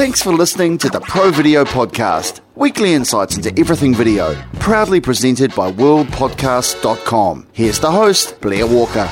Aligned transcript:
Thanks 0.00 0.22
for 0.22 0.32
listening 0.32 0.78
to 0.78 0.88
the 0.88 1.00
Pro 1.00 1.30
Video 1.30 1.62
Podcast, 1.62 2.40
weekly 2.54 2.94
insights 2.94 3.36
into 3.36 3.52
everything 3.60 3.94
video, 3.94 4.34
proudly 4.54 4.98
presented 4.98 5.54
by 5.54 5.70
worldpodcast.com. 5.70 7.46
Here's 7.52 7.80
the 7.80 7.90
host, 7.90 8.40
Blair 8.40 8.66
Walker. 8.66 9.04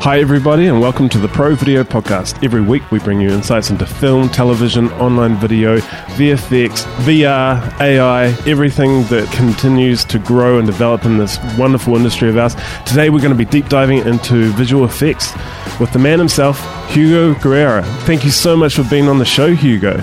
Hi, 0.00 0.18
everybody, 0.18 0.66
and 0.66 0.80
welcome 0.80 1.10
to 1.10 1.18
the 1.18 1.28
Pro 1.28 1.54
Video 1.54 1.84
Podcast. 1.84 2.42
Every 2.42 2.62
week, 2.62 2.90
we 2.90 3.00
bring 3.00 3.20
you 3.20 3.28
insights 3.28 3.68
into 3.68 3.84
film, 3.84 4.30
television, 4.30 4.90
online 4.92 5.36
video, 5.36 5.76
VFX, 6.16 6.84
VR, 7.04 7.78
AI, 7.78 8.28
everything 8.48 9.02
that 9.08 9.30
continues 9.34 10.06
to 10.06 10.18
grow 10.20 10.56
and 10.56 10.66
develop 10.66 11.04
in 11.04 11.18
this 11.18 11.38
wonderful 11.58 11.96
industry 11.96 12.30
of 12.30 12.38
ours. 12.38 12.56
Today, 12.86 13.10
we're 13.10 13.20
going 13.20 13.36
to 13.36 13.36
be 13.36 13.44
deep 13.44 13.68
diving 13.68 13.98
into 14.06 14.50
visual 14.52 14.86
effects 14.86 15.34
with 15.78 15.92
the 15.92 15.98
man 15.98 16.18
himself, 16.18 16.58
Hugo 16.88 17.34
Guerra. 17.40 17.82
Thank 18.06 18.24
you 18.24 18.30
so 18.30 18.56
much 18.56 18.76
for 18.76 18.84
being 18.84 19.06
on 19.06 19.18
the 19.18 19.26
show, 19.26 19.54
Hugo. 19.54 20.02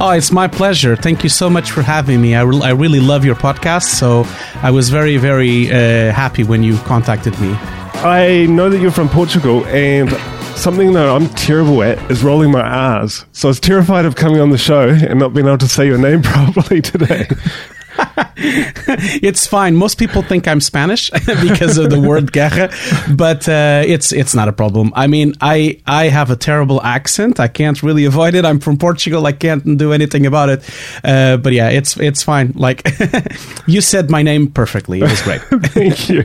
Oh, 0.00 0.10
it's 0.10 0.30
my 0.30 0.46
pleasure. 0.46 0.94
Thank 0.94 1.24
you 1.24 1.28
so 1.28 1.50
much 1.50 1.72
for 1.72 1.82
having 1.82 2.20
me. 2.22 2.36
I, 2.36 2.42
re- 2.42 2.60
I 2.62 2.70
really 2.70 3.00
love 3.00 3.24
your 3.24 3.34
podcast, 3.34 3.82
so 3.98 4.24
I 4.62 4.70
was 4.70 4.90
very, 4.90 5.16
very 5.16 5.72
uh, 5.72 6.12
happy 6.12 6.44
when 6.44 6.62
you 6.62 6.78
contacted 6.78 7.38
me. 7.40 7.50
I 7.94 8.46
know 8.46 8.70
that 8.70 8.78
you're 8.80 8.92
from 8.92 9.08
Portugal, 9.08 9.66
and 9.66 10.08
something 10.56 10.92
that 10.92 11.08
I'm 11.08 11.28
terrible 11.30 11.82
at 11.82 11.98
is 12.12 12.22
rolling 12.22 12.52
my 12.52 12.60
R's. 12.60 13.24
So 13.32 13.48
I 13.48 13.50
was 13.50 13.58
terrified 13.58 14.04
of 14.04 14.14
coming 14.14 14.40
on 14.40 14.50
the 14.50 14.58
show 14.58 14.88
and 14.88 15.18
not 15.18 15.34
being 15.34 15.48
able 15.48 15.58
to 15.58 15.68
say 15.68 15.86
your 15.86 15.98
name 15.98 16.22
properly 16.22 16.80
today. 16.80 17.26
it's 18.36 19.46
fine. 19.46 19.76
Most 19.76 19.98
people 19.98 20.22
think 20.22 20.46
I'm 20.48 20.60
Spanish 20.60 21.10
because 21.26 21.78
of 21.78 21.90
the 21.90 22.00
word 22.00 22.32
guerra, 22.32 22.70
but 23.14 23.48
uh, 23.48 23.82
it's 23.86 24.12
it's 24.12 24.34
not 24.34 24.48
a 24.48 24.52
problem. 24.52 24.92
I 24.94 25.06
mean, 25.06 25.34
I 25.40 25.80
I 25.86 26.08
have 26.08 26.30
a 26.30 26.36
terrible 26.36 26.82
accent. 26.82 27.40
I 27.40 27.48
can't 27.48 27.82
really 27.82 28.04
avoid 28.04 28.34
it. 28.34 28.44
I'm 28.44 28.60
from 28.60 28.76
Portugal. 28.76 29.26
I 29.26 29.32
can't 29.32 29.78
do 29.78 29.92
anything 29.92 30.26
about 30.26 30.48
it. 30.48 30.70
Uh, 31.04 31.36
but 31.36 31.52
yeah, 31.52 31.68
it's 31.70 31.96
it's 31.98 32.22
fine. 32.22 32.52
Like 32.54 32.88
you 33.66 33.80
said 33.80 34.10
my 34.10 34.22
name 34.22 34.50
perfectly. 34.50 35.00
It 35.00 35.10
was 35.10 35.22
great. 35.22 35.40
Thank 35.72 36.08
you. 36.08 36.24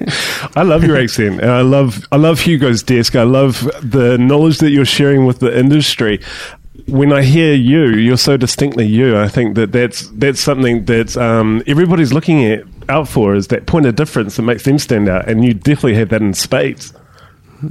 I 0.55 0.63
love 0.63 0.83
your 0.83 0.97
accent. 0.97 1.41
And 1.41 1.51
I 1.51 1.61
love 1.61 2.05
I 2.11 2.17
love 2.17 2.39
Hugo's 2.39 2.83
desk. 2.83 3.15
I 3.15 3.23
love 3.23 3.69
the 3.81 4.17
knowledge 4.17 4.59
that 4.59 4.71
you're 4.71 4.85
sharing 4.85 5.25
with 5.25 5.39
the 5.39 5.57
industry 5.57 6.19
when 6.87 7.13
I 7.13 7.23
hear 7.23 7.53
you, 7.53 7.87
you're 7.87 8.17
so 8.17 8.37
distinctly 8.37 8.85
you. 8.85 9.17
I 9.17 9.27
think 9.27 9.55
that 9.55 9.71
that's 9.71 10.07
that's 10.09 10.39
something 10.39 10.85
that 10.85 11.15
um, 11.17 11.63
everybody's 11.67 12.13
looking 12.13 12.43
at 12.45 12.63
out 12.89 13.07
for 13.07 13.35
is 13.35 13.47
that 13.47 13.65
point 13.65 13.85
of 13.85 13.95
difference 13.95 14.35
that 14.35 14.43
makes 14.43 14.63
them 14.63 14.77
stand 14.77 15.07
out, 15.07 15.27
and 15.29 15.43
you 15.45 15.53
definitely 15.53 15.95
have 15.95 16.09
that 16.09 16.21
in 16.21 16.33
spades. 16.33 16.93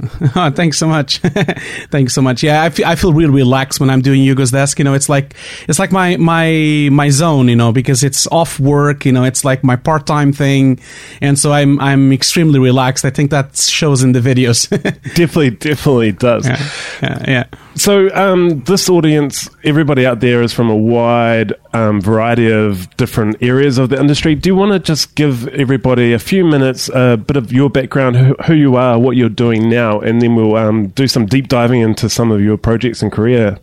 oh, 0.35 0.51
thanks 0.51 0.77
so 0.77 0.87
much. 0.87 1.17
thanks 1.91 2.13
so 2.13 2.21
much. 2.21 2.43
Yeah, 2.43 2.63
I 2.63 2.69
feel, 2.69 2.85
I 2.85 2.95
feel 2.95 3.13
really 3.13 3.33
relaxed 3.33 3.79
when 3.79 3.89
I'm 3.89 4.01
doing 4.01 4.21
Hugo's 4.21 4.51
desk. 4.51 4.79
You 4.79 4.85
know, 4.85 4.93
it's 4.93 5.09
like 5.09 5.35
it's 5.67 5.79
like 5.79 5.91
my 5.91 6.17
my 6.17 6.89
my 6.91 7.09
zone. 7.09 7.47
You 7.47 7.55
know, 7.55 7.71
because 7.71 8.03
it's 8.03 8.27
off 8.27 8.59
work. 8.59 9.05
You 9.05 9.11
know, 9.11 9.23
it's 9.23 9.45
like 9.45 9.63
my 9.63 9.75
part 9.75 10.05
time 10.07 10.33
thing, 10.33 10.79
and 11.21 11.37
so 11.37 11.51
I'm 11.51 11.79
I'm 11.79 12.11
extremely 12.11 12.59
relaxed. 12.59 13.05
I 13.05 13.09
think 13.09 13.31
that 13.31 13.57
shows 13.57 14.03
in 14.03 14.11
the 14.13 14.19
videos. 14.19 14.69
definitely, 15.15 15.51
definitely 15.51 16.11
does. 16.11 16.47
Yeah, 16.47 16.69
yeah. 17.01 17.23
yeah. 17.27 17.45
So, 17.75 18.13
um, 18.13 18.61
this 18.63 18.87
audience, 18.87 19.49
everybody 19.63 20.05
out 20.05 20.19
there 20.19 20.43
is 20.43 20.53
from 20.53 20.69
a 20.69 20.75
wide 20.75 21.53
um, 21.73 22.01
variety 22.01 22.51
of 22.51 22.95
different 22.97 23.41
areas 23.41 23.79
of 23.79 23.89
the 23.89 23.99
industry. 23.99 24.35
Do 24.35 24.49
you 24.49 24.55
want 24.55 24.73
to 24.73 24.79
just 24.79 25.15
give 25.15 25.47
everybody 25.47 26.13
a 26.13 26.19
few 26.19 26.45
minutes, 26.45 26.89
a 26.93 27.17
bit 27.17 27.35
of 27.35 27.51
your 27.51 27.71
background, 27.71 28.15
who, 28.15 28.35
who 28.45 28.53
you 28.53 28.75
are, 28.75 28.99
what 28.99 29.17
you're 29.17 29.27
doing 29.27 29.69
now, 29.69 29.82
and 29.91 30.21
then 30.21 30.35
we'll 30.35 30.55
um, 30.55 30.87
do 30.87 31.07
some 31.07 31.25
deep 31.25 31.47
diving 31.47 31.81
into 31.81 32.09
some 32.09 32.31
of 32.31 32.41
your 32.41 32.57
projects 32.57 33.01
and 33.01 33.11
career? 33.11 33.57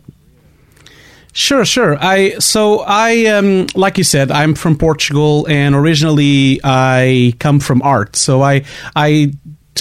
Sure, 1.33 1.63
sure. 1.63 1.97
I 1.99 2.39
so 2.39 2.79
I 2.85 3.25
um, 3.27 3.67
like 3.73 3.97
you 3.97 4.03
said, 4.03 4.31
I'm 4.31 4.53
from 4.53 4.77
Portugal, 4.77 5.47
and 5.47 5.75
originally 5.75 6.59
I 6.63 7.33
come 7.39 7.61
from 7.61 7.81
art. 7.83 8.17
So 8.17 8.41
I 8.41 8.65
I 8.95 9.31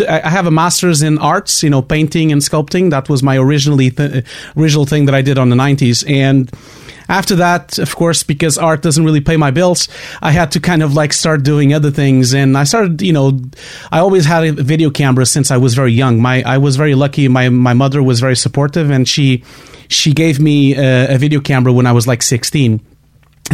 I 0.09 0.29
have 0.29 0.47
a 0.47 0.51
master's 0.51 1.03
in 1.03 1.19
arts, 1.19 1.63
you 1.63 1.71
know, 1.71 1.83
painting 1.83 2.31
and 2.31 2.41
sculpting. 2.41 2.91
That 2.91 3.09
was 3.09 3.23
my 3.23 3.37
originally 3.37 3.91
th- 3.91 4.25
original 4.57 4.87
thing 4.87 5.07
that 5.07 5.15
I 5.15 5.23
did 5.23 5.37
on 5.37 5.49
the 5.49 5.57
90s. 5.57 6.09
And 6.09 6.49
after 7.11 7.35
that, 7.37 7.79
of 7.79 7.95
course, 7.97 8.23
because 8.23 8.57
art 8.57 8.83
doesn't 8.83 9.05
really 9.05 9.21
pay 9.21 9.37
my 9.37 9.51
bills, 9.51 9.89
I 10.23 10.31
had 10.31 10.53
to 10.53 10.61
kind 10.61 10.83
of 10.83 10.95
like 10.95 11.13
start 11.13 11.43
doing 11.43 11.75
other 11.75 11.91
things. 11.91 12.33
And 12.33 12.57
I 12.57 12.65
started, 12.65 13.03
you 13.03 13.13
know, 13.13 13.41
I 13.91 13.99
always 13.99 14.25
had 14.25 14.45
a 14.45 14.53
video 14.53 14.91
camera 14.91 15.27
since 15.27 15.51
I 15.51 15.57
was 15.57 15.75
very 15.75 15.93
young. 15.93 16.23
My 16.23 16.43
I 16.45 16.59
was 16.59 16.77
very 16.77 16.95
lucky. 16.95 17.27
My 17.29 17.49
my 17.49 17.75
mother 17.75 18.01
was 18.01 18.21
very 18.21 18.37
supportive, 18.37 18.91
and 18.91 19.09
she 19.09 19.43
she 19.89 20.13
gave 20.13 20.39
me 20.39 20.77
a, 20.77 21.15
a 21.15 21.19
video 21.19 21.41
camera 21.41 21.73
when 21.73 21.87
I 21.87 21.93
was 21.93 22.07
like 22.07 22.23
16 22.23 22.81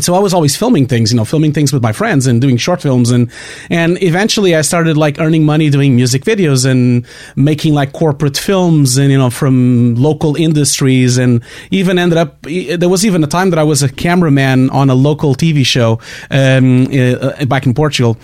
so 0.00 0.14
I 0.14 0.18
was 0.18 0.34
always 0.34 0.56
filming 0.56 0.86
things, 0.86 1.10
you 1.10 1.16
know, 1.16 1.24
filming 1.24 1.52
things 1.52 1.72
with 1.72 1.82
my 1.82 1.92
friends 1.92 2.26
and 2.26 2.40
doing 2.40 2.56
short 2.56 2.82
films 2.82 3.10
and 3.10 3.30
and 3.70 4.02
eventually 4.02 4.54
I 4.54 4.60
started 4.60 4.96
like 4.96 5.18
earning 5.18 5.44
money 5.44 5.70
doing 5.70 5.96
music 5.96 6.24
videos 6.24 6.68
and 6.68 7.06
making 7.34 7.74
like 7.74 7.92
corporate 7.92 8.36
films 8.36 8.98
and 8.98 9.10
you 9.10 9.18
know 9.18 9.30
from 9.30 9.94
local 9.94 10.36
industries 10.36 11.18
and 11.18 11.42
even 11.70 11.98
ended 11.98 12.18
up 12.18 12.42
there 12.42 12.88
was 12.88 13.04
even 13.06 13.24
a 13.24 13.26
time 13.26 13.50
that 13.50 13.58
I 13.58 13.64
was 13.64 13.82
a 13.82 13.88
cameraman 13.88 14.70
on 14.70 14.90
a 14.90 14.94
local 14.94 15.34
TV 15.34 15.64
show 15.64 16.00
um, 16.30 16.86
uh, 16.92 17.44
back 17.46 17.66
in 17.66 17.74
Portugal. 17.74 18.18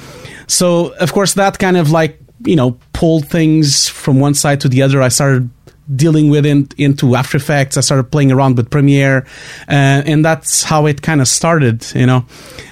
So 0.46 0.94
of 0.94 1.12
course 1.12 1.34
that 1.34 1.58
kind 1.58 1.76
of 1.76 1.90
like 1.90 2.18
you 2.44 2.56
know 2.56 2.78
pulled 2.92 3.28
things 3.28 3.88
from 3.88 4.20
one 4.20 4.34
side 4.34 4.60
to 4.60 4.68
the 4.68 4.82
other. 4.82 5.00
I 5.00 5.08
started 5.08 5.48
dealing 5.94 6.30
with 6.30 6.46
it 6.46 6.74
into 6.78 7.16
After 7.16 7.36
Effects. 7.36 7.76
I 7.76 7.80
started 7.80 8.10
playing 8.10 8.32
around 8.32 8.56
with 8.56 8.70
Premiere, 8.70 9.26
uh, 9.68 10.02
and 10.06 10.24
that's 10.24 10.64
how 10.64 10.86
it 10.86 11.02
kind 11.02 11.20
of 11.20 11.28
started, 11.28 11.86
you 11.94 12.06
know. 12.06 12.24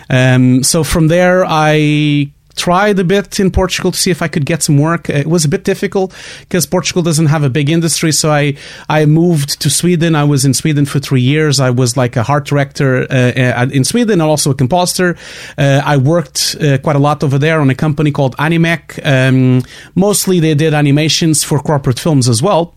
Um, 0.09 0.63
so 0.63 0.85
from 0.85 1.09
there, 1.09 1.45
I 1.47 2.33
tried 2.61 2.99
a 2.99 3.05
bit 3.05 3.41
in 3.41 3.51
Portugal 3.51 3.91
to 3.91 3.99
see 3.99 4.11
if 4.11 4.21
I 4.21 4.29
could 4.29 4.45
get 4.45 4.63
some 4.63 4.77
work. 4.77 5.09
It 5.09 5.27
was 5.27 5.45
a 5.45 5.49
bit 5.49 5.65
difficult 5.65 6.15
because 6.41 6.67
Portugal 6.67 7.03
doesn't 7.03 7.27
have 7.27 7.43
a 7.43 7.49
big 7.49 7.71
industry. 7.71 8.13
So 8.13 8.31
I, 8.31 8.57
I 8.89 9.07
moved 9.07 9.61
to 9.63 9.71
Sweden. 9.71 10.15
I 10.15 10.25
was 10.25 10.45
in 10.45 10.53
Sweden 10.53 10.85
for 10.85 10.99
three 10.99 11.23
years. 11.23 11.59
I 11.59 11.71
was 11.71 11.97
like 11.97 12.17
a 12.17 12.25
art 12.29 12.47
director 12.47 13.07
uh, 13.11 13.15
uh 13.15 13.69
in 13.73 13.85
Sweden 13.85 14.21
and 14.21 14.31
also 14.31 14.51
a 14.51 14.55
compositor. 14.55 15.17
Uh, 15.57 15.81
I 15.85 15.97
worked 15.97 16.57
uh, 16.61 16.79
quite 16.79 16.97
a 16.97 16.99
lot 16.99 17.25
over 17.25 17.39
there 17.39 17.61
on 17.61 17.71
a 17.71 17.75
company 17.75 18.11
called 18.11 18.37
Animec. 18.37 18.83
Um, 19.05 19.63
mostly 19.95 20.41
they 20.41 20.55
did 20.55 20.75
animations 20.75 21.45
for 21.45 21.61
corporate 21.61 21.99
films 21.99 22.29
as 22.29 22.43
well 22.43 22.75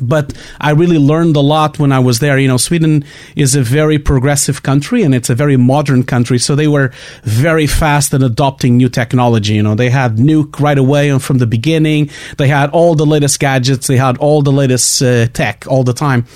but 0.00 0.32
I 0.60 0.70
really 0.70 0.98
learned 0.98 1.36
a 1.36 1.40
lot 1.40 1.78
when 1.78 1.90
I 1.90 1.98
was 1.98 2.20
there. 2.20 2.38
You 2.38 2.48
know, 2.48 2.56
Sweden 2.56 3.04
is 3.34 3.54
a 3.54 3.62
very 3.62 3.98
progressive 3.98 4.62
country 4.62 5.02
and 5.02 5.14
it's 5.14 5.30
a 5.30 5.34
very 5.34 5.56
modern 5.56 6.04
country. 6.04 6.38
So 6.38 6.54
they 6.54 6.68
were 6.68 6.92
very 7.24 7.66
fast 7.66 8.14
at 8.14 8.22
adopting 8.22 8.76
new 8.76 8.88
technology. 8.88 9.54
You 9.54 9.62
know, 9.62 9.74
they 9.74 9.90
had 9.90 10.16
Nuke 10.16 10.60
right 10.60 10.78
away 10.78 11.08
and 11.08 11.22
from 11.22 11.38
the 11.38 11.46
beginning. 11.46 12.10
They 12.38 12.48
had 12.48 12.70
all 12.70 12.94
the 12.94 13.06
latest 13.06 13.40
gadgets. 13.40 13.88
They 13.88 13.96
had 13.96 14.16
all 14.18 14.42
the 14.42 14.52
latest 14.52 15.02
uh, 15.02 15.26
tech 15.28 15.64
all 15.66 15.82
the 15.82 15.94
time. 15.94 16.26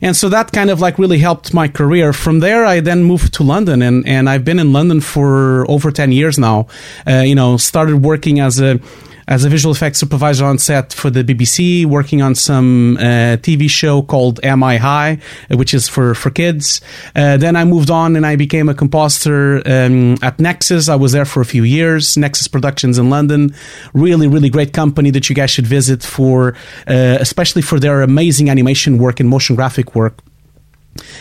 And 0.00 0.16
so 0.16 0.28
that 0.30 0.52
kind 0.52 0.70
of 0.70 0.80
like 0.80 0.98
really 0.98 1.18
helped 1.18 1.52
my 1.52 1.68
career. 1.68 2.12
From 2.12 2.40
there, 2.40 2.64
I 2.64 2.80
then 2.80 3.04
moved 3.04 3.34
to 3.34 3.42
London 3.42 3.82
and, 3.82 4.06
and 4.08 4.28
I've 4.28 4.44
been 4.44 4.58
in 4.58 4.72
London 4.72 5.00
for 5.00 5.70
over 5.70 5.90
10 5.90 6.12
years 6.12 6.38
now. 6.38 6.68
Uh, 7.06 7.18
you 7.18 7.34
know, 7.34 7.56
started 7.56 8.02
working 8.02 8.40
as 8.40 8.60
a, 8.60 8.80
as 9.26 9.44
a 9.44 9.48
visual 9.48 9.74
effects 9.74 9.98
supervisor 9.98 10.44
on 10.44 10.58
set 10.58 10.92
for 10.92 11.10
the 11.10 11.24
BBC, 11.24 11.86
working 11.86 12.22
on 12.22 12.34
some 12.34 12.96
uh, 12.98 13.36
TV 13.40 13.68
show 13.68 14.02
called 14.02 14.40
Am 14.42 14.62
I 14.62 14.76
High, 14.76 15.18
uh, 15.50 15.56
which 15.56 15.74
is 15.74 15.88
for 15.88 16.14
for 16.14 16.30
kids. 16.30 16.80
Uh, 17.14 17.36
then 17.36 17.56
I 17.56 17.64
moved 17.64 17.90
on 17.90 18.16
and 18.16 18.26
I 18.26 18.36
became 18.36 18.68
a 18.68 18.74
compositor 18.74 19.62
um, 19.66 20.16
at 20.22 20.38
Nexus. 20.38 20.88
I 20.88 20.96
was 20.96 21.12
there 21.12 21.24
for 21.24 21.40
a 21.40 21.46
few 21.46 21.62
years. 21.62 22.16
Nexus 22.16 22.48
Productions 22.48 22.98
in 22.98 23.10
London, 23.10 23.54
really 23.92 24.26
really 24.26 24.50
great 24.50 24.72
company 24.72 25.10
that 25.10 25.28
you 25.28 25.34
guys 25.34 25.50
should 25.50 25.66
visit 25.66 26.02
for, 26.02 26.54
uh, 26.86 27.18
especially 27.20 27.62
for 27.62 27.78
their 27.78 28.02
amazing 28.02 28.50
animation 28.50 28.98
work 28.98 29.20
and 29.20 29.28
motion 29.28 29.56
graphic 29.56 29.94
work. 29.94 30.23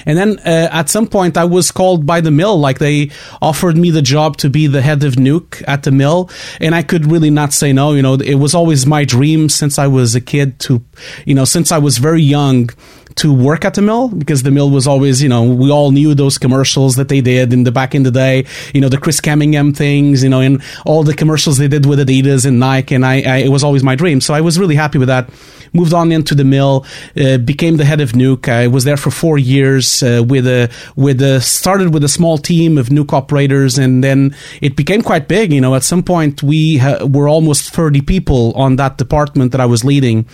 And 0.06 0.18
then 0.18 0.40
uh, 0.40 0.70
at 0.72 0.90
some 0.90 1.08
point, 1.08 1.38
I 1.38 1.46
was 1.46 1.72
called 1.72 2.06
by 2.06 2.22
the 2.22 2.32
mill. 2.32 2.60
Like 2.60 2.80
they 2.80 3.12
offered 3.42 3.78
me 3.78 3.90
the 3.90 4.02
job 4.02 4.38
to 4.38 4.50
be 4.50 4.68
the 4.68 4.82
head 4.82 5.04
of 5.04 5.14
Nuke 5.14 5.64
at 5.68 5.84
the 5.84 5.92
mill, 5.92 6.30
and 6.60 6.76
I 6.76 6.84
could 6.84 7.12
really 7.12 7.30
not 7.30 7.54
say 7.54 7.74
no. 7.74 7.94
You 7.94 8.02
know, 8.02 8.16
it 8.16 8.36
was 8.36 8.54
always 8.54 8.86
my 8.86 9.06
dream 9.06 9.50
since 9.50 9.80
I 9.80 9.88
was 9.88 10.16
a 10.16 10.22
kid 10.22 10.60
to, 10.62 10.84
you 11.26 11.36
know, 11.36 11.46
since 11.46 11.72
I 11.72 11.78
was 11.78 11.98
very 11.98 12.22
young 12.22 12.70
to 13.16 13.34
work 13.34 13.66
at 13.66 13.74
the 13.74 13.82
mill 13.82 14.10
because 14.10 14.44
the 14.44 14.52
mill 14.52 14.70
was 14.70 14.88
always, 14.88 15.22
you 15.22 15.30
know, 15.30 15.44
we 15.44 15.72
all 15.72 15.92
knew 15.92 16.14
those 16.14 16.38
commercials 16.38 16.96
that 16.96 17.10
they 17.10 17.22
did 17.22 17.54
in 17.54 17.64
the 17.64 17.72
back 17.72 17.96
in 17.96 18.04
the 18.04 18.12
day, 18.12 18.46
you 18.74 18.82
know, 18.82 18.90
the 18.90 18.98
Chris 18.98 19.20
Cunningham 19.20 19.74
things, 19.74 20.24
you 20.24 20.30
know, 20.30 20.40
and 20.40 20.62
all 20.86 21.04
the 21.04 21.14
commercials 21.14 21.58
they 21.58 21.68
did 21.68 21.86
with 21.86 22.00
Adidas 22.00 22.46
and 22.46 22.60
Nike, 22.60 22.96
and 22.96 23.06
I, 23.06 23.22
I 23.22 23.38
it 23.38 23.50
was 23.50 23.64
always 23.64 23.84
my 23.84 23.96
dream. 23.96 24.22
So 24.22 24.34
I 24.34 24.42
was 24.42 24.60
really 24.60 24.76
happy 24.76 24.98
with 24.98 25.08
that 25.08 25.30
moved 25.74 25.94
on 25.94 26.12
into 26.12 26.36
the 26.36 26.44
mill, 26.44 26.86
uh, 27.20 27.38
became 27.38 27.78
the 27.78 27.86
head 27.86 28.00
of 28.00 28.12
Nuke. 28.12 28.48
I 28.48 28.68
was 28.68 28.84
there 28.84 28.98
for 28.98 29.12
four 29.12 29.38
years 29.38 30.04
uh, 30.04 30.24
with 30.26 30.48
a 30.48 30.72
with 30.96 31.22
a 31.22 31.42
started 31.42 31.94
with 31.94 32.04
a 32.04 32.10
small 32.10 32.38
team 32.38 32.78
of 32.78 32.90
Nuke 32.90 33.14
operators, 33.14 33.78
and 33.78 34.04
then 34.04 34.36
it 34.62 34.76
became 34.76 35.02
quite 35.02 35.28
big. 35.28 35.52
You 35.52 35.62
know, 35.62 35.76
at 35.76 35.84
some 35.84 36.04
point 36.04 36.44
we 36.44 36.78
ha- 36.78 37.06
were 37.06 37.28
almost 37.28 37.74
thirty 37.74 38.02
people 38.02 38.54
on 38.54 38.76
that 38.78 38.98
department 38.98 39.52
that 39.52 39.62
I 39.62 39.66
was 39.66 39.84
leading 39.84 40.26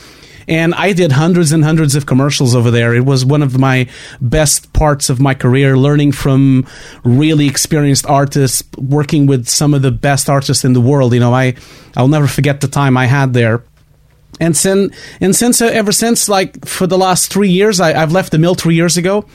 and 0.49 0.73
I 0.73 0.93
did 0.93 1.11
hundreds 1.11 1.51
and 1.51 1.63
hundreds 1.63 1.95
of 1.95 2.07
commercials 2.07 2.55
over 2.55 2.71
there. 2.71 2.95
It 2.95 3.05
was 3.05 3.23
one 3.23 3.43
of 3.43 3.57
my 3.59 3.87
best 4.19 4.73
parts 4.73 5.09
of 5.09 5.19
my 5.19 5.35
career, 5.35 5.77
learning 5.77 6.13
from 6.13 6.67
really 7.03 7.47
experienced 7.47 8.07
artists, 8.07 8.63
working 8.77 9.27
with 9.27 9.47
some 9.47 9.75
of 9.75 9.83
the 9.83 9.91
best 9.91 10.27
artists 10.27 10.65
in 10.65 10.73
the 10.73 10.81
world. 10.81 11.13
You 11.13 11.19
know, 11.19 11.33
I 11.33 11.55
I'll 11.95 12.07
never 12.07 12.27
forget 12.27 12.61
the 12.61 12.67
time 12.67 12.97
I 12.97 13.05
had 13.05 13.33
there 13.33 13.63
and 14.39 14.55
since 14.55 14.95
and 15.19 15.35
since 15.35 15.61
uh, 15.61 15.65
ever 15.65 15.91
since 15.91 16.29
like 16.29 16.65
for 16.65 16.87
the 16.87 16.97
last 16.97 17.31
three 17.31 17.49
years 17.49 17.79
I, 17.79 17.93
have 17.93 18.11
left 18.11 18.31
the 18.31 18.37
mill 18.37 18.55
three 18.55 18.75
years 18.75 18.97
ago 18.97 19.25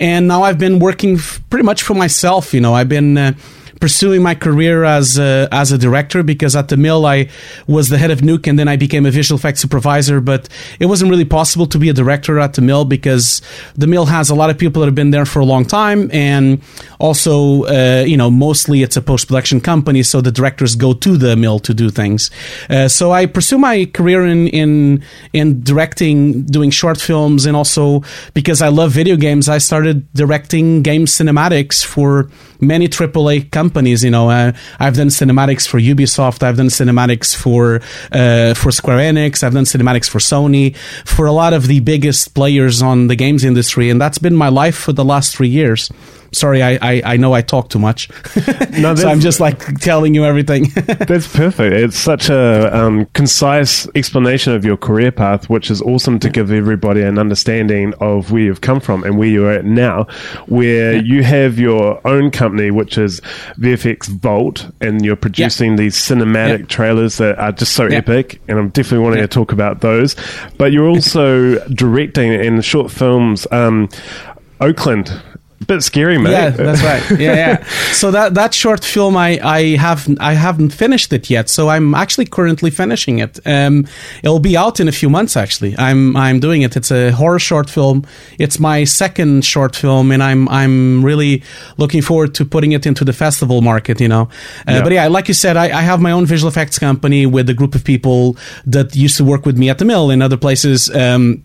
and 0.00 0.26
now 0.26 0.42
i've 0.42 0.58
been 0.58 0.78
working 0.78 1.16
f- 1.16 1.40
pretty 1.50 1.64
much 1.64 1.82
for 1.82 1.94
myself 1.94 2.52
you 2.52 2.60
know 2.60 2.74
i've 2.74 2.88
been 2.88 3.16
uh, 3.16 3.32
pursuing 3.80 4.22
my 4.22 4.34
career 4.34 4.84
as 4.84 5.18
a, 5.18 5.48
as 5.52 5.72
a 5.72 5.78
director 5.78 6.22
because 6.22 6.56
at 6.56 6.68
the 6.68 6.76
mill 6.76 7.06
I 7.06 7.28
was 7.66 7.88
the 7.88 7.98
head 7.98 8.10
of 8.10 8.20
Nuke 8.20 8.46
and 8.46 8.58
then 8.58 8.68
I 8.68 8.76
became 8.76 9.06
a 9.06 9.10
visual 9.10 9.38
effects 9.38 9.60
supervisor. 9.60 10.20
But 10.20 10.48
it 10.80 10.86
wasn't 10.86 11.10
really 11.10 11.24
possible 11.24 11.66
to 11.66 11.78
be 11.78 11.88
a 11.88 11.92
director 11.92 12.38
at 12.38 12.54
the 12.54 12.62
mill 12.62 12.84
because 12.84 13.42
the 13.74 13.86
mill 13.86 14.06
has 14.06 14.30
a 14.30 14.34
lot 14.34 14.50
of 14.50 14.58
people 14.58 14.80
that 14.80 14.86
have 14.86 14.94
been 14.94 15.10
there 15.10 15.26
for 15.26 15.40
a 15.40 15.44
long 15.44 15.64
time, 15.64 16.10
and 16.12 16.62
also 16.98 17.64
uh, 17.64 18.04
you 18.04 18.16
know 18.16 18.30
mostly 18.30 18.82
it's 18.82 18.96
a 18.96 19.02
post 19.02 19.28
production 19.28 19.60
company, 19.60 20.02
so 20.02 20.20
the 20.20 20.32
directors 20.32 20.74
go 20.74 20.92
to 20.92 21.16
the 21.16 21.36
mill 21.36 21.58
to 21.60 21.74
do 21.74 21.90
things. 21.90 22.30
Uh, 22.70 22.88
so 22.88 23.12
I 23.12 23.26
pursue 23.26 23.58
my 23.58 23.84
career 23.86 24.26
in 24.26 24.48
in 24.48 25.02
in 25.32 25.62
directing, 25.62 26.44
doing 26.44 26.70
short 26.70 27.00
films, 27.00 27.46
and 27.46 27.56
also 27.56 28.02
because 28.34 28.62
I 28.62 28.68
love 28.68 28.92
video 28.92 29.16
games, 29.16 29.48
I 29.48 29.58
started 29.58 30.12
directing 30.12 30.82
game 30.82 31.06
cinematics 31.06 31.84
for 31.84 32.30
many 32.60 32.88
AAA 32.88 33.50
companies. 33.50 34.04
You 34.04 34.10
know, 34.10 34.30
uh, 34.30 34.52
I've 34.78 34.96
done 34.96 35.08
cinematics 35.08 35.66
for 35.66 35.78
Ubisoft. 35.78 36.42
I've 36.42 36.56
done 36.56 36.68
cinematics 36.68 37.34
for 37.34 37.80
uh, 38.12 38.54
for 38.54 38.70
Square 38.72 38.98
Enix. 38.98 39.42
I've 39.42 39.54
done 39.54 39.64
cinematics 39.64 40.08
for 40.08 40.18
Sony, 40.18 40.76
for 41.04 41.26
a 41.26 41.32
lot 41.32 41.52
of 41.52 41.66
the 41.66 41.80
biggest 41.80 42.34
players 42.34 42.82
on 42.82 43.08
the 43.08 43.16
games 43.16 43.44
industry, 43.44 43.90
and 43.90 44.00
that's 44.00 44.18
been 44.18 44.36
my 44.36 44.48
life 44.48 44.76
for 44.76 44.92
the 44.92 45.04
last 45.04 45.36
three 45.36 45.48
years. 45.48 45.90
Sorry, 46.32 46.62
I, 46.62 46.78
I, 46.82 47.02
I 47.04 47.16
know 47.16 47.32
I 47.32 47.42
talk 47.42 47.68
too 47.68 47.78
much. 47.78 48.08
No, 48.78 48.94
so 48.94 49.08
I'm 49.08 49.18
just 49.18 49.40
like 49.40 49.80
telling 49.80 50.14
you 50.14 50.24
everything. 50.24 50.68
that's 50.74 51.26
perfect. 51.34 51.74
It's 51.74 51.98
such 51.98 52.28
a 52.28 52.76
um, 52.76 53.06
concise 53.06 53.88
explanation 53.96 54.52
of 54.52 54.64
your 54.64 54.76
career 54.76 55.10
path, 55.10 55.50
which 55.50 55.70
is 55.70 55.82
awesome 55.82 56.20
to 56.20 56.30
give 56.30 56.52
everybody 56.52 57.02
an 57.02 57.18
understanding 57.18 57.92
of 58.00 58.30
where 58.30 58.42
you've 58.42 58.60
come 58.60 58.78
from 58.78 59.02
and 59.02 59.18
where 59.18 59.28
you're 59.28 59.50
at 59.50 59.64
now, 59.64 60.04
where 60.46 60.94
yeah. 60.94 61.02
you 61.02 61.24
have 61.24 61.58
your 61.58 62.06
own 62.06 62.30
company, 62.30 62.70
which 62.70 62.98
is 62.98 63.20
VFX 63.58 64.08
Vault, 64.08 64.66
and 64.80 65.04
you're 65.04 65.16
producing 65.16 65.72
yeah. 65.72 65.78
these 65.78 65.96
cinematic 65.96 66.60
yeah. 66.60 66.66
trailers 66.66 67.16
that 67.18 67.38
are 67.38 67.52
just 67.52 67.72
so 67.72 67.86
epic. 67.86 68.40
And 68.46 68.58
I'm 68.58 68.68
definitely 68.68 69.04
wanting 69.04 69.22
to 69.22 69.28
talk 69.28 69.50
about 69.50 69.80
those. 69.80 70.14
But 70.56 70.72
you're 70.72 70.88
also 70.88 71.58
directing 71.68 72.32
in 72.32 72.60
short 72.60 72.92
films. 72.92 73.46
Um, 73.50 73.88
Oakland 74.60 75.20
bit 75.66 75.82
scary, 75.82 76.18
mate. 76.18 76.30
Yeah, 76.30 76.50
that's 76.50 76.82
right. 76.82 77.02
Yeah, 77.18 77.34
yeah. 77.34 77.64
so 77.92 78.10
that 78.10 78.34
that 78.34 78.54
short 78.54 78.84
film, 78.84 79.16
I 79.16 79.40
I 79.42 79.76
have 79.76 80.08
I 80.20 80.34
haven't 80.34 80.70
finished 80.70 81.12
it 81.12 81.30
yet. 81.30 81.48
So 81.48 81.68
I'm 81.68 81.94
actually 81.94 82.26
currently 82.26 82.70
finishing 82.70 83.18
it. 83.18 83.40
Um, 83.44 83.86
it'll 84.22 84.40
be 84.40 84.56
out 84.56 84.78
in 84.80 84.88
a 84.88 84.92
few 84.92 85.10
months. 85.10 85.36
Actually, 85.36 85.76
I'm 85.78 86.16
I'm 86.16 86.38
doing 86.40 86.62
it. 86.62 86.76
It's 86.76 86.90
a 86.90 87.10
horror 87.10 87.38
short 87.38 87.68
film. 87.70 88.04
It's 88.38 88.58
my 88.58 88.84
second 88.84 89.44
short 89.44 89.74
film, 89.74 90.12
and 90.12 90.22
I'm 90.22 90.48
I'm 90.48 91.04
really 91.04 91.42
looking 91.76 92.02
forward 92.02 92.34
to 92.36 92.44
putting 92.44 92.72
it 92.72 92.86
into 92.86 93.04
the 93.04 93.12
festival 93.12 93.60
market. 93.60 94.00
You 94.00 94.08
know, 94.08 94.28
uh, 94.68 94.72
yeah. 94.72 94.82
but 94.82 94.92
yeah, 94.92 95.08
like 95.08 95.28
you 95.28 95.34
said, 95.34 95.56
I, 95.56 95.64
I 95.78 95.82
have 95.82 96.00
my 96.00 96.12
own 96.12 96.26
visual 96.26 96.48
effects 96.48 96.78
company 96.78 97.26
with 97.26 97.48
a 97.48 97.54
group 97.54 97.74
of 97.74 97.84
people 97.84 98.36
that 98.66 98.94
used 98.94 99.16
to 99.16 99.24
work 99.24 99.44
with 99.44 99.58
me 99.58 99.70
at 99.70 99.78
the 99.78 99.84
mill 99.84 100.10
and 100.10 100.22
other 100.22 100.36
places. 100.36 100.94
Um, 100.94 101.44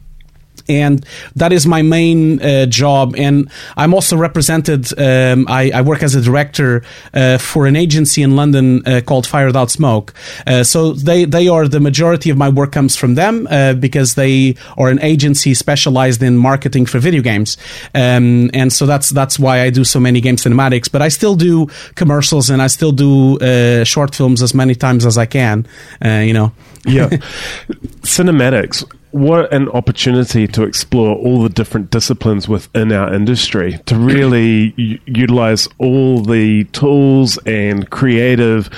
and 0.68 1.06
that 1.36 1.52
is 1.52 1.66
my 1.66 1.82
main 1.82 2.42
uh, 2.42 2.66
job. 2.66 3.16
And 3.18 3.50
I'm 3.76 3.94
also 3.94 4.16
represented. 4.16 4.88
Um, 5.00 5.46
I, 5.50 5.72
I, 5.72 5.82
work 5.82 6.04
as 6.04 6.16
a 6.16 6.22
director 6.22 6.84
uh, 7.14 7.38
for 7.38 7.66
an 7.68 7.76
agency 7.76 8.22
in 8.22 8.36
London 8.36 8.86
uh, 8.88 9.02
called 9.06 9.28
Fire 9.28 9.48
Without 9.48 9.70
Smoke. 9.70 10.14
Uh, 10.48 10.64
so 10.64 10.94
they 10.94 11.26
they 11.26 11.48
are 11.48 11.68
the 11.68 11.80
majority 11.80 12.30
of 12.30 12.38
my 12.38 12.50
work 12.50 12.72
comes 12.72 12.96
from 12.96 13.16
them 13.16 13.48
uh, 13.50 13.74
because 13.74 14.16
they 14.16 14.56
are 14.78 14.90
an 14.90 15.00
agency 15.02 15.54
specialized 15.54 16.24
in 16.24 16.38
marketing 16.38 16.86
for 16.86 17.00
video 17.00 17.22
games. 17.22 17.58
Um, 17.94 18.50
and 18.54 18.72
so 18.72 18.86
that's 18.86 19.10
that's 19.10 19.38
why 19.38 19.62
I 19.62 19.70
do 19.70 19.84
so 19.84 20.00
many 20.00 20.22
game 20.22 20.38
cinematics. 20.38 20.90
But 20.92 21.02
I 21.02 21.10
still 21.10 21.36
do 21.36 21.68
commercials 21.96 22.50
and 22.50 22.62
I 22.62 22.68
still 22.68 22.92
do 22.92 23.38
uh, 23.40 23.84
short 23.84 24.16
films 24.16 24.42
as 24.42 24.54
many 24.54 24.76
times 24.76 25.06
as 25.06 25.18
I 25.18 25.26
can. 25.26 25.68
you 26.02 26.34
know. 26.34 26.52
yeah, 26.86 27.08
cinematics 28.04 28.84
what 29.14 29.54
an 29.54 29.70
opportunity 29.70 30.48
to 30.48 30.64
explore 30.64 31.16
all 31.16 31.44
the 31.44 31.50
different 31.50 31.92
disciplines 31.92 32.50
within 32.50 32.92
our 32.92 33.14
industry 33.14 33.80
to 33.86 33.96
really 33.96 35.00
utilize 35.06 35.70
all 35.78 36.24
the 36.24 36.64
tools 36.66 37.38
and 37.46 37.92
creative 37.92 38.72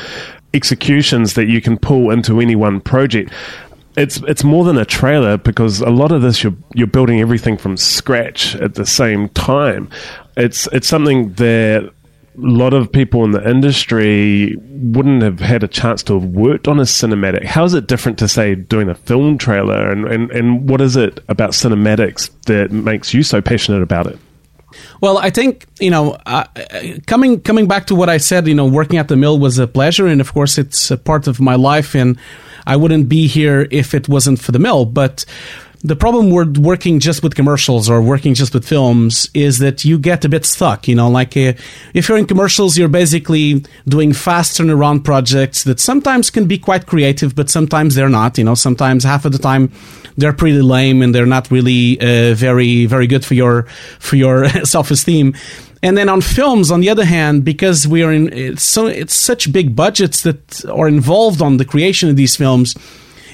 executions 0.54 1.36
that 1.36 1.46
you 1.46 1.62
can 1.62 1.78
pull 1.78 2.12
into 2.12 2.42
any 2.42 2.56
one 2.56 2.82
project 2.82 3.32
it's 3.96 4.18
it's 4.24 4.44
more 4.44 4.66
than 4.66 4.78
a 4.78 4.84
trailer 4.84 5.38
because 5.38 5.80
a 5.80 5.90
lot 5.90 6.12
of 6.12 6.22
this 6.22 6.44
you're 6.44 6.56
you're 6.74 6.86
building 6.86 7.22
everything 7.22 7.58
from 7.58 7.78
scratch 7.78 8.56
at 8.58 8.76
the 8.76 8.86
same 8.86 9.30
time. 9.30 9.90
It's 10.36 10.68
it's 10.74 10.88
something 10.88 11.32
that 11.36 11.94
lot 12.38 12.74
of 12.74 12.92
people 12.92 13.24
in 13.24 13.32
the 13.32 13.50
industry 13.50 14.56
wouldn't 14.58 15.22
have 15.22 15.40
had 15.40 15.64
a 15.64 15.68
chance 15.68 16.04
to 16.04 16.20
have 16.20 16.30
worked 16.30 16.68
on 16.68 16.80
a 16.80 16.84
cinematic. 16.84 17.46
How 17.46 17.64
is 17.64 17.74
it 17.74 17.88
different 17.88 18.18
to 18.20 18.28
say 18.28 18.56
doing 18.56 18.90
a 18.90 18.96
film 18.96 19.38
trailer, 19.38 19.90
and, 19.92 20.06
and, 20.06 20.32
and 20.32 20.70
what 20.70 20.82
is 20.82 20.96
it 20.96 21.20
about 21.28 21.52
cinematics 21.52 22.30
that 22.44 22.72
makes 22.72 23.14
you 23.14 23.24
so 23.24 23.42
passionate 23.42 23.82
about 23.82 24.08
it? 24.08 24.20
Well, 25.02 25.18
I 25.18 25.30
think 25.30 25.66
you 25.80 25.90
know, 25.90 26.18
uh, 26.26 26.46
coming 27.06 27.42
coming 27.42 27.68
back 27.68 27.88
to 27.88 27.96
what 27.96 28.10
I 28.10 28.18
said, 28.18 28.48
you 28.48 28.56
know, 28.56 28.66
working 28.66 28.98
at 28.98 29.08
the 29.08 29.16
mill 29.16 29.40
was 29.40 29.58
a 29.60 29.68
pleasure, 29.68 30.08
and 30.08 30.22
of 30.22 30.34
course, 30.34 30.58
it's 30.58 30.92
a 30.92 30.98
part 30.98 31.28
of 31.28 31.40
my 31.40 31.56
life, 31.56 31.96
and 31.96 32.18
I 32.66 32.76
wouldn't 32.76 33.08
be 33.08 33.28
here 33.28 33.68
if 33.72 33.94
it 33.94 34.10
wasn't 34.10 34.40
for 34.40 34.52
the 34.52 34.60
mill. 34.60 34.86
But 34.86 35.26
the 35.86 35.96
problem 35.96 36.32
with 36.32 36.58
working 36.58 37.00
just 37.00 37.22
with 37.22 37.36
commercials 37.36 37.90
or 37.90 38.02
working 38.02 38.34
just 38.34 38.54
with 38.54 38.68
films 38.68 39.30
is 39.34 39.60
that 39.60 39.86
you 39.86 40.00
get 40.00 40.26
a 40.26 40.30
bit 40.30 40.46
stuck. 40.46 40.88
You 40.88 40.96
know, 40.96 41.10
like 41.10 41.38
uh, 41.38 41.54
if 41.94 42.10
you're 42.10 42.18
in 42.18 42.26
commercials, 42.26 42.78
you're 42.78 42.88
basically 42.88 43.64
doing 43.88 44.12
fast 44.12 44.60
turnaround 44.60 45.04
projects 45.04 45.64
that 45.66 45.80
sometimes 45.80 46.32
can 46.32 46.48
be 46.48 46.58
quite 46.58 46.88
creative, 46.88 47.36
but 47.36 47.50
sometimes 47.50 47.94
they're 47.94 48.10
not. 48.10 48.38
You 48.38 48.44
know, 48.44 48.56
sometimes 48.56 49.04
half 49.04 49.26
of 49.26 49.32
the 49.32 49.38
time 49.38 49.72
they're 50.18 50.34
pretty 50.34 50.62
lame 50.62 51.02
and 51.02 51.14
they're 51.14 51.26
not 51.26 51.52
really 51.52 52.00
uh, 52.00 52.34
very 52.34 52.86
very 52.88 53.06
good 53.06 53.24
for 53.24 53.36
your 53.36 53.64
for 54.00 54.16
your 54.16 54.50
self 54.66 54.90
esteem. 54.90 55.36
And 55.84 55.96
then 55.96 56.10
on 56.10 56.22
films, 56.22 56.72
on 56.72 56.80
the 56.80 56.90
other 56.90 57.06
hand, 57.06 57.46
because 57.46 57.88
we 57.88 58.02
are 58.02 58.12
in 58.12 58.34
it's 58.34 58.64
so 58.64 58.88
it's 58.88 59.14
such 59.14 59.54
big 59.54 59.76
budgets 59.76 60.24
that 60.24 60.66
are 60.66 60.88
involved 60.88 61.44
on 61.44 61.58
the 61.58 61.66
creation 61.66 62.10
of 62.10 62.16
these 62.16 62.36
films 62.36 62.76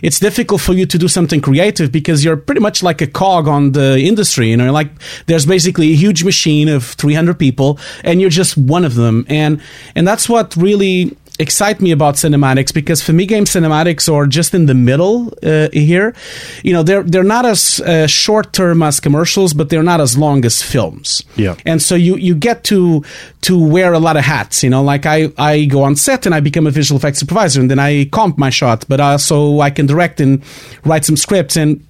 it's 0.01 0.19
difficult 0.19 0.61
for 0.61 0.73
you 0.73 0.85
to 0.85 0.97
do 0.97 1.07
something 1.07 1.41
creative 1.41 1.91
because 1.91 2.23
you're 2.23 2.37
pretty 2.37 2.61
much 2.61 2.83
like 2.83 3.01
a 3.01 3.07
cog 3.07 3.47
on 3.47 3.71
the 3.73 3.99
industry. 3.99 4.49
You 4.49 4.57
know, 4.57 4.71
like 4.71 4.89
there's 5.27 5.45
basically 5.45 5.91
a 5.91 5.95
huge 5.95 6.23
machine 6.23 6.69
of 6.69 6.85
300 6.85 7.37
people, 7.37 7.79
and 8.03 8.21
you're 8.21 8.29
just 8.29 8.57
one 8.57 8.85
of 8.85 8.95
them. 8.95 9.25
And 9.29 9.61
and 9.95 10.07
that's 10.07 10.27
what 10.27 10.55
really 10.55 11.15
excite 11.41 11.81
me 11.81 11.91
about 11.91 12.15
cinematics 12.15 12.73
because 12.73 13.01
for 13.01 13.13
me, 13.13 13.25
game 13.25 13.45
cinematics 13.45 14.11
are 14.11 14.27
just 14.27 14.53
in 14.53 14.67
the 14.67 14.73
middle 14.73 15.33
uh, 15.43 15.69
here. 15.73 16.13
You 16.63 16.73
know, 16.73 16.83
they're 16.83 17.03
they're 17.03 17.23
not 17.23 17.45
as 17.45 17.81
uh, 17.81 18.07
short 18.07 18.53
term 18.53 18.83
as 18.83 18.99
commercials, 18.99 19.53
but 19.53 19.69
they're 19.69 19.83
not 19.83 19.99
as 19.99 20.17
long 20.17 20.45
as 20.45 20.61
films. 20.61 21.23
Yeah, 21.35 21.55
and 21.65 21.81
so 21.81 21.95
you 21.95 22.15
you 22.15 22.35
get 22.35 22.63
to 22.65 23.03
to 23.41 23.59
wear 23.59 23.93
a 23.93 23.99
lot 23.99 24.15
of 24.17 24.23
hats. 24.23 24.63
You 24.63 24.69
know, 24.69 24.83
like 24.83 25.05
I 25.05 25.31
I 25.37 25.65
go 25.65 25.83
on 25.83 25.95
set 25.95 26.25
and 26.25 26.35
I 26.35 26.39
become 26.39 26.67
a 26.67 26.71
visual 26.71 26.97
effects 26.97 27.19
supervisor, 27.19 27.59
and 27.59 27.69
then 27.69 27.79
I 27.79 28.05
comp 28.05 28.37
my 28.37 28.49
shot, 28.49 28.85
but 28.87 28.99
also 28.99 29.59
I 29.59 29.71
can 29.71 29.85
direct 29.87 30.21
and 30.21 30.43
write 30.85 31.05
some 31.05 31.17
scripts 31.17 31.57
and 31.57 31.85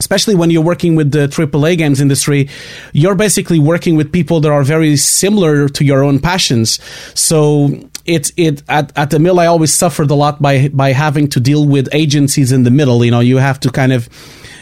especially 0.00 0.34
when 0.34 0.50
you're 0.50 0.62
working 0.62 0.94
with 0.94 1.10
the 1.10 1.26
AAA 1.26 1.76
games 1.76 2.00
industry, 2.00 2.48
you're 2.92 3.14
basically 3.14 3.58
working 3.58 3.96
with 3.96 4.12
people 4.12 4.40
that 4.40 4.50
are 4.50 4.62
very 4.62 4.96
similar 4.96 5.68
to 5.68 5.84
your 5.84 6.04
own 6.04 6.18
passions. 6.20 6.78
So 7.14 7.68
it's 8.08 8.32
it 8.36 8.62
at, 8.68 8.96
at 8.96 9.10
the 9.10 9.18
mill 9.18 9.38
I 9.38 9.46
always 9.46 9.72
suffered 9.72 10.10
a 10.10 10.14
lot 10.14 10.40
by 10.40 10.68
by 10.68 10.92
having 10.92 11.28
to 11.28 11.40
deal 11.40 11.66
with 11.66 11.88
agencies 11.92 12.50
in 12.50 12.64
the 12.64 12.70
middle. 12.70 13.04
You 13.04 13.10
know, 13.10 13.20
you 13.20 13.36
have 13.36 13.60
to 13.60 13.70
kind 13.70 13.92
of 13.92 14.08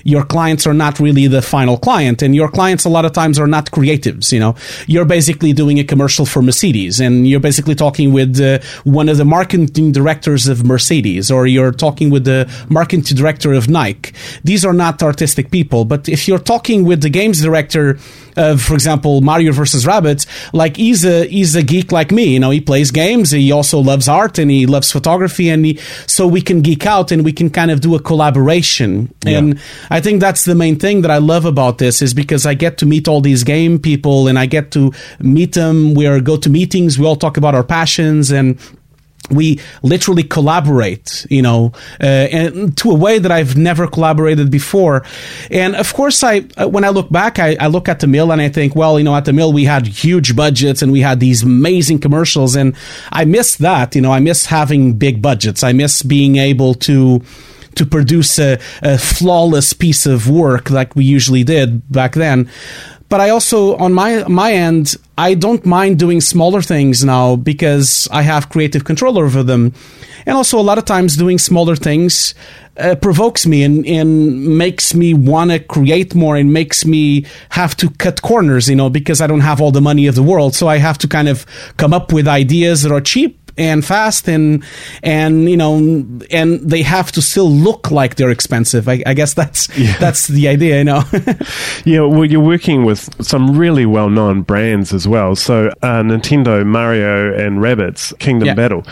your 0.06 0.24
clients 0.24 0.68
are 0.68 0.72
not 0.74 1.00
really 1.00 1.26
the 1.26 1.42
final 1.42 1.76
client 1.76 2.22
and 2.22 2.32
your 2.32 2.48
clients 2.48 2.84
a 2.84 2.88
lot 2.88 3.04
of 3.04 3.12
times 3.12 3.40
are 3.40 3.48
not 3.48 3.72
creatives 3.72 4.30
you 4.30 4.38
know 4.38 4.54
you're 4.86 5.04
basically 5.04 5.52
doing 5.52 5.80
a 5.80 5.84
commercial 5.84 6.24
for 6.24 6.40
mercedes 6.42 7.00
and 7.00 7.26
you're 7.26 7.40
basically 7.40 7.74
talking 7.74 8.12
with 8.12 8.40
uh, 8.40 8.60
one 8.84 9.08
of 9.08 9.16
the 9.16 9.24
marketing 9.24 9.90
directors 9.90 10.46
of 10.46 10.64
mercedes 10.64 11.28
or 11.28 11.48
you're 11.48 11.72
talking 11.72 12.08
with 12.08 12.24
the 12.24 12.48
marketing 12.68 13.16
director 13.16 13.52
of 13.52 13.68
nike 13.68 14.12
these 14.44 14.64
are 14.64 14.72
not 14.72 15.02
artistic 15.02 15.50
people 15.50 15.84
but 15.84 16.08
if 16.08 16.28
you're 16.28 16.38
talking 16.54 16.84
with 16.84 17.00
the 17.00 17.10
games 17.10 17.42
director 17.42 17.98
of, 18.36 18.62
for 18.62 18.74
example, 18.74 19.20
Mario 19.20 19.52
versus 19.52 19.84
Rabbids, 19.84 20.26
like 20.52 20.76
he's 20.76 21.04
a 21.04 21.26
he's 21.26 21.56
a 21.56 21.62
geek 21.62 21.90
like 21.90 22.12
me. 22.12 22.34
You 22.34 22.40
know, 22.40 22.50
he 22.50 22.60
plays 22.60 22.92
games. 22.92 23.32
He 23.32 23.50
also 23.50 23.80
loves 23.80 24.08
art 24.08 24.38
and 24.38 24.50
he 24.50 24.66
loves 24.66 24.92
photography, 24.92 25.48
and 25.50 25.64
he, 25.64 25.80
so 26.06 26.28
we 26.28 26.40
can 26.40 26.60
geek 26.60 26.86
out 26.86 27.10
and 27.10 27.24
we 27.24 27.32
can 27.32 27.50
kind 27.50 27.72
of 27.72 27.80
do 27.80 27.96
a 27.96 28.00
collaboration. 28.00 29.12
Yeah. 29.24 29.38
And 29.38 29.60
I 29.90 29.96
I 29.96 30.00
think 30.02 30.20
that's 30.20 30.44
the 30.44 30.54
main 30.54 30.78
thing 30.78 31.00
that 31.00 31.10
I 31.10 31.16
love 31.16 31.46
about 31.46 31.78
this 31.78 32.02
is 32.02 32.12
because 32.12 32.44
I 32.44 32.52
get 32.52 32.76
to 32.78 32.86
meet 32.86 33.08
all 33.08 33.22
these 33.22 33.44
game 33.44 33.78
people 33.78 34.28
and 34.28 34.38
I 34.38 34.44
get 34.44 34.70
to 34.72 34.92
meet 35.20 35.54
them. 35.54 35.94
We 35.94 36.06
are 36.06 36.20
go 36.20 36.36
to 36.36 36.50
meetings. 36.50 36.98
We 36.98 37.06
all 37.06 37.16
talk 37.16 37.38
about 37.38 37.54
our 37.54 37.64
passions 37.64 38.30
and 38.30 38.60
we 39.30 39.60
literally 39.82 40.22
collaborate, 40.22 41.26
you 41.30 41.42
know, 41.42 41.72
uh, 42.00 42.04
and 42.04 42.76
to 42.78 42.90
a 42.90 42.94
way 42.94 43.18
that 43.18 43.32
I've 43.32 43.56
never 43.56 43.86
collaborated 43.86 44.50
before. 44.50 45.04
And 45.50 45.74
of 45.76 45.92
course, 45.94 46.22
I 46.22 46.44
uh, 46.56 46.68
when 46.68 46.84
I 46.84 46.90
look 46.90 47.10
back, 47.10 47.38
I, 47.38 47.56
I, 47.58 47.66
look 47.66 47.88
at 47.88 48.00
the 48.00 48.06
mill 48.06 48.32
and 48.32 48.40
I 48.40 48.48
think, 48.48 48.76
well, 48.76 48.98
you 48.98 49.04
know, 49.04 49.14
at 49.16 49.24
the 49.24 49.32
mill 49.32 49.52
we 49.52 49.64
had 49.64 49.86
huge 49.86 50.36
budgets 50.36 50.82
and 50.82 50.92
we 50.92 51.00
had 51.00 51.20
these 51.20 51.42
amazing 51.42 51.98
commercials, 51.98 52.56
and 52.56 52.76
I 53.12 53.24
miss 53.24 53.56
that. 53.56 53.94
You 53.94 54.02
know, 54.02 54.12
I 54.12 54.20
miss 54.20 54.46
having 54.46 54.94
big 54.94 55.20
budgets. 55.20 55.62
I 55.62 55.72
miss 55.72 56.02
being 56.02 56.36
able 56.36 56.74
to 56.74 57.22
to 57.74 57.84
produce 57.84 58.38
a, 58.38 58.58
a 58.82 58.96
flawless 58.96 59.74
piece 59.74 60.06
of 60.06 60.30
work 60.30 60.70
like 60.70 60.96
we 60.96 61.04
usually 61.04 61.44
did 61.44 61.82
back 61.92 62.14
then 62.14 62.48
but 63.08 63.20
I 63.20 63.30
also 63.30 63.76
on 63.76 63.92
my 63.92 64.24
my 64.28 64.52
end 64.52 64.96
I 65.18 65.34
don't 65.34 65.64
mind 65.64 65.98
doing 65.98 66.20
smaller 66.20 66.60
things 66.60 67.02
now 67.02 67.36
because 67.36 68.06
I 68.12 68.22
have 68.22 68.50
creative 68.50 68.84
control 68.84 69.18
over 69.18 69.42
them, 69.42 69.72
and 70.26 70.36
also 70.36 70.58
a 70.58 70.62
lot 70.62 70.76
of 70.76 70.84
times 70.84 71.16
doing 71.16 71.38
smaller 71.38 71.74
things 71.74 72.34
uh, 72.76 72.96
provokes 72.96 73.46
me 73.46 73.62
and, 73.62 73.86
and 73.86 74.58
makes 74.58 74.92
me 74.94 75.14
want 75.14 75.52
to 75.52 75.58
create 75.58 76.14
more 76.14 76.36
and 76.36 76.52
makes 76.52 76.84
me 76.84 77.24
have 77.50 77.74
to 77.78 77.88
cut 77.90 78.20
corners, 78.20 78.68
you 78.68 78.76
know, 78.76 78.90
because 78.90 79.22
I 79.22 79.26
don't 79.26 79.40
have 79.40 79.60
all 79.60 79.72
the 79.72 79.80
money 79.80 80.06
of 80.06 80.14
the 80.14 80.22
world, 80.22 80.54
so 80.54 80.68
I 80.68 80.76
have 80.76 80.98
to 80.98 81.08
kind 81.08 81.28
of 81.28 81.46
come 81.78 81.94
up 81.94 82.12
with 82.12 82.28
ideas 82.28 82.82
that 82.82 82.92
are 82.92 83.00
cheap 83.00 83.45
and 83.58 83.84
fast 83.84 84.28
and 84.28 84.64
and 85.02 85.48
you 85.48 85.56
know 85.56 85.76
and 86.30 86.60
they 86.60 86.82
have 86.82 87.12
to 87.12 87.22
still 87.22 87.50
look 87.50 87.90
like 87.90 88.16
they're 88.16 88.30
expensive. 88.30 88.88
I, 88.88 89.02
I 89.06 89.14
guess 89.14 89.34
that's 89.34 89.68
yeah. 89.78 89.96
that's 89.98 90.26
the 90.28 90.48
idea, 90.48 90.78
you 90.78 90.84
know. 90.84 91.02
yeah, 91.84 92.00
well, 92.00 92.24
you're 92.24 92.40
working 92.40 92.84
with 92.84 93.24
some 93.24 93.56
really 93.56 93.86
well-known 93.86 94.42
brands 94.42 94.92
as 94.92 95.06
well. 95.08 95.36
So 95.36 95.68
uh, 95.82 96.02
Nintendo, 96.02 96.64
Mario, 96.66 97.34
and 97.34 97.58
Rabbids 97.58 98.16
Kingdom 98.18 98.46
yeah. 98.46 98.54
Battle. 98.54 98.84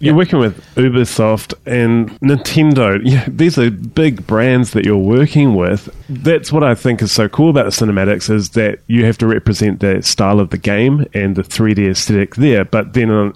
You're 0.00 0.14
working 0.14 0.38
with 0.38 0.62
Ubisoft 0.74 1.54
and 1.64 2.10
Nintendo. 2.20 3.00
Yeah, 3.02 3.24
these 3.26 3.56
are 3.56 3.70
big 3.70 4.26
brands 4.26 4.72
that 4.72 4.84
you're 4.84 4.98
working 4.98 5.54
with. 5.54 5.88
That's 6.10 6.52
what 6.52 6.62
I 6.62 6.74
think 6.74 7.00
is 7.00 7.10
so 7.10 7.26
cool 7.26 7.48
about 7.48 7.64
the 7.64 7.70
cinematics 7.70 8.28
is 8.28 8.50
that 8.50 8.80
you 8.86 9.06
have 9.06 9.16
to 9.18 9.26
represent 9.26 9.80
the 9.80 10.02
style 10.02 10.40
of 10.40 10.50
the 10.50 10.58
game 10.58 11.06
and 11.14 11.36
the 11.36 11.42
3D 11.42 11.88
aesthetic 11.88 12.34
there. 12.34 12.66
But 12.66 12.92
then 12.92 13.10
on, 13.10 13.34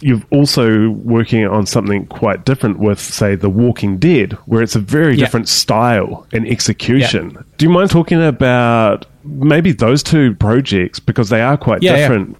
you're 0.00 0.22
also 0.30 0.90
working 0.90 1.46
on 1.46 1.66
something 1.66 2.06
quite 2.06 2.44
different 2.44 2.78
with, 2.78 2.98
say, 2.98 3.34
The 3.34 3.50
Walking 3.50 3.98
Dead, 3.98 4.32
where 4.46 4.62
it's 4.62 4.76
a 4.76 4.80
very 4.80 5.14
yeah. 5.14 5.24
different 5.24 5.48
style 5.48 6.26
and 6.32 6.46
execution. 6.46 7.32
Yeah. 7.32 7.42
Do 7.58 7.66
you 7.66 7.70
mind 7.70 7.90
talking 7.90 8.22
about 8.22 9.06
maybe 9.24 9.72
those 9.72 10.02
two 10.02 10.34
projects 10.34 11.00
because 11.00 11.28
they 11.28 11.42
are 11.42 11.56
quite 11.56 11.82
yeah, 11.82 11.96
different? 11.96 12.36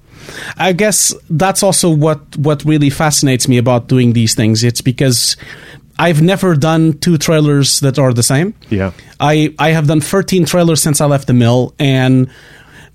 I 0.57 0.73
guess 0.73 1.15
that's 1.29 1.63
also 1.63 1.91
what 1.91 2.37
what 2.37 2.65
really 2.65 2.91
fascinates 2.91 3.49
me 3.49 3.59
about 3.59 3.89
doing 3.89 4.13
these 4.13 4.35
things. 4.35 4.63
It's 4.63 4.81
because 4.81 5.37
I've 5.99 6.23
never 6.23 6.55
done 6.55 6.99
two 6.99 7.19
trailers 7.19 7.81
that 7.81 7.99
are 7.99 8.13
the 8.13 8.23
same. 8.23 8.55
Yeah. 8.69 8.93
I 9.19 9.55
I 9.59 9.71
have 9.71 9.87
done 9.87 10.01
13 10.01 10.45
trailers 10.45 10.83
since 10.83 11.01
I 11.01 11.07
left 11.07 11.27
the 11.27 11.35
mill 11.35 11.75
and 11.79 12.31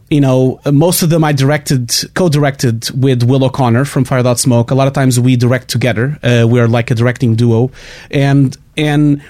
you 0.10 0.22
know, 0.22 0.60
most 0.72 1.02
of 1.02 1.10
them 1.10 1.24
I 1.24 1.34
directed, 1.34 1.92
co-directed 2.14 2.90
with 2.92 3.24
Will 3.24 3.44
O'Connor 3.44 3.86
from 3.86 4.06
Fire 4.06 4.20
Without 4.20 4.38
Smoke. 4.38 4.70
A 4.70 4.76
lot 4.76 4.88
of 4.88 4.94
times 4.94 5.20
we 5.20 5.36
direct 5.36 5.68
together. 5.68 6.20
Uh, 6.22 6.46
we're 6.48 6.68
like 6.68 6.92
a 6.92 6.96
directing 6.96 7.36
duo, 7.36 7.72
and 8.12 8.56
and 8.78 9.24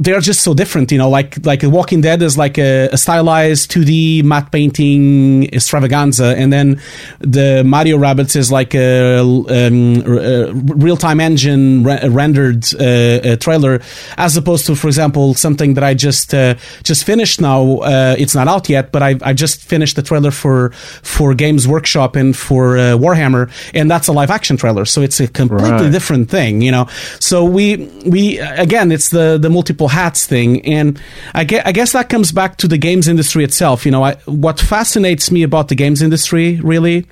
they're 0.00 0.20
just 0.20 0.40
so 0.40 0.54
different, 0.54 0.90
you 0.90 0.98
know. 0.98 1.10
Like 1.10 1.44
like 1.44 1.62
Walking 1.62 2.00
Dead 2.00 2.22
is 2.22 2.38
like 2.38 2.58
a, 2.58 2.88
a 2.88 2.96
stylized 2.96 3.70
2D 3.70 4.24
matte 4.24 4.50
painting 4.50 5.44
extravaganza, 5.52 6.34
and 6.36 6.52
then 6.52 6.80
the 7.20 7.62
Mario 7.64 7.98
Rabbids 7.98 8.34
is 8.34 8.50
like 8.50 8.74
a, 8.74 9.18
um, 9.18 10.02
a 10.06 10.52
real 10.52 10.96
time 10.96 11.20
engine 11.20 11.84
re- 11.84 12.08
rendered 12.08 12.64
uh, 12.74 13.36
trailer, 13.36 13.80
as 14.16 14.36
opposed 14.36 14.66
to, 14.66 14.74
for 14.74 14.88
example, 14.88 15.34
something 15.34 15.74
that 15.74 15.84
I 15.84 15.92
just 15.92 16.32
uh, 16.32 16.54
just 16.82 17.04
finished 17.04 17.40
now. 17.40 17.78
Uh, 17.78 18.16
it's 18.18 18.34
not 18.34 18.48
out 18.48 18.68
yet, 18.70 18.92
but 18.92 19.02
I 19.02 19.16
I 19.22 19.34
just 19.34 19.62
finished 19.62 19.96
the 19.96 20.02
trailer 20.02 20.30
for 20.30 20.70
for 21.02 21.34
Games 21.34 21.68
Workshop 21.68 22.16
and 22.16 22.34
for 22.34 22.78
uh, 22.78 22.82
Warhammer, 22.96 23.50
and 23.74 23.90
that's 23.90 24.08
a 24.08 24.12
live 24.12 24.30
action 24.30 24.56
trailer, 24.56 24.86
so 24.86 25.02
it's 25.02 25.20
a 25.20 25.28
completely 25.28 25.70
right. 25.70 25.92
different 25.92 26.30
thing, 26.30 26.62
you 26.62 26.70
know. 26.70 26.88
So 27.18 27.44
we 27.44 27.76
we 28.06 28.38
again, 28.38 28.90
it's 28.92 29.10
the 29.10 29.36
the 29.36 29.50
multiple 29.50 29.89
hats 29.90 30.26
thing. 30.26 30.64
And 30.64 31.00
I 31.34 31.44
guess, 31.44 31.62
I 31.66 31.72
guess 31.72 31.92
that 31.92 32.08
comes 32.08 32.32
back 32.32 32.56
to 32.58 32.68
the 32.68 32.78
games 32.78 33.08
industry 33.08 33.44
itself. 33.44 33.84
You 33.84 33.92
know, 33.92 34.02
I, 34.02 34.14
what 34.26 34.58
fascinates 34.58 35.30
me 35.30 35.42
about 35.42 35.68
the 35.68 35.74
games 35.74 36.00
industry 36.02 36.58
really, 36.60 37.06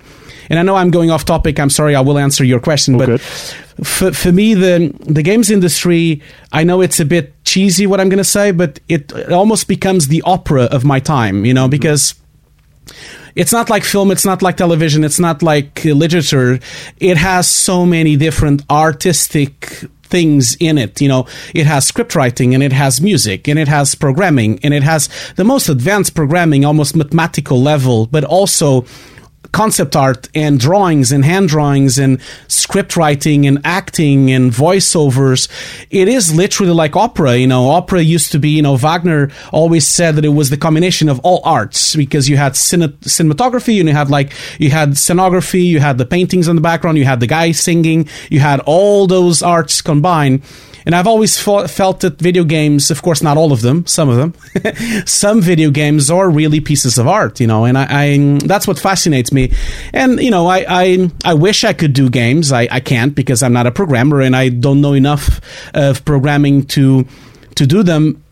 and 0.48 0.58
I 0.58 0.62
know 0.62 0.76
I'm 0.76 0.90
going 0.90 1.10
off 1.10 1.24
topic. 1.24 1.60
I'm 1.60 1.70
sorry. 1.70 1.94
I 1.94 2.00
will 2.00 2.18
answer 2.18 2.44
your 2.44 2.60
question, 2.60 2.96
but 2.96 3.20
for, 3.20 4.12
for 4.12 4.32
me, 4.32 4.54
the 4.54 4.94
the 5.00 5.22
games 5.22 5.50
industry, 5.50 6.22
I 6.52 6.64
know 6.64 6.80
it's 6.80 7.00
a 7.00 7.04
bit 7.04 7.44
cheesy 7.44 7.86
what 7.86 8.00
I'm 8.00 8.08
going 8.08 8.18
to 8.18 8.24
say, 8.24 8.50
but 8.50 8.80
it, 8.88 9.12
it, 9.12 9.32
almost 9.32 9.68
becomes 9.68 10.08
the 10.08 10.22
opera 10.22 10.64
of 10.64 10.84
my 10.84 11.00
time. 11.00 11.44
You 11.44 11.54
know, 11.54 11.64
mm-hmm. 11.64 11.70
because 11.70 12.14
it's 13.34 13.52
not 13.52 13.70
like 13.70 13.84
film, 13.84 14.10
it's 14.10 14.24
not 14.24 14.42
like 14.42 14.56
television, 14.56 15.04
it's 15.04 15.20
not 15.20 15.42
like 15.42 15.84
literature. 15.84 16.58
It 16.98 17.16
has 17.16 17.46
so 17.46 17.84
many 17.86 18.16
different 18.16 18.64
artistic 18.70 19.84
things 20.08 20.56
in 20.60 20.78
it. 20.78 21.00
You 21.00 21.08
know, 21.08 21.26
it 21.54 21.66
has 21.66 21.86
script 21.86 22.14
writing 22.14 22.54
and 22.54 22.62
it 22.62 22.72
has 22.72 23.00
music 23.00 23.48
and 23.48 23.58
it 23.58 23.68
has 23.68 23.94
programming 23.94 24.58
and 24.62 24.74
it 24.74 24.82
has 24.82 25.08
the 25.36 25.44
most 25.44 25.68
advanced 25.68 26.14
programming, 26.14 26.64
almost 26.64 26.96
mathematical 26.96 27.60
level, 27.60 28.06
but 28.06 28.24
also 28.24 28.84
concept 29.52 29.96
art 29.96 30.28
and 30.34 30.60
drawings 30.60 31.10
and 31.10 31.24
hand 31.24 31.48
drawings 31.48 31.98
and 31.98 32.20
script 32.48 32.96
writing 32.96 33.46
and 33.46 33.58
acting 33.64 34.30
and 34.30 34.52
voiceovers. 34.52 35.48
It 35.90 36.08
is 36.08 36.34
literally 36.34 36.72
like 36.72 36.96
opera. 36.96 37.36
You 37.36 37.46
know, 37.46 37.70
opera 37.70 38.00
used 38.00 38.32
to 38.32 38.38
be, 38.38 38.50
you 38.50 38.62
know, 38.62 38.76
Wagner 38.76 39.30
always 39.52 39.86
said 39.86 40.16
that 40.16 40.24
it 40.24 40.30
was 40.30 40.50
the 40.50 40.56
combination 40.56 41.08
of 41.08 41.18
all 41.20 41.40
arts 41.44 41.96
because 41.96 42.28
you 42.28 42.36
had 42.36 42.52
cine- 42.52 42.98
cinematography 42.98 43.78
and 43.80 43.88
you 43.88 43.94
had 43.94 44.10
like, 44.10 44.32
you 44.58 44.70
had 44.70 44.90
scenography, 44.90 45.64
you 45.64 45.80
had 45.80 45.98
the 45.98 46.06
paintings 46.06 46.48
in 46.48 46.56
the 46.56 46.62
background, 46.62 46.98
you 46.98 47.04
had 47.04 47.20
the 47.20 47.26
guy 47.26 47.52
singing, 47.52 48.08
you 48.30 48.40
had 48.40 48.60
all 48.60 49.06
those 49.06 49.42
arts 49.42 49.80
combined 49.80 50.42
and 50.86 50.94
I've 50.94 51.06
always 51.06 51.38
felt 51.38 52.00
that 52.00 52.18
video 52.18 52.44
games, 52.44 52.90
of 52.90 53.02
course, 53.02 53.22
not 53.22 53.36
all 53.36 53.52
of 53.52 53.62
them, 53.62 53.86
some 53.86 54.08
of 54.08 54.16
them, 54.16 54.34
some 55.06 55.40
video 55.40 55.70
games 55.70 56.10
are 56.10 56.30
really 56.30 56.60
pieces 56.60 56.98
of 56.98 57.06
art, 57.06 57.40
you 57.40 57.46
know, 57.46 57.64
and 57.64 57.76
I, 57.76 57.86
I, 57.88 58.38
that's 58.44 58.66
what 58.66 58.78
fascinates 58.78 59.32
me. 59.32 59.52
And, 59.92 60.20
you 60.20 60.30
know, 60.30 60.46
I, 60.46 60.64
I, 60.68 61.10
I 61.24 61.34
wish 61.34 61.64
I 61.64 61.72
could 61.72 61.92
do 61.92 62.08
games. 62.10 62.52
I, 62.52 62.68
I 62.70 62.80
can't 62.80 63.14
because 63.14 63.42
I'm 63.42 63.52
not 63.52 63.66
a 63.66 63.70
programmer 63.70 64.20
and 64.20 64.34
I 64.34 64.48
don't 64.48 64.80
know 64.80 64.92
enough 64.92 65.40
of 65.74 66.04
programming 66.04 66.66
to, 66.66 67.06
to 67.56 67.66
do 67.66 67.82
them 67.82 68.22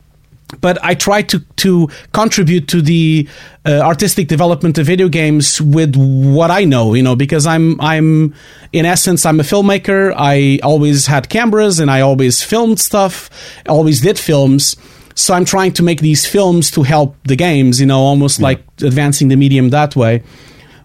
but 0.60 0.82
I 0.84 0.94
try 0.94 1.22
to 1.22 1.40
to 1.56 1.88
contribute 2.12 2.68
to 2.68 2.80
the 2.80 3.28
uh, 3.64 3.80
artistic 3.80 4.28
development 4.28 4.78
of 4.78 4.86
video 4.86 5.08
games 5.08 5.60
with 5.60 5.96
what 5.96 6.50
I 6.50 6.64
know, 6.64 6.94
you 6.94 7.02
know, 7.02 7.16
because 7.16 7.46
I'm 7.46 7.80
I'm 7.80 8.34
in 8.72 8.86
essence 8.86 9.26
I'm 9.26 9.40
a 9.40 9.42
filmmaker. 9.42 10.14
I 10.16 10.60
always 10.62 11.06
had 11.06 11.28
cameras 11.28 11.80
and 11.80 11.90
I 11.90 12.00
always 12.00 12.42
filmed 12.42 12.78
stuff, 12.78 13.30
always 13.68 14.00
did 14.00 14.18
films. 14.18 14.76
So 15.14 15.32
I'm 15.34 15.46
trying 15.46 15.72
to 15.72 15.82
make 15.82 16.00
these 16.00 16.26
films 16.26 16.70
to 16.72 16.82
help 16.82 17.16
the 17.24 17.36
games, 17.36 17.80
you 17.80 17.86
know, 17.86 18.00
almost 18.00 18.38
yeah. 18.38 18.44
like 18.44 18.64
advancing 18.82 19.28
the 19.28 19.36
medium 19.36 19.70
that 19.70 19.96
way. 19.96 20.22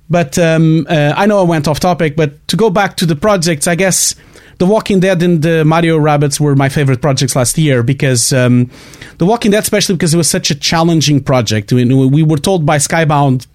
But 0.09 0.39
um, 0.39 0.87
uh, 0.89 1.13
I 1.15 1.25
know 1.25 1.39
I 1.39 1.43
went 1.43 1.67
off 1.67 1.79
topic, 1.79 2.15
but 2.15 2.47
to 2.47 2.57
go 2.57 2.69
back 2.69 2.97
to 2.97 3.05
the 3.05 3.15
projects, 3.15 3.67
I 3.67 3.75
guess 3.75 4.15
the 4.61 4.67
Walking 4.67 4.99
Dead 4.99 5.23
and 5.23 5.41
the 5.41 5.65
Mario 5.65 5.97
Rabbids 5.97 6.39
were 6.39 6.55
my 6.55 6.69
favorite 6.69 7.01
projects 7.01 7.35
last 7.35 7.57
year 7.57 7.81
because 7.81 8.31
um, 8.31 8.69
The 9.17 9.25
Walking 9.25 9.49
Dead, 9.49 9.63
especially 9.63 9.95
because 9.95 10.13
it 10.13 10.17
was 10.17 10.29
such 10.29 10.51
a 10.51 10.55
challenging 10.55 11.23
project. 11.23 11.73
We, 11.73 11.83
we 11.83 12.21
were 12.21 12.37
told 12.37 12.63
by 12.63 12.77
Skybound 12.77 13.47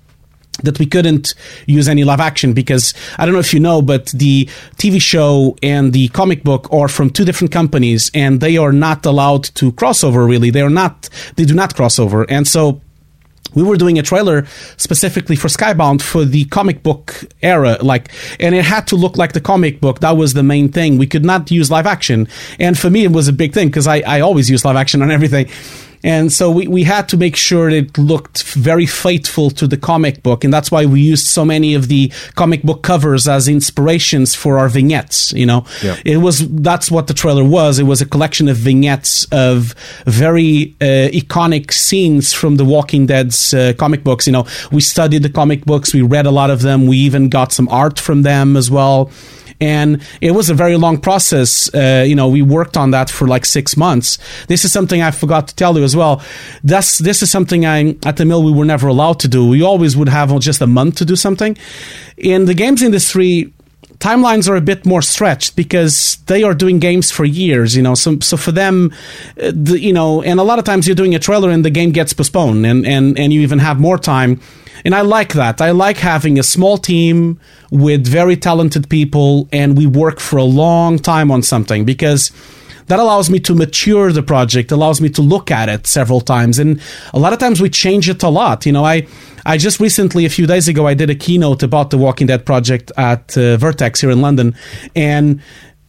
that 0.65 0.81
we 0.81 0.87
couldn't 0.87 1.37
use 1.67 1.87
any 1.87 2.03
live 2.03 2.19
action 2.19 2.55
because 2.55 2.93
I 3.19 3.25
don't 3.25 3.35
know 3.35 3.39
if 3.39 3.55
you 3.55 3.61
know, 3.61 3.83
but 3.83 4.07
the 4.07 4.47
TV 4.79 5.01
show 5.01 5.57
and 5.63 5.93
the 5.93 6.09
comic 6.09 6.43
book 6.43 6.73
are 6.73 6.89
from 6.89 7.11
two 7.11 7.25
different 7.25 7.53
companies 7.53 8.11
and 8.13 8.41
they 8.41 8.57
are 8.57 8.73
not 8.73 9.07
allowed 9.07 9.45
to 9.55 9.71
crossover 9.71 10.29
really. 10.29 10.51
They 10.51 10.63
are 10.63 10.69
not, 10.71 11.09
they 11.37 11.45
do 11.45 11.55
not 11.55 11.77
crossover. 11.77 12.27
And 12.29 12.49
so 12.49 12.81
we 13.55 13.63
were 13.63 13.77
doing 13.77 13.99
a 13.99 14.03
trailer 14.03 14.47
specifically 14.77 15.37
for 15.37 15.49
Skybound 15.49 16.03
for 16.03 16.25
the 16.25 16.45
comic 16.47 16.83
book 16.83 17.25
era, 17.43 17.79
like, 17.81 18.11
and 18.41 18.55
it 18.55 18.65
had 18.65 18.87
to 18.89 18.97
look 18.97 19.17
like 19.17 19.33
the 19.33 19.41
comic 19.41 19.81
book. 19.81 20.01
That 20.01 20.17
was 20.17 20.35
the 20.35 20.43
main 20.43 20.71
thing. 20.71 20.99
We 20.99 21.07
could 21.07 21.25
not 21.25 21.51
use 21.51 21.71
live 21.71 21.87
action, 21.87 22.29
and 22.59 22.79
for 22.79 22.91
me, 22.91 23.05
it 23.05 23.13
was 23.13 23.29
a 23.29 23.33
big 23.33 23.53
thing 23.53 23.69
because 23.69 23.87
I, 23.87 23.99
I 24.01 24.21
always 24.21 24.51
use 24.51 24.65
live 24.65 24.77
action 24.77 25.03
on 25.03 25.11
everything. 25.11 25.49
And 26.05 26.33
so 26.33 26.51
we, 26.51 26.67
we 26.69 26.85
had 26.85 27.09
to 27.11 27.17
make 27.17 27.37
sure 27.37 27.69
it 27.69 27.97
looked 27.99 28.43
very 28.55 28.87
faithful 28.87 29.51
to 29.51 29.67
the 29.67 29.77
comic 29.77 30.23
book, 30.23 30.45
and 30.45 30.53
that's 30.53 30.71
why 30.71 30.87
we 30.87 31.01
used 31.01 31.27
so 31.27 31.45
many 31.45 31.75
of 31.75 31.89
the 31.89 32.13
comic 32.35 32.63
book 32.63 32.83
covers 32.83 33.27
as 33.29 33.49
inspirations 33.49 34.35
for 34.35 34.59
our 34.59 34.69
vignettes. 34.69 35.33
You 35.33 35.47
know, 35.47 35.65
Yeah. 35.83 35.97
it 36.05 36.19
was 36.19 36.47
that's 36.49 36.91
what 36.91 37.07
the 37.07 37.15
trailer 37.15 37.45
was. 37.45 37.79
It 37.79 37.85
was 37.85 38.01
a 38.01 38.07
collection 38.07 38.49
of 38.49 38.57
vignettes 38.57 39.27
of 39.33 39.75
very 40.07 40.75
uh, 40.81 41.09
iconic 41.13 41.73
scenes 41.73 42.33
from 42.33 42.57
the 42.57 42.65
Walking 42.65 43.07
Dead's 43.07 43.53
uh, 43.55 43.73
comic 43.79 44.05
books. 44.05 44.27
You 44.27 44.33
know, 44.33 44.47
we 44.73 44.81
studied 44.81 45.23
the 45.23 45.31
comic 45.31 45.65
books, 45.65 45.93
we 45.95 46.03
read 46.03 46.27
a 46.27 46.31
lot 46.31 46.51
of 46.51 46.63
them, 46.63 46.87
we 46.87 46.97
even 46.99 47.29
got 47.29 47.53
some 47.53 47.69
art 47.69 47.99
from 47.99 48.23
them 48.23 48.57
as 48.57 48.71
well. 48.71 49.11
And 49.61 50.03
it 50.21 50.33
was 50.33 50.51
a 50.51 50.55
very 50.55 50.77
long 50.77 50.99
process. 50.99 51.73
Uh, 51.75 52.05
you 52.07 52.15
know, 52.15 52.29
we 52.29 52.43
worked 52.43 52.77
on 52.77 52.91
that 52.91 53.11
for 53.11 53.27
like 53.27 53.45
six 53.45 53.77
months. 53.77 54.19
This 54.49 54.65
is 54.65 54.73
something 54.73 55.01
I 55.01 55.11
forgot 55.11 55.49
to 55.49 55.55
tell 55.55 55.79
you 55.79 55.85
as 55.85 55.97
well. 55.97 56.23
That's 56.63 56.99
this 56.99 57.23
is 57.23 57.31
something 57.31 57.65
I 57.65 57.97
at 58.05 58.17
the 58.17 58.25
mill 58.25 58.43
we 58.43 58.53
were 58.53 58.65
never 58.65 58.89
allowed 58.89 59.21
to 59.21 59.29
do. 59.29 59.49
We 59.49 59.63
always 59.63 59.97
would 59.97 60.09
have 60.09 60.39
just 60.41 60.61
a 60.61 60.67
month 60.67 60.97
to 60.97 61.05
do 61.05 61.17
something. 61.17 61.57
In 62.17 62.45
the 62.45 62.55
games 62.55 62.83
industry, 62.83 63.53
timelines 63.99 64.49
are 64.49 64.57
a 64.57 64.61
bit 64.61 64.85
more 64.85 65.03
stretched 65.03 65.57
because 65.57 66.17
they 66.27 66.43
are 66.43 66.55
doing 66.55 66.79
games 66.79 67.11
for 67.11 67.25
years 67.25 67.75
you 67.75 67.83
know 67.83 67.95
so, 67.95 68.19
so 68.21 68.37
for 68.37 68.53
them 68.53 68.93
uh, 69.43 69.51
the, 69.55 69.79
you 69.81 69.93
know 69.93 70.23
and 70.23 70.39
a 70.39 70.43
lot 70.43 70.59
of 70.59 70.65
times 70.65 70.87
you're 70.87 70.97
doing 70.97 71.15
a 71.15 71.19
trailer 71.19 71.51
and 71.51 71.65
the 71.65 71.71
game 71.71 71.93
gets 71.93 72.13
postponed 72.13 72.67
and, 72.67 72.87
and 72.87 73.19
and 73.19 73.33
you 73.33 73.41
even 73.41 73.59
have 73.59 73.81
more 73.81 73.99
time 73.99 74.41
and 74.87 74.95
i 74.95 75.01
like 75.01 75.33
that. 75.35 75.61
I 75.61 75.73
like 75.73 75.99
having 75.99 76.39
a 76.39 76.43
small 76.43 76.79
team 76.79 77.41
with 77.71 78.07
very 78.07 78.37
talented 78.37 78.89
people 78.89 79.49
and 79.53 79.77
we 79.77 79.85
work 79.87 80.21
for 80.21 80.37
a 80.37 80.45
long 80.45 80.99
time 80.99 81.31
on 81.31 81.43
something 81.43 81.85
because 81.85 82.31
that 82.87 83.01
allows 83.01 83.29
me 83.29 83.41
to 83.41 83.53
mature 83.53 84.13
the 84.13 84.23
project 84.23 84.71
allows 84.71 85.01
me 85.01 85.09
to 85.11 85.23
look 85.23 85.51
at 85.51 85.69
it 85.69 85.89
several 85.89 86.21
times. 86.21 86.61
And 86.61 86.81
a 87.13 87.19
lot 87.19 87.33
of 87.33 87.41
times 87.41 87.61
we 87.61 87.69
change 87.69 88.09
it 88.09 88.23
a 88.23 88.29
lot. 88.29 88.65
You 88.65 88.73
know 88.73 88.85
i 88.85 89.07
i 89.45 89.59
just 89.59 89.81
recently 89.81 90.25
a 90.25 90.31
few 90.31 90.47
days 90.47 90.69
ago 90.69 90.87
i 90.87 90.95
did 90.95 91.11
a 91.11 91.17
keynote 91.17 91.63
about 91.65 91.91
the 91.91 91.99
walking 91.99 92.29
dead 92.29 92.47
project 92.47 92.93
at 92.97 93.37
uh, 93.37 93.57
vertex 93.57 94.01
here 94.01 94.11
in 94.11 94.21
london. 94.21 94.55
And 94.95 95.43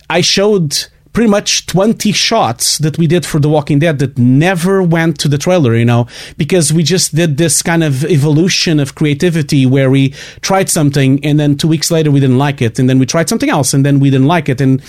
i 0.10 0.22
showed 0.22 0.88
pretty 1.18 1.32
much 1.32 1.66
20 1.66 2.12
shots 2.12 2.78
that 2.78 3.00
we 3.00 3.08
did 3.08 3.26
for 3.26 3.40
The 3.40 3.50
Walking 3.50 3.80
Dead 3.80 3.98
that 3.98 4.20
never 4.20 4.84
went 4.84 5.18
to 5.22 5.28
the 5.28 5.40
trailer, 5.40 5.76
you 5.76 5.84
know, 5.84 6.06
because 6.38 6.72
we 6.72 6.84
just 6.84 7.16
did 7.16 7.38
this 7.38 7.64
kind 7.64 7.84
of 7.84 8.04
evolution 8.06 8.80
of 8.80 8.94
creativity 8.94 9.66
where 9.66 9.90
we 9.90 10.10
tried 10.42 10.70
something 10.70 11.20
and 11.26 11.40
then 11.40 11.58
two 11.58 11.68
weeks 11.68 11.90
later 11.90 12.12
we 12.12 12.20
didn't 12.20 12.38
like 12.38 12.62
it. 12.62 12.78
And 12.78 12.88
then 12.88 13.00
we 13.00 13.08
tried 13.08 13.30
something 13.30 13.50
else 13.50 13.74
and 13.74 13.84
then 13.84 14.00
we 14.00 14.12
didn't 14.12 14.28
like 14.28 14.48
it. 14.48 14.62
And 14.62 14.80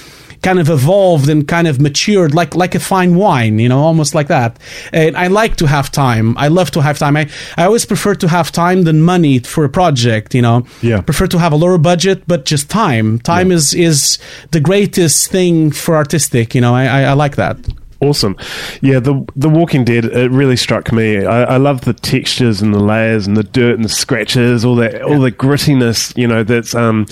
kind 0.43 0.59
of 0.59 0.69
evolved 0.69 1.29
and 1.29 1.47
kind 1.49 1.67
of 1.67 1.81
matured 1.81 2.35
like 2.35 2.55
like 2.55 2.75
a 2.75 2.81
fine 2.81 3.15
wine 3.17 3.59
you 3.59 3.69
know 3.69 3.81
almost 3.81 4.15
like 4.15 4.29
that. 4.29 4.59
And 4.93 5.17
i 5.17 5.27
like 5.27 5.57
to 5.57 5.67
have 5.67 5.91
time. 5.91 6.37
I 6.39 6.49
love 6.49 6.71
to 6.73 6.81
have 6.83 6.99
time. 6.99 7.17
I, 7.17 7.29
I 7.57 7.65
always 7.65 7.85
prefer 7.85 8.15
to 8.17 8.29
have 8.29 8.53
time 8.53 8.83
than 8.85 9.03
money 9.03 9.39
for 9.41 9.65
a 9.65 9.69
project 9.69 10.35
you 10.35 10.43
know. 10.43 10.67
Yeah. 10.83 11.01
prefer 11.01 11.27
to 11.29 11.39
have 11.39 11.53
a 11.53 11.57
lower 11.57 11.79
budget 11.79 12.23
but 12.27 12.45
just 12.45 12.71
time. 12.71 13.19
Time 13.21 13.51
is 13.53 13.75
is 13.75 14.19
the 14.51 14.61
greatest 14.61 15.31
thing 15.31 15.71
for 15.71 15.97
artistic 15.97 16.55
you 16.55 16.61
know. 16.61 16.75
I 16.75 16.85
i, 16.87 17.01
I 17.03 17.13
like 17.13 17.37
that. 17.37 17.57
Awesome. 18.01 18.37
Yeah, 18.81 19.01
the 19.01 19.25
the 19.35 19.49
Walking 19.49 19.85
Dead 19.85 20.05
it 20.05 20.31
really 20.31 20.57
struck 20.57 20.93
me. 20.93 21.27
I, 21.27 21.55
I 21.55 21.57
love 21.57 21.81
the 21.81 21.95
textures 21.95 22.63
and 22.63 22.73
the 22.73 22.79
layers 22.79 23.27
and 23.27 23.37
the 23.37 23.43
dirt 23.43 23.75
and 23.75 23.85
the 23.85 23.89
scratches, 23.89 24.65
all 24.65 24.77
that 24.77 25.03
all 25.03 25.19
the 25.19 25.33
grittiness, 25.33 26.17
you 26.17 26.29
know, 26.29 26.45
that's 26.45 26.77
um 26.77 27.07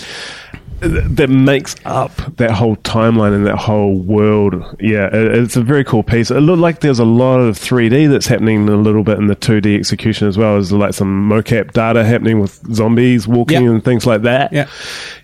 that 0.81 1.29
makes 1.31 1.75
up 1.85 2.15
that 2.37 2.51
whole 2.51 2.77
timeline 2.77 3.35
and 3.35 3.47
that 3.47 3.57
whole 3.57 3.95
world. 3.97 4.55
Yeah, 4.79 5.07
it, 5.07 5.35
it's 5.39 5.57
a 5.57 5.63
very 5.63 5.85
cool 5.85 6.03
piece. 6.03 6.31
It 6.31 6.41
looked 6.41 6.61
like 6.61 6.81
there's 6.81 6.99
a 6.99 7.05
lot 7.05 7.39
of 7.41 7.57
3D 7.59 8.11
that's 8.11 8.27
happening 8.27 8.69
a 8.69 8.77
little 8.77 9.03
bit 9.03 9.19
in 9.19 9.27
the 9.27 9.37
2D 9.37 9.79
execution 9.79 10.29
as 10.29 10.37
well. 10.37 10.55
There's 10.55 10.73
like 10.73 10.95
some 10.95 11.29
mocap 11.29 11.73
data 11.73 12.05
happening 12.05 12.41
with 12.41 12.53
zombies 12.75 13.27
walking 13.27 13.65
Yeah. 13.65 13.71
and 13.71 13.85
things 13.85 14.07
like 14.07 14.23
that. 14.23 14.53
Yeah. 14.53 14.69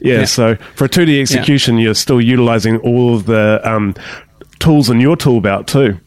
yeah. 0.01 0.25
So 0.25 0.57
for 0.75 0.87
a 0.87 0.89
2D 0.89 1.21
execution, 1.21 1.79
you're 1.79 1.95
still 1.95 2.21
utilizing 2.21 2.79
all 2.79 3.15
of 3.15 3.27
the 3.27 3.61
um, 3.65 3.95
tools 4.59 4.89
in 4.91 5.01
your 5.01 5.17
tool 5.17 5.41
belt 5.41 5.67
too. 5.69 5.99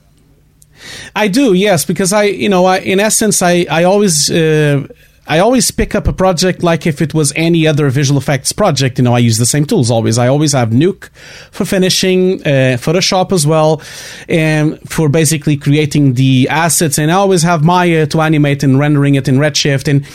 I 1.16 1.28
do, 1.30 1.54
yes, 1.54 1.86
because 1.86 2.14
I, 2.14 2.24
you 2.24 2.50
know, 2.50 2.66
I, 2.66 2.78
in 2.80 3.00
essence, 3.00 3.42
I, 3.42 3.66
I 3.72 3.84
always, 3.86 4.30
uh, 4.30 4.88
I 5.28 5.40
always 5.40 5.72
pick 5.72 5.96
up 5.96 6.08
a 6.08 6.14
project 6.14 6.62
like 6.62 6.86
if 6.86 7.02
it 7.02 7.14
was 7.14 7.34
any 7.36 7.66
other 7.66 7.90
visual 7.90 8.20
effects 8.20 8.52
project. 8.52 9.00
You 9.00 9.04
know, 9.04 9.16
I 9.16 9.20
use 9.20 9.38
the 9.38 9.46
same 9.46 9.66
tools 9.66 9.90
always. 9.90 10.18
I 10.18 10.28
always 10.28 10.54
have 10.54 10.70
Nuke 10.70 11.10
for 11.52 11.66
finishing, 11.66 12.42
uh, 12.44 12.78
Photoshop 12.78 13.32
as 13.32 13.48
well, 13.48 13.82
and 14.30 14.80
for 14.88 15.10
basically 15.10 15.58
creating 15.58 16.14
the 16.14 16.48
assets. 16.50 17.00
And 17.00 17.12
I 17.12 17.16
always 17.16 17.42
have 17.44 17.64
Maya 17.64 18.06
to 18.08 18.22
animate 18.22 18.64
and 18.64 18.78
rendering 18.78 19.16
it 19.16 19.28
in 19.28 19.38
Redshift. 19.38 19.88
And 19.88 20.06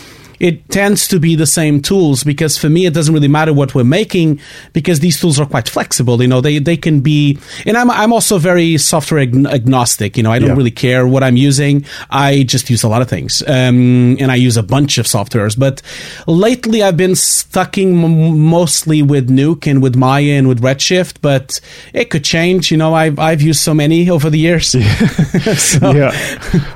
it 0.41 0.69
tends 0.71 1.07
to 1.07 1.21
be 1.21 1.35
the 1.37 1.47
same 1.47 1.81
tools 1.83 2.25
because 2.25 2.57
for 2.59 2.69
me 2.71 2.87
it 2.87 2.95
doesn't 2.95 3.13
really 3.15 3.29
matter 3.29 3.53
what 3.53 3.75
we're 3.75 3.85
making 3.85 4.41
because 4.73 5.01
these 5.01 5.21
tools 5.21 5.39
are 5.39 5.47
quite 5.47 5.69
flexible 5.69 6.21
you 6.23 6.27
know 6.29 6.41
they 6.41 6.59
they 6.59 6.77
can 6.77 7.01
be 7.03 7.39
and 7.67 7.77
i'm 7.77 7.91
i'm 7.91 8.13
also 8.13 8.39
very 8.39 8.79
software 8.79 9.21
agn- 9.27 9.47
agnostic 9.47 10.17
you 10.17 10.23
know 10.23 10.33
i 10.33 10.39
don't 10.39 10.49
Yeah. 10.49 10.57
really 10.57 10.71
care 10.71 11.07
what 11.07 11.23
i'm 11.23 11.37
using. 11.37 11.85
I 12.11 12.43
just 12.45 12.71
use 12.71 12.83
a 12.83 12.89
lot 12.89 13.03
of 13.03 13.09
things 13.09 13.43
um, 13.47 14.17
and 14.19 14.33
i 14.33 14.35
use 14.37 14.57
a 14.57 14.63
bunch 14.63 14.97
of 14.99 15.07
softwares 15.07 15.59
but 15.59 15.83
lately 16.27 16.83
i've 16.83 16.97
been 16.97 17.15
stucking 17.15 18.03
m- 18.03 18.39
mostly 18.41 19.03
with 19.03 19.29
nuke 19.31 19.67
and 19.71 19.83
with 19.83 19.95
maya 19.95 20.33
and 20.39 20.49
with 20.49 20.61
redshift 20.63 21.17
but 21.21 21.61
it 21.93 22.09
could 22.11 22.25
change 22.25 22.71
you 22.71 22.77
know 22.79 22.95
i've 22.95 23.19
i've 23.19 23.43
used 23.43 23.61
so 23.61 23.75
many 23.75 24.09
over 24.09 24.31
the 24.31 24.39
years. 24.39 24.75
So, 25.61 25.91
yeah, 25.93 26.13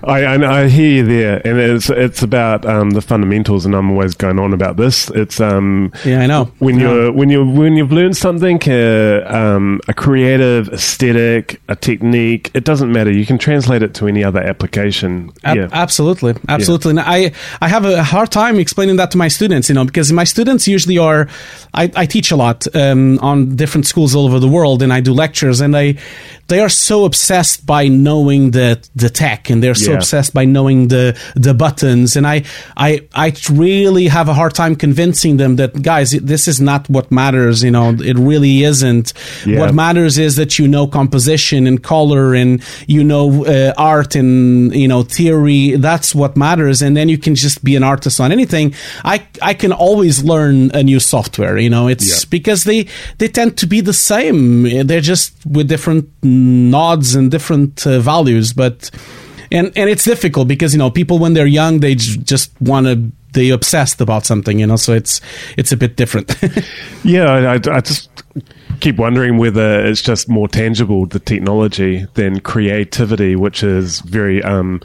I, 0.04 0.24
I 0.24 0.62
I 0.62 0.68
hear 0.68 0.90
you 0.98 1.04
there, 1.06 1.36
and 1.46 1.58
it's 1.58 1.88
it's 1.90 2.22
about 2.22 2.64
um, 2.66 2.90
the 2.90 3.00
fundamentals, 3.02 3.53
and 3.64 3.74
I'm 3.74 3.90
always 3.90 4.14
going 4.14 4.38
on 4.38 4.52
about 4.52 4.76
this. 4.76 5.08
It's 5.10 5.38
um 5.40 5.92
Yeah, 6.04 6.24
I 6.24 6.26
know. 6.26 6.44
when 6.58 6.74
Yeah. 6.78 6.82
you're 6.84 7.12
when 7.12 7.28
you 7.30 7.40
when 7.60 7.76
you've 7.78 7.92
learned 7.92 8.16
something, 8.16 8.58
uh, 8.68 9.22
um, 9.40 9.80
a 9.88 9.94
creative 9.94 10.68
aesthetic, 10.68 11.60
a 11.68 11.76
technique, 11.76 12.50
it 12.54 12.64
doesn't 12.64 12.90
matter. 12.90 13.12
You 13.12 13.26
can 13.26 13.38
translate 13.38 13.82
it 13.86 13.94
to 13.94 14.06
any 14.08 14.22
other 14.24 14.40
application. 14.52 15.30
Ab- 15.44 15.56
yeah, 15.56 15.68
Absolutely, 15.84 16.34
absolutely. 16.48 16.90
And 16.90 17.00
I 17.00 17.32
I 17.60 17.68
have 17.68 17.84
a 17.84 18.02
hard 18.02 18.30
time 18.30 18.58
explaining 18.58 18.96
that 18.96 19.10
to 19.12 19.18
my 19.18 19.28
students, 19.28 19.68
you 19.68 19.74
know, 19.74 19.84
because 19.84 20.12
my 20.12 20.24
students 20.24 20.66
usually 20.66 20.98
are. 20.98 21.28
I, 21.82 21.90
I 21.96 22.06
teach 22.06 22.30
a 22.30 22.36
lot 22.36 22.66
um, 22.76 23.18
on 23.20 23.56
different 23.56 23.86
schools 23.86 24.14
all 24.14 24.26
over 24.26 24.38
the 24.40 24.48
world, 24.48 24.80
and 24.82 24.92
I 24.92 25.00
do 25.00 25.12
lectures, 25.12 25.60
and 25.60 25.74
they 25.74 25.96
they 26.48 26.60
are 26.60 26.68
so 26.68 27.04
obsessed 27.04 27.64
by 27.66 27.88
knowing 27.88 28.50
the 28.52 28.78
the 28.94 29.08
tech, 29.10 29.50
and 29.50 29.62
they're 29.62 29.74
so 29.74 29.90
Yeah. 29.92 29.98
obsessed 29.98 30.32
by 30.34 30.44
knowing 30.44 30.88
the 30.88 31.16
the 31.34 31.54
buttons, 31.54 32.16
and 32.16 32.26
I 32.26 32.42
I 32.76 33.00
I 33.14 33.32
really 33.50 34.08
have 34.08 34.28
a 34.28 34.34
hard 34.34 34.54
time 34.54 34.76
convincing 34.76 35.36
them 35.38 35.56
that 35.56 35.82
guys, 35.82 36.10
this 36.12 36.48
is 36.48 36.60
not 36.60 36.88
what 36.90 37.10
matters. 37.10 37.62
You 37.62 37.70
know, 37.70 37.90
it 37.90 38.18
really 38.18 38.62
isn't. 38.64 39.12
Yeah. 39.46 39.60
What 39.60 39.74
matters 39.74 40.18
is 40.18 40.36
that 40.36 40.58
you 40.58 40.68
know 40.68 40.86
composition 40.86 41.66
and 41.66 41.82
color 41.82 42.34
and 42.34 42.62
you 42.86 43.02
know 43.04 43.44
uh, 43.44 43.72
art 43.76 44.14
and 44.16 44.74
you 44.74 44.88
know 44.88 45.02
theory 45.02 45.76
that's 45.76 46.14
what 46.14 46.36
matters 46.36 46.82
and 46.82 46.96
then 46.96 47.08
you 47.08 47.18
can 47.18 47.34
just 47.34 47.62
be 47.64 47.76
an 47.76 47.82
artist 47.82 48.20
on 48.20 48.32
anything 48.32 48.72
i 49.04 49.22
i 49.42 49.54
can 49.54 49.72
always 49.72 50.22
learn 50.24 50.70
a 50.74 50.82
new 50.82 51.00
software 51.00 51.58
you 51.58 51.70
know 51.70 51.88
it's 51.88 52.08
Yeah. 52.08 52.28
because 52.30 52.64
they 52.64 52.86
they 53.18 53.28
tend 53.28 53.56
to 53.58 53.66
be 53.66 53.80
the 53.80 53.92
same 53.92 54.62
they're 54.86 55.00
just 55.00 55.32
with 55.46 55.68
different 55.68 56.04
nods 56.34 57.14
and 57.14 57.30
different 57.30 57.86
uh, 57.86 58.00
values 58.00 58.52
but 58.52 58.90
and 59.52 59.72
and 59.76 59.88
it's 59.90 60.04
difficult 60.04 60.48
because 60.48 60.72
you 60.74 60.78
know 60.78 60.90
people 60.90 61.18
when 61.18 61.34
they're 61.34 61.46
young 61.46 61.80
they 61.80 61.94
j- 61.94 62.16
just 62.18 62.50
want 62.60 62.86
to 62.86 63.10
they 63.32 63.50
obsessed 63.50 64.00
about 64.00 64.24
something 64.24 64.58
you 64.58 64.66
know 64.66 64.76
so 64.76 64.92
it's 64.92 65.20
it's 65.56 65.72
a 65.72 65.76
bit 65.76 65.96
different 65.96 66.36
yeah. 67.04 67.26
I, 67.26 67.54
I, 67.54 67.80
just 67.80 68.08
keep 68.80 68.96
wondering 68.96 69.38
whether 69.38 69.84
it's 69.84 70.02
just 70.02 70.28
more 70.28 70.48
tangible 70.48 71.06
the 71.06 71.18
technology 71.18 72.06
than 72.14 72.40
creativity, 72.40 73.34
which 73.36 73.62
is 73.62 74.00
very 74.00 74.42
um, 74.42 74.80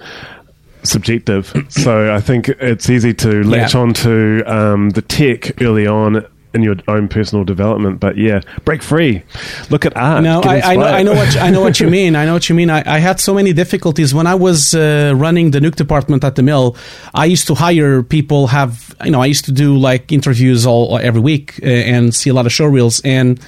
subjective. 0.83 1.53
so 1.69 2.13
I 2.13 2.21
think 2.21 2.49
it's 2.49 2.89
easy 2.89 3.13
to 3.15 3.43
latch 3.43 3.73
Yeah. 3.75 3.81
on 3.81 3.93
to 3.95 4.43
um, 4.45 4.89
the 4.91 5.01
tech 5.01 5.61
early 5.61 5.85
on 5.87 6.25
in 6.53 6.63
your 6.63 6.75
own 6.87 7.07
personal 7.07 7.43
development. 7.43 7.99
But 7.99 8.17
yeah, 8.17 8.41
break 8.65 8.81
free. 8.81 9.21
Look 9.69 9.85
at 9.85 9.95
art. 9.95 10.23
No, 10.23 10.41
I, 10.41 10.61
I 10.61 10.75
know. 10.75 10.83
I 10.85 11.03
know 11.03 11.13
what 11.13 11.33
you- 11.35 11.39
I 11.41 11.49
know 11.51 11.61
what 11.61 11.79
you 11.79 11.87
mean. 11.99 12.15
I 12.15 12.25
know 12.25 12.33
what 12.33 12.49
you 12.49 12.55
mean. 12.55 12.69
I, 12.69 12.83
I 12.85 12.99
had 12.99 13.19
so 13.19 13.33
many 13.33 13.53
difficulties 13.53 14.13
when 14.13 14.25
I 14.27 14.35
was 14.35 14.73
uh, 14.73 15.13
running 15.15 15.51
the 15.51 15.59
nuke 15.59 15.75
department 15.75 16.23
at 16.23 16.35
the 16.35 16.43
mill. 16.43 16.75
I 17.13 17.25
used 17.25 17.47
to 17.47 17.55
hire 17.55 18.01
people. 18.03 18.47
Have 18.47 18.95
you 19.05 19.11
know? 19.11 19.21
I 19.21 19.27
used 19.27 19.45
to 19.45 19.51
do 19.51 19.77
like 19.77 20.11
interviews 20.11 20.65
all 20.65 20.97
every 20.97 21.21
week 21.21 21.59
uh, 21.61 21.67
and 21.67 22.13
see 22.15 22.29
a 22.29 22.33
lot 22.33 22.45
of 22.45 22.51
show 22.51 22.65
reels 22.65 23.01
and. 23.01 23.39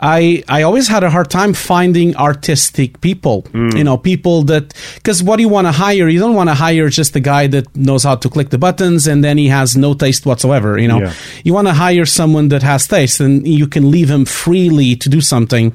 I 0.00 0.42
I 0.48 0.62
always 0.62 0.86
had 0.88 1.02
a 1.02 1.10
hard 1.10 1.28
time 1.30 1.52
finding 1.54 2.16
artistic 2.16 3.00
people. 3.00 3.42
Mm. 3.52 3.76
You 3.76 3.84
know, 3.84 3.98
people 3.98 4.42
that 4.44 4.72
because 4.94 5.22
what 5.22 5.36
do 5.36 5.42
you 5.42 5.48
want 5.48 5.66
to 5.66 5.72
hire? 5.72 6.08
You 6.08 6.20
don't 6.20 6.34
want 6.34 6.48
to 6.50 6.54
hire 6.54 6.88
just 6.88 7.16
a 7.16 7.20
guy 7.20 7.48
that 7.48 7.66
knows 7.76 8.04
how 8.04 8.14
to 8.16 8.28
click 8.28 8.50
the 8.50 8.58
buttons 8.58 9.06
and 9.08 9.24
then 9.24 9.38
he 9.38 9.48
has 9.48 9.76
no 9.76 9.94
taste 9.94 10.24
whatsoever. 10.24 10.78
You 10.78 10.88
know, 10.88 11.00
Yeah. 11.00 11.12
you 11.44 11.52
want 11.52 11.66
to 11.68 11.74
hire 11.74 12.06
someone 12.06 12.48
that 12.48 12.62
has 12.62 12.86
taste 12.86 13.20
and 13.20 13.46
you 13.46 13.66
can 13.66 13.90
leave 13.90 14.08
him 14.10 14.24
freely 14.24 14.94
to 14.96 15.08
do 15.08 15.20
something. 15.20 15.72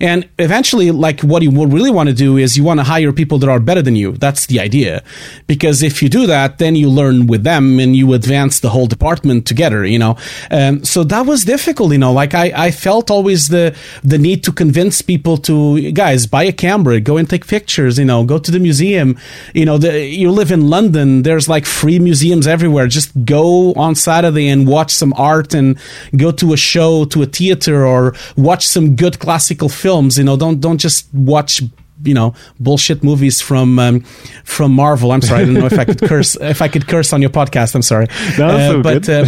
And 0.00 0.28
eventually, 0.38 0.90
like 0.90 1.20
what 1.20 1.42
you 1.42 1.50
really 1.50 1.90
want 1.90 2.08
to 2.08 2.14
do 2.14 2.36
is 2.36 2.56
you 2.56 2.64
want 2.64 2.80
to 2.80 2.84
hire 2.84 3.12
people 3.12 3.38
that 3.38 3.48
are 3.48 3.60
better 3.60 3.82
than 3.82 3.96
you. 3.96 4.12
That's 4.12 4.46
the 4.46 4.60
idea. 4.60 5.02
Because 5.46 5.82
if 5.82 6.02
you 6.02 6.08
do 6.08 6.26
that, 6.26 6.58
then 6.58 6.76
you 6.76 6.88
learn 6.88 7.26
with 7.26 7.44
them 7.44 7.78
and 7.78 7.96
you 7.96 8.12
advance 8.12 8.60
the 8.60 8.70
whole 8.70 8.86
department 8.86 9.46
together, 9.46 9.84
you 9.84 9.98
know. 9.98 10.16
Um, 10.50 10.84
so 10.84 11.04
that 11.04 11.26
was 11.26 11.44
difficult, 11.44 11.92
you 11.92 11.98
know. 11.98 12.12
Like 12.12 12.34
I, 12.34 12.52
I 12.54 12.70
felt 12.70 13.10
always 13.10 13.48
the 13.48 13.76
the 14.02 14.18
need 14.18 14.44
to 14.44 14.52
convince 14.52 15.02
people 15.02 15.36
to 15.38 15.92
guys 15.92 16.26
buy 16.26 16.44
a 16.44 16.52
camera, 16.52 17.00
go 17.00 17.16
and 17.16 17.28
take 17.28 17.46
pictures, 17.46 17.98
you 17.98 18.04
know, 18.04 18.24
go 18.24 18.38
to 18.38 18.50
the 18.50 18.58
museum. 18.58 19.18
You 19.54 19.64
know, 19.64 19.78
the, 19.78 20.04
you 20.04 20.30
live 20.30 20.50
in 20.50 20.68
London, 20.68 21.22
there's 21.22 21.48
like 21.48 21.66
free 21.66 21.98
museums 21.98 22.46
everywhere. 22.46 22.86
Just 22.86 23.12
go 23.24 23.72
on 23.74 23.94
Saturday 23.94 24.48
and 24.48 24.66
watch 24.66 24.92
some 24.92 25.12
art 25.16 25.54
and 25.54 25.78
go 26.16 26.30
to 26.32 26.52
a 26.52 26.56
show, 26.56 27.04
to 27.06 27.22
a 27.22 27.26
theater, 27.26 27.86
or 27.86 28.14
watch 28.36 28.66
some 28.66 28.96
good 28.96 29.18
classical 29.18 29.68
films. 29.88 30.18
You 30.18 30.24
know, 30.24 30.36
don't 30.36 30.60
don't 30.60 30.80
just 30.86 31.08
watch 31.14 31.62
you 32.04 32.14
know 32.14 32.32
bullshit 32.60 33.02
movies 33.02 33.40
from 33.40 33.78
um, 33.78 34.00
from 34.44 34.70
Marvel. 34.72 35.10
I'm 35.10 35.22
sorry, 35.22 35.42
I 35.42 35.44
don't 35.46 35.54
know 35.54 35.66
if 35.66 35.78
I 35.78 35.84
could 35.84 36.00
curse 36.00 36.36
if 36.54 36.60
I 36.62 36.68
could 36.68 36.86
curse 36.86 37.12
on 37.14 37.20
your 37.22 37.30
podcast. 37.30 37.74
I'm 37.74 37.82
sorry, 37.82 38.06
no, 38.38 38.46
uh, 38.48 38.82
but 38.82 39.08
uh, 39.08 39.24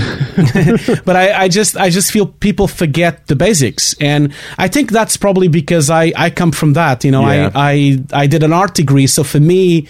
but 1.07 1.16
I, 1.16 1.44
I 1.44 1.49
just 1.49 1.77
I 1.77 1.90
just 1.90 2.12
feel 2.12 2.27
people 2.27 2.68
forget 2.68 3.27
the 3.27 3.37
basics, 3.37 3.94
and 4.01 4.33
I 4.59 4.68
think 4.68 4.90
that's 4.92 5.16
probably 5.16 5.49
because 5.49 5.90
I 5.90 6.12
I 6.16 6.31
come 6.31 6.53
from 6.53 6.75
that. 6.75 7.05
You 7.05 7.11
know, 7.11 7.23
Yeah. 7.23 7.51
I 7.55 7.73
I 7.73 8.23
I 8.23 8.27
did 8.29 8.42
an 8.42 8.53
art 8.53 8.75
degree, 8.75 9.07
so 9.09 9.25
for 9.25 9.40
me. 9.40 9.87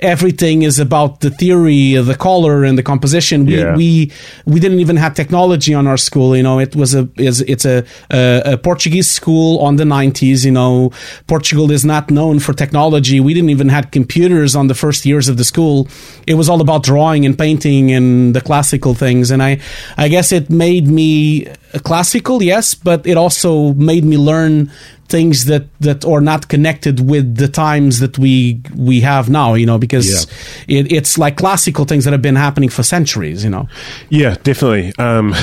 Everything 0.00 0.62
is 0.62 0.78
about 0.78 1.20
the 1.20 1.30
theory, 1.30 1.96
uh, 1.96 2.02
the 2.02 2.14
color, 2.14 2.64
and 2.64 2.76
the 2.76 2.82
composition. 2.82 3.46
We, 3.46 3.56
Yeah. 3.56 3.74
we 3.74 4.12
we 4.44 4.60
didn't 4.60 4.80
even 4.80 4.96
have 4.96 5.14
technology 5.14 5.72
on 5.72 5.86
our 5.86 5.96
school. 5.96 6.36
You 6.36 6.42
know, 6.42 6.58
it 6.60 6.76
was 6.76 6.94
a 6.94 7.08
is 7.16 7.40
it's 7.40 7.64
a, 7.64 7.82
a 8.10 8.42
a 8.52 8.56
Portuguese 8.58 9.10
school 9.10 9.58
on 9.60 9.76
the 9.76 9.86
nineties. 9.86 10.44
You 10.44 10.52
know, 10.52 10.90
Portugal 11.26 11.70
is 11.70 11.82
not 11.84 12.10
known 12.10 12.40
for 12.40 12.52
technology. 12.52 13.20
We 13.20 13.32
didn't 13.32 13.48
even 13.50 13.70
have 13.70 13.90
computers 13.90 14.54
on 14.54 14.66
the 14.66 14.74
first 14.74 15.06
years 15.06 15.28
of 15.30 15.38
the 15.38 15.44
school. 15.44 15.88
It 16.26 16.34
was 16.34 16.48
all 16.50 16.60
about 16.60 16.82
drawing 16.82 17.24
and 17.24 17.36
painting 17.38 17.90
and 17.90 18.34
the 18.34 18.42
classical 18.42 18.94
things. 18.94 19.30
And 19.30 19.42
I 19.42 19.60
I 19.96 20.08
guess 20.08 20.30
it 20.30 20.50
made 20.50 20.86
me 20.88 21.46
classical, 21.80 22.42
yes, 22.42 22.74
but 22.74 23.06
it 23.06 23.16
also 23.16 23.72
made 23.74 24.04
me 24.04 24.16
learn 24.16 24.70
things 25.08 25.44
that 25.44 25.66
that 25.80 26.04
are 26.04 26.20
not 26.20 26.48
connected 26.48 27.00
with 27.08 27.36
the 27.36 27.48
times 27.48 28.00
that 28.00 28.18
we 28.18 28.60
we 28.74 29.00
have 29.00 29.28
now 29.28 29.54
you 29.54 29.64
know 29.64 29.78
because 29.78 30.26
it, 30.66 30.90
it's 30.90 31.16
like 31.16 31.36
classical 31.36 31.84
things 31.84 32.04
that 32.04 32.10
have 32.10 32.22
been 32.22 32.34
happening 32.36 32.68
for 32.68 32.82
centuries 32.82 33.44
you 33.44 33.50
know 33.50 33.68
Yeah, 34.10 34.34
definitely. 34.42 34.92
Um, 34.98 35.34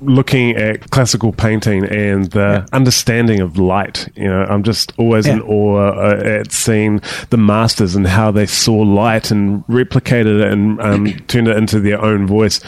looking 0.00 0.56
at 0.56 0.90
classical 0.90 1.32
painting 1.32 1.84
and 1.84 2.30
the 2.30 2.68
understanding 2.72 3.40
of 3.40 3.58
light, 3.58 4.08
you 4.16 4.28
know, 4.28 4.44
I'm 4.44 4.62
just 4.62 4.92
always 4.96 5.26
in 5.26 5.40
awe 5.42 5.90
uh, 5.90 6.22
at 6.24 6.52
seeing 6.52 7.00
the 7.30 7.36
masters 7.36 7.94
and 7.94 8.06
how 8.06 8.30
they 8.30 8.46
saw 8.46 8.76
light 8.76 9.30
and 9.30 9.64
replicated 9.66 10.40
it 10.40 10.52
and 10.52 10.80
um, 10.80 11.06
turned 11.28 11.48
it 11.48 11.56
into 11.56 11.80
their 11.80 12.00
own 12.00 12.26
voice. 12.26 12.60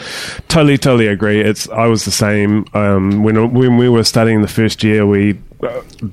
Totally, 0.47 0.77
totally 0.77 1.07
agree. 1.07 1.41
It's 1.41 1.69
I 1.69 1.87
was 1.87 2.05
the 2.05 2.11
same 2.11 2.65
um, 2.73 3.23
when 3.23 3.53
when 3.53 3.77
we 3.77 3.89
were 3.89 4.03
studying 4.03 4.41
the 4.41 4.47
first 4.47 4.83
year. 4.83 5.05
We 5.05 5.39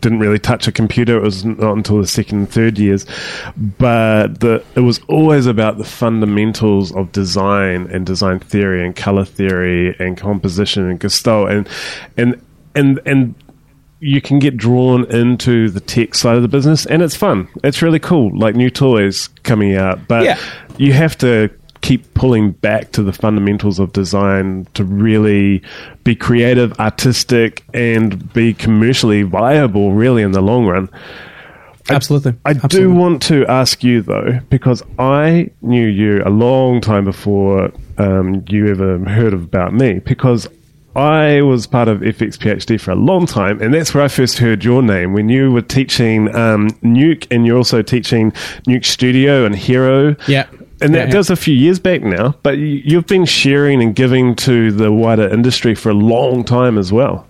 didn't 0.01 0.19
really 0.21 0.39
touch 0.39 0.69
a 0.69 0.73
computer. 0.73 1.17
It 1.17 1.23
was 1.23 1.45
not 1.45 1.73
until 1.77 2.01
the 2.01 2.07
second 2.07 2.39
and 2.39 2.51
third 2.51 2.79
years, 2.79 3.07
but 3.57 4.41
the 4.41 4.63
it 4.75 4.81
was 4.81 5.01
always 5.09 5.47
about 5.47 5.79
the 5.79 5.85
fundamentals 5.85 6.95
of 6.95 7.13
design 7.13 7.89
and 7.91 8.05
design 8.07 8.41
theory 8.41 8.85
and 8.85 8.95
color 8.95 9.25
theory 9.25 9.97
and 9.99 10.17
composition 10.17 10.89
and 10.89 11.01
gestalt 11.01 11.51
and 11.51 11.69
and 12.17 12.41
and 12.75 13.01
and 13.07 13.35
you 14.01 14.21
can 14.21 14.39
get 14.39 14.57
drawn 14.57 15.11
into 15.11 15.69
the 15.71 15.81
tech 15.81 16.15
side 16.15 16.37
of 16.37 16.43
the 16.43 16.49
business 16.49 16.87
and 16.87 17.03
it's 17.03 17.17
fun. 17.17 17.49
It's 17.65 17.83
really 17.83 17.99
cool, 17.99 18.31
like 18.39 18.55
new 18.55 18.71
toys 18.71 19.27
coming 19.43 19.75
out, 19.75 20.07
but 20.07 20.23
Yeah. 20.25 20.39
you 20.77 20.93
have 20.93 21.19
to 21.19 21.51
keep 21.81 22.15
pulling 22.15 22.53
back 22.53 22.93
to 22.93 23.03
the 23.03 23.13
fundamentals 23.13 23.79
of 23.79 23.93
design 23.93 24.67
to 24.75 24.85
really 24.85 25.63
be 26.05 26.15
creative, 26.15 26.79
artistic, 26.81 27.65
and 27.75 28.33
be 28.33 28.55
commercially 28.55 29.23
viable, 29.23 29.93
really, 29.93 30.23
in 30.23 30.33
the 30.33 30.41
long 30.41 30.67
run. 30.67 30.89
absolutely 31.91 32.35
I 32.45 32.53
do 32.53 32.61
Absolutely. 32.65 32.97
want 32.97 33.23
to 33.23 33.47
ask 33.47 33.83
you 33.83 34.03
though, 34.03 34.41
because 34.51 34.83
I 34.99 35.51
knew 35.63 35.87
you 35.87 36.23
a 36.25 36.31
long 36.31 36.81
time 36.81 37.05
before 37.05 37.73
um, 37.99 38.45
you 38.49 38.69
ever 38.69 38.99
heard 38.99 39.33
about 39.35 39.73
me, 39.73 40.01
because 40.01 40.49
I 40.97 41.43
was 41.43 41.67
part 41.67 41.87
of 41.87 42.01
FX 42.01 42.37
PhD 42.39 42.81
for 42.81 42.91
a 42.91 42.97
long 42.97 43.25
time, 43.27 43.63
and 43.63 43.73
that's 43.73 43.95
where 43.95 44.03
I 44.03 44.09
first 44.09 44.39
heard 44.39 44.65
your 44.65 44.83
name 44.83 45.13
when 45.13 45.29
you 45.29 45.53
were 45.53 45.63
teaching 45.63 46.35
um, 46.35 46.71
Nuke, 46.83 47.27
and 47.31 47.47
you're 47.47 47.57
also 47.57 47.83
teaching 47.83 48.33
Nuke 48.67 48.85
Studio 48.85 49.45
and 49.45 49.55
Hiero. 49.55 50.17
Yeah. 50.27 50.47
And 50.81 50.95
that, 50.95 51.09
Yeah, 51.09 51.17
was 51.17 51.31
a 51.31 51.37
few 51.37 51.55
years 51.55 51.79
back 51.79 52.03
now, 52.03 52.35
but 52.43 52.59
you, 52.59 52.83
you've 52.85 53.07
been 53.07 53.25
sharing 53.25 53.83
and 53.83 53.95
giving 53.95 54.37
to 54.37 54.71
the 54.71 54.93
wider 54.93 55.29
industry 55.29 55.75
for 55.75 55.91
a 55.91 55.95
long 55.95 56.45
time 56.45 56.79
as 56.79 56.93
well. 56.93 57.27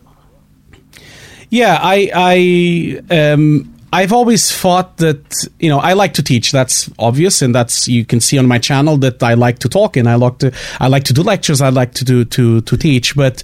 Yeah, 1.50 1.78
I, 1.80 2.10
I, 2.14 3.32
um, 3.32 3.74
I've 3.90 4.12
always 4.12 4.54
thought 4.54 4.98
that 4.98 5.48
you 5.58 5.70
know 5.70 5.78
I 5.78 5.94
like 5.94 6.12
to 6.14 6.22
teach. 6.22 6.52
That's 6.52 6.90
obvious, 6.98 7.40
and 7.40 7.54
that's 7.54 7.88
you 7.88 8.04
can 8.04 8.20
see 8.20 8.38
on 8.38 8.46
my 8.46 8.58
channel 8.58 8.98
that 8.98 9.22
I 9.22 9.32
like 9.32 9.60
to 9.60 9.68
talk 9.68 9.96
and 9.96 10.08
I 10.08 10.16
like 10.16 10.38
to 10.38 10.52
I 10.78 10.88
like 10.88 11.04
to 11.04 11.14
do 11.14 11.22
lectures. 11.22 11.62
I 11.62 11.70
like 11.70 11.94
to 11.94 12.04
do 12.04 12.24
to 12.24 12.60
to 12.60 12.76
teach, 12.76 13.16
but. 13.16 13.42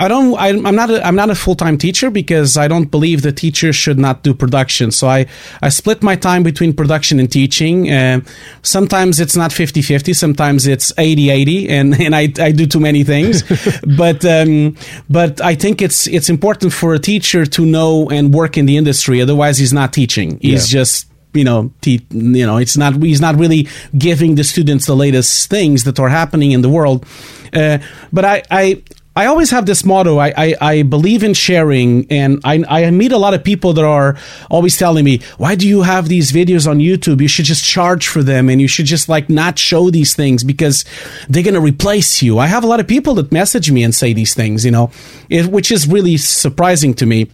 I 0.00 0.08
don't. 0.08 0.34
I, 0.38 0.48
I'm 0.48 0.74
not. 0.74 0.90
A, 0.90 1.06
I'm 1.06 1.14
not 1.14 1.30
a 1.30 1.34
full 1.34 1.54
time 1.54 1.76
teacher 1.78 2.10
because 2.10 2.56
I 2.56 2.68
don't 2.68 2.90
believe 2.90 3.22
the 3.22 3.32
teacher 3.32 3.72
should 3.72 3.98
not 3.98 4.22
do 4.22 4.32
production. 4.34 4.90
So 4.90 5.08
I 5.08 5.26
I 5.62 5.68
split 5.68 6.02
my 6.02 6.16
time 6.16 6.42
between 6.42 6.72
production 6.72 7.20
and 7.20 7.30
teaching. 7.30 7.90
Uh, 7.92 8.20
sometimes 8.62 9.20
it's 9.20 9.36
not 9.36 9.50
50-50. 9.50 10.14
Sometimes 10.16 10.66
it's 10.66 10.92
80-80, 10.92 11.68
and 11.70 12.00
and 12.00 12.14
I 12.16 12.32
I 12.40 12.52
do 12.52 12.66
too 12.66 12.80
many 12.80 13.04
things. 13.04 13.42
but 13.98 14.24
um, 14.24 14.76
but 15.08 15.40
I 15.40 15.54
think 15.54 15.82
it's 15.82 16.06
it's 16.06 16.28
important 16.28 16.72
for 16.72 16.94
a 16.94 16.98
teacher 16.98 17.44
to 17.46 17.64
know 17.66 18.08
and 18.10 18.32
work 18.34 18.56
in 18.56 18.66
the 18.66 18.76
industry. 18.76 19.20
Otherwise, 19.20 19.58
he's 19.58 19.72
not 19.72 19.92
teaching. 19.92 20.38
He's 20.40 20.72
Yeah. 20.72 20.80
just 20.80 21.06
you 21.32 21.44
know, 21.44 21.70
te- 21.80 22.04
you 22.10 22.44
know, 22.44 22.56
it's 22.56 22.76
not 22.76 22.94
he's 23.02 23.20
not 23.20 23.36
really 23.36 23.68
giving 23.96 24.34
the 24.34 24.42
students 24.42 24.86
the 24.86 24.96
latest 24.96 25.48
things 25.48 25.84
that 25.84 26.00
are 26.00 26.08
happening 26.08 26.50
in 26.50 26.60
the 26.62 26.68
world. 26.68 27.06
Uh, 27.52 27.78
but 28.12 28.24
I, 28.24 28.42
I 28.50 28.82
I 29.16 29.26
always 29.26 29.50
have 29.50 29.66
this 29.66 29.84
motto. 29.84 30.18
I, 30.18 30.32
I, 30.36 30.56
I 30.60 30.82
believe 30.82 31.24
in 31.24 31.34
sharing, 31.34 32.06
and 32.10 32.40
I, 32.44 32.64
I 32.68 32.90
meet 32.92 33.10
a 33.10 33.18
lot 33.18 33.34
of 33.34 33.42
people 33.42 33.72
that 33.72 33.84
are 33.84 34.16
always 34.48 34.76
telling 34.78 35.04
me, 35.04 35.20
"Why 35.36 35.56
do 35.56 35.66
you 35.66 35.82
have 35.82 36.08
these 36.08 36.30
videos 36.30 36.68
on 36.68 36.78
YouTube? 36.78 37.20
You 37.20 37.28
should 37.28 37.44
just 37.44 37.64
charge 37.64 38.06
for 38.06 38.22
them, 38.22 38.48
and 38.48 38.60
you 38.60 38.68
should 38.68 38.86
just 38.86 39.08
like 39.08 39.28
not 39.28 39.58
show 39.58 39.90
these 39.90 40.14
things 40.14 40.44
because 40.44 40.84
they're 41.28 41.42
gonna 41.42 41.60
replace 41.60 42.22
you." 42.22 42.38
I 42.38 42.46
have 42.46 42.62
a 42.62 42.68
lot 42.68 42.78
of 42.78 42.86
people 42.86 43.14
that 43.14 43.32
message 43.32 43.70
me 43.70 43.82
and 43.82 43.92
say 43.94 44.12
these 44.12 44.32
things, 44.32 44.64
you 44.64 44.70
know, 44.70 44.90
it, 45.28 45.46
which 45.46 45.72
is 45.72 45.88
really 45.88 46.16
surprising 46.16 46.94
to 46.94 47.06
me. 47.06 47.30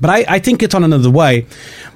But 0.00 0.10
I, 0.10 0.24
I 0.28 0.38
think 0.38 0.62
it's 0.62 0.74
on 0.74 0.84
another 0.84 1.10
way. 1.10 1.46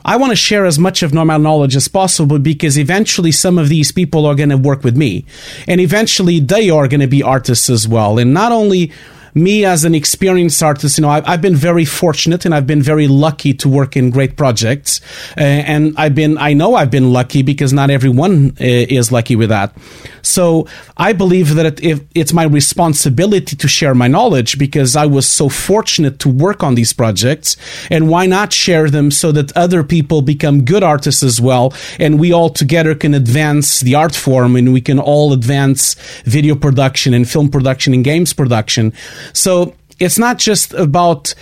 I 0.05 0.17
want 0.17 0.31
to 0.31 0.37
share 0.37 0.67
as 0.67 0.79
much 0.79 1.03
of 1.03 1.13
normal 1.13 1.39
knowledge 1.39 1.77
as 1.77 1.89
possible 1.89 2.39
because 2.39 2.79
eventually 2.79 3.33
some 3.33 3.59
of 3.59 3.69
these 3.69 3.93
people 3.93 4.25
are 4.27 4.35
going 4.35 4.49
to 4.51 4.57
work 4.57 4.85
with 4.85 4.97
me. 4.97 5.25
And 5.67 5.81
eventually 5.81 6.41
they 6.41 6.71
are 6.71 6.89
going 6.89 7.01
to 7.01 7.07
be 7.09 7.23
artists 7.23 7.69
as 7.69 7.89
well. 7.89 8.19
And 8.19 8.33
not 8.33 8.53
only 8.53 8.93
me 9.42 9.64
as 9.64 9.85
an 9.85 9.94
experienced 9.94 10.62
artist, 10.62 10.98
you 10.98 11.03
know, 11.03 11.09
I've, 11.09 11.27
I've 11.27 11.42
been 11.42 11.57
very 11.57 11.85
fortunate 11.85 12.44
and 12.44 12.55
I've 12.55 12.66
been 12.66 12.83
very 12.83 13.09
lucky 13.09 13.55
to 13.55 13.68
work 13.68 13.96
in 13.96 14.11
great 14.11 14.37
projects. 14.37 15.01
Uh, 15.37 15.40
and 15.42 15.94
I've 15.96 16.14
been, 16.14 16.38
I 16.38 16.53
know 16.53 16.74
I've 16.74 16.90
been 16.90 17.12
lucky 17.12 17.42
because 17.42 17.72
not 17.72 17.90
everyone 17.90 18.51
uh, 18.61 18.64
is 18.64 19.12
lucky 19.12 19.37
with 19.37 19.48
that. 19.48 19.74
So 20.22 20.66
I 20.96 21.12
believe 21.12 21.55
that 21.55 21.81
it's 22.14 22.33
my 22.33 22.44
responsibility 22.44 23.57
to 23.57 23.68
share 23.68 23.94
my 23.94 24.09
knowledge 24.09 24.59
because 24.59 24.96
I 24.96 25.07
was 25.07 25.27
so 25.27 25.48
fortunate 25.48 26.18
to 26.20 26.29
work 26.29 26.62
on 26.62 26.74
these 26.74 26.92
projects. 26.92 27.57
And 27.90 28.09
why 28.09 28.27
not 28.27 28.53
share 28.53 28.90
them 28.90 29.11
so 29.11 29.33
that 29.33 29.57
other 29.57 29.83
people 29.83 30.22
become 30.22 30.64
good 30.64 30.83
artists 30.83 31.22
as 31.22 31.40
well? 31.40 31.72
And 31.98 32.18
we 32.18 32.33
all 32.33 32.51
together 32.51 32.94
can 32.94 33.14
advance 33.14 33.81
the 33.81 33.94
art 33.94 34.14
form 34.14 34.57
and 34.57 34.72
we 34.72 34.81
can 34.81 34.98
all 34.98 35.33
advance 35.33 35.94
video 36.24 36.55
production 36.55 37.14
and 37.14 37.29
film 37.29 37.48
production 37.48 37.94
and 37.94 38.05
games 38.05 38.33
production. 38.33 38.92
So 39.33 39.75
it's 39.99 40.19
not 40.19 40.38
just 40.38 40.73
about 40.75 41.35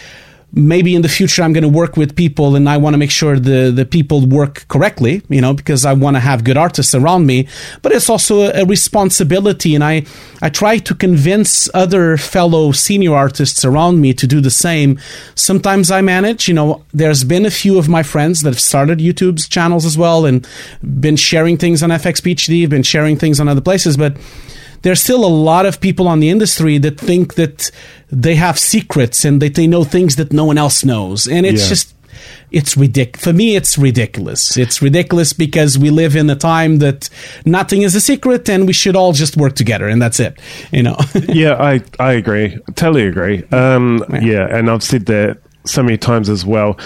maybe 0.57 0.95
in 0.95 1.03
the 1.03 1.09
future 1.09 1.43
I'm 1.43 1.53
going 1.53 1.63
to 1.63 1.69
work 1.69 1.99
with 1.99 2.17
people 2.17 2.57
and 2.57 2.69
I 2.69 2.79
want 2.79 2.95
to 2.95 2.99
make 2.99 3.11
sure 3.11 3.39
the, 3.39 3.71
the 3.71 3.85
people 3.85 4.27
work 4.27 4.67
correctly, 4.69 5.23
you 5.29 5.43
know, 5.43 5.53
because 5.53 5.85
I 5.85 5.93
want 5.93 6.17
to 6.17 6.21
have 6.21 6.45
good 6.45 6.57
artists 6.57 6.95
around 6.95 7.27
me. 7.27 7.47
But 7.83 7.93
it's 7.93 8.09
also 8.09 8.51
a, 8.51 8.65
responsibility. 8.65 9.75
And 9.75 9.85
I, 9.85 10.07
I 10.41 10.49
try 10.49 10.79
to 10.79 10.95
convince 10.95 11.69
other 11.75 12.17
fellow 12.17 12.73
senior 12.73 13.15
artists 13.15 13.65
around 13.65 14.01
me 14.01 14.15
to 14.15 14.27
do 14.27 14.41
the 14.41 14.51
same. 14.51 14.99
Sometimes 15.35 15.91
I 15.91 16.01
manage, 16.01 16.49
you 16.49 16.55
know, 16.55 16.85
there's 16.93 17.23
been 17.23 17.45
a 17.45 17.51
few 17.51 17.79
of 17.79 17.89
my 17.89 18.03
friends 18.03 18.41
that 18.43 18.51
have 18.51 18.61
started 18.61 18.99
YouTube's 18.99 19.49
channels 19.49 19.85
as 19.85 19.99
well 19.99 20.25
and 20.25 20.49
been 20.83 21.17
sharing 21.17 21.59
things 21.59 21.83
on 21.83 21.91
FX 21.91 22.23
PhD, 22.23 22.69
been 22.69 22.83
sharing 22.83 23.19
things 23.19 23.41
on 23.41 23.49
other 23.49 23.61
places, 23.61 23.99
but 23.99 24.17
there's 24.87 25.03
still 25.03 25.25
a 25.25 25.35
lot 25.51 25.67
of 25.67 25.81
people 25.81 26.07
on 26.07 26.21
the 26.21 26.31
industry 26.31 26.79
that 26.79 26.97
think 26.97 27.35
that 27.35 27.73
they 28.09 28.37
have 28.37 28.57
secrets 28.57 29.25
and 29.25 29.43
that 29.43 29.57
they 29.57 29.67
know 29.67 29.83
things 29.83 30.15
that 30.15 30.33
no 30.33 30.45
one 30.45 30.57
else 30.57 30.85
knows. 30.85 31.27
And 31.27 31.45
it's 31.45 31.63
Yeah. 31.65 31.69
just 31.71 31.93
it's 32.53 32.77
ridiculous. 32.77 33.25
For 33.25 33.33
me, 33.33 33.57
it's 33.57 33.77
ridiculous. 33.77 34.57
It's 34.57 34.81
ridiculous 34.81 35.33
because 35.33 35.77
we 35.77 35.91
live 35.91 36.15
in 36.15 36.31
a 36.31 36.37
time 36.37 36.79
that 36.79 37.11
nothing 37.45 37.83
is 37.83 37.97
a 37.97 38.01
secret 38.01 38.49
and 38.49 38.65
we 38.65 38.73
should 38.73 38.95
all 38.95 39.13
just 39.13 39.37
work 39.37 39.57
together 39.57 39.89
and 39.89 40.01
that's 40.01 40.21
it. 40.21 40.39
You 40.71 40.85
know? 40.85 40.97
yeah, 41.29 41.55
I, 41.55 41.83
I 41.99 42.13
agree. 42.13 42.57
Totally 42.77 43.09
agree. 43.09 43.43
Um, 43.51 44.05
yeah. 44.11 44.21
yeah, 44.21 44.57
and 44.57 44.71
I've 44.71 44.85
said 44.85 45.07
that 45.07 45.39
so 45.67 45.83
many 45.83 45.99
times 45.99 46.29
as 46.29 46.47
well 46.47 46.79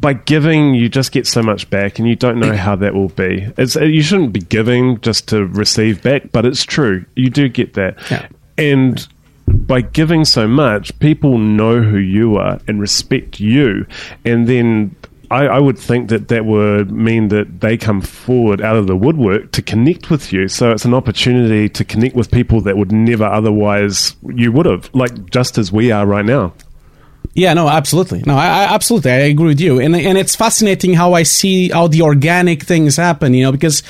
by 0.00 0.12
giving, 0.14 0.74
you 0.74 0.88
just 0.88 1.12
get 1.12 1.26
so 1.26 1.42
much 1.42 1.68
back, 1.70 1.98
and 1.98 2.08
you 2.08 2.16
don't 2.16 2.38
know 2.38 2.54
how 2.54 2.76
that 2.76 2.94
will 2.94 3.08
be. 3.08 3.48
It's, 3.56 3.76
uh, 3.76 3.84
you 3.84 4.02
shouldn't 4.02 4.32
be 4.32 4.40
giving 4.40 5.00
just 5.00 5.28
to 5.28 5.46
receive 5.46 6.02
back, 6.02 6.30
but 6.32 6.44
it's 6.44 6.64
true. 6.64 7.04
You 7.14 7.30
do 7.30 7.48
get 7.48 7.74
that. 7.74 7.98
Yeah. 8.10 8.28
And 8.56 9.06
by 9.46 9.80
giving 9.80 10.24
so 10.24 10.46
much, 10.46 10.98
people 10.98 11.38
know 11.38 11.82
who 11.82 11.98
you 11.98 12.36
are 12.36 12.60
and 12.68 12.80
respect 12.80 13.40
you. 13.40 13.86
And 14.24 14.46
then 14.46 14.94
I, 15.30 15.46
I, 15.46 15.58
would 15.58 15.78
think 15.78 16.08
that 16.08 16.28
that 16.28 16.44
would 16.44 16.90
mean 16.90 17.28
that 17.28 17.60
they 17.60 17.76
come 17.76 18.00
forward 18.00 18.60
out 18.60 18.76
of 18.76 18.86
the 18.86 18.96
woodwork 18.96 19.52
to 19.52 19.62
connect 19.62 20.10
with 20.10 20.32
you. 20.32 20.48
So 20.48 20.70
it's 20.70 20.84
an 20.84 20.94
opportunity 20.94 21.68
to 21.70 21.84
connect 21.84 22.14
with 22.14 22.30
people 22.30 22.60
that 22.62 22.76
would 22.76 22.92
never 22.92 23.24
otherwise 23.24 24.16
you 24.22 24.52
would 24.52 24.66
have, 24.66 24.90
like 24.94 25.30
just 25.30 25.58
as 25.58 25.70
we 25.70 25.90
are 25.92 26.06
right 26.06 26.24
now. 26.24 26.54
Yeah, 27.38 27.54
no, 27.54 27.68
absolutely. 27.68 28.24
No, 28.26 28.34
I, 28.36 28.46
I, 28.46 28.74
absolutely, 28.74 29.12
I 29.12 29.18
agree 29.30 29.46
with 29.46 29.60
you. 29.60 29.78
And 29.78 29.94
and 29.94 30.18
it's 30.18 30.34
fascinating 30.34 30.94
how 30.94 31.12
I 31.12 31.22
see 31.22 31.68
how 31.68 31.86
the 31.86 32.02
organic 32.02 32.64
things 32.64 32.96
happen. 32.96 33.32
You 33.32 33.44
know, 33.44 33.52
because 33.52 33.84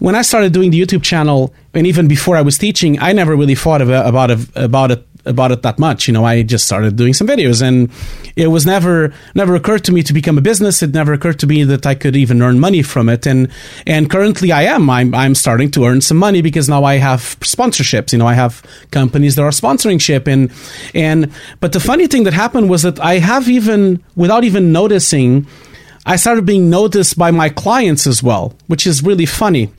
when 0.00 0.14
I 0.14 0.20
started 0.20 0.52
doing 0.52 0.70
the 0.70 0.78
YouTube 0.78 1.02
channel, 1.02 1.54
and 1.72 1.86
even 1.86 2.08
before 2.08 2.36
I 2.36 2.42
was 2.42 2.58
teaching, 2.58 3.00
I 3.00 3.14
never 3.14 3.34
really 3.34 3.54
thought 3.54 3.80
about 3.80 4.06
about 4.06 4.30
it, 4.30 4.40
about 4.54 4.90
it 4.90 5.07
about 5.28 5.52
it 5.52 5.62
that 5.62 5.78
much. 5.78 6.08
You 6.08 6.14
know, 6.14 6.24
I 6.24 6.42
just 6.42 6.64
started 6.64 6.96
doing 6.96 7.14
some 7.14 7.26
videos, 7.26 7.62
and 7.62 7.90
it 8.36 8.48
was 8.48 8.66
never 8.66 9.12
never 9.34 9.54
occurred 9.54 9.84
to 9.84 9.92
me 9.92 10.02
to 10.02 10.12
become 10.12 10.38
a 10.38 10.40
business. 10.40 10.82
It 10.82 10.92
never 10.92 11.12
occurred 11.12 11.38
to 11.40 11.46
me 11.46 11.64
that 11.64 11.86
I 11.86 11.94
could 11.94 12.16
even 12.16 12.42
earn 12.42 12.58
money 12.58 12.82
from 12.82 13.08
it. 13.08 13.26
And 13.26 13.48
and 13.86 14.10
currently, 14.10 14.50
I 14.52 14.62
am. 14.62 14.88
I'm 14.90 15.14
I'm 15.14 15.34
starting 15.34 15.70
to 15.72 15.84
earn 15.84 16.00
some 16.00 16.16
money 16.16 16.42
because 16.42 16.68
now 16.68 16.84
I 16.84 16.96
have 16.96 17.38
sponsorships. 17.40 18.12
You 18.12 18.18
know, 18.18 18.26
I 18.26 18.34
have 18.34 18.62
companies 18.90 19.36
that 19.36 19.42
are 19.42 19.50
sponsoring 19.50 20.00
ship, 20.00 20.26
and 20.26 20.50
and 20.94 21.30
but 21.60 21.72
the 21.72 21.80
funny 21.80 22.06
thing 22.06 22.24
that 22.24 22.34
happened 22.34 22.70
was 22.70 22.82
that 22.82 22.98
I 23.00 23.18
have 23.18 23.48
even 23.48 24.02
without 24.16 24.44
even 24.44 24.72
noticing 24.72 25.46
I 26.08 26.16
started 26.16 26.46
being 26.46 26.70
noticed 26.70 27.18
by 27.18 27.30
my 27.30 27.50
clients 27.50 28.06
as 28.06 28.22
well, 28.22 28.54
which 28.66 28.86
is 28.86 29.02
really 29.02 29.26
funny. 29.26 29.70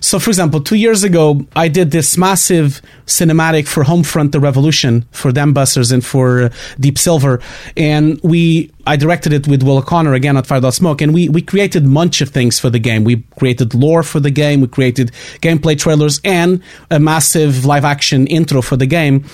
So, 0.00 0.18
for 0.18 0.28
example, 0.28 0.60
two 0.60 0.76
years 0.76 1.02
ago, 1.02 1.46
I 1.56 1.68
did 1.68 1.92
this 1.92 2.18
massive 2.18 2.82
cinematic 3.06 3.66
for 3.66 3.84
Homefront: 3.84 4.32
The 4.32 4.38
Revolution 4.38 5.06
for 5.12 5.32
Dambusters 5.32 5.90
and 5.90 6.04
for 6.04 6.42
uh, 6.42 6.48
Deep 6.78 6.98
Silver, 6.98 7.40
and 7.74 8.20
we 8.22 8.70
I 8.86 8.96
directed 8.96 9.32
it 9.32 9.48
with 9.48 9.62
Will 9.62 9.78
O'Connor 9.78 10.12
again 10.12 10.36
at 10.36 10.46
Fire 10.46 10.60
Dot 10.60 10.74
Smoke, 10.74 11.00
and 11.00 11.14
we 11.14 11.30
we 11.30 11.40
created 11.40 11.86
a 11.86 11.88
bunch 11.88 12.20
of 12.20 12.28
things 12.28 12.60
for 12.60 12.68
the 12.68 12.78
game. 12.78 13.04
We 13.04 13.24
created 13.38 13.72
lore 13.72 14.02
for 14.02 14.20
the 14.20 14.30
game, 14.30 14.60
we 14.60 14.68
created 14.68 15.10
gameplay 15.40 15.78
trailers, 15.78 16.20
and 16.22 16.62
a 16.90 17.00
massive 17.00 17.64
live 17.64 17.86
action 17.86 18.26
intro 18.26 18.60
for 18.60 18.76
the 18.76 18.86
game, 18.86 19.24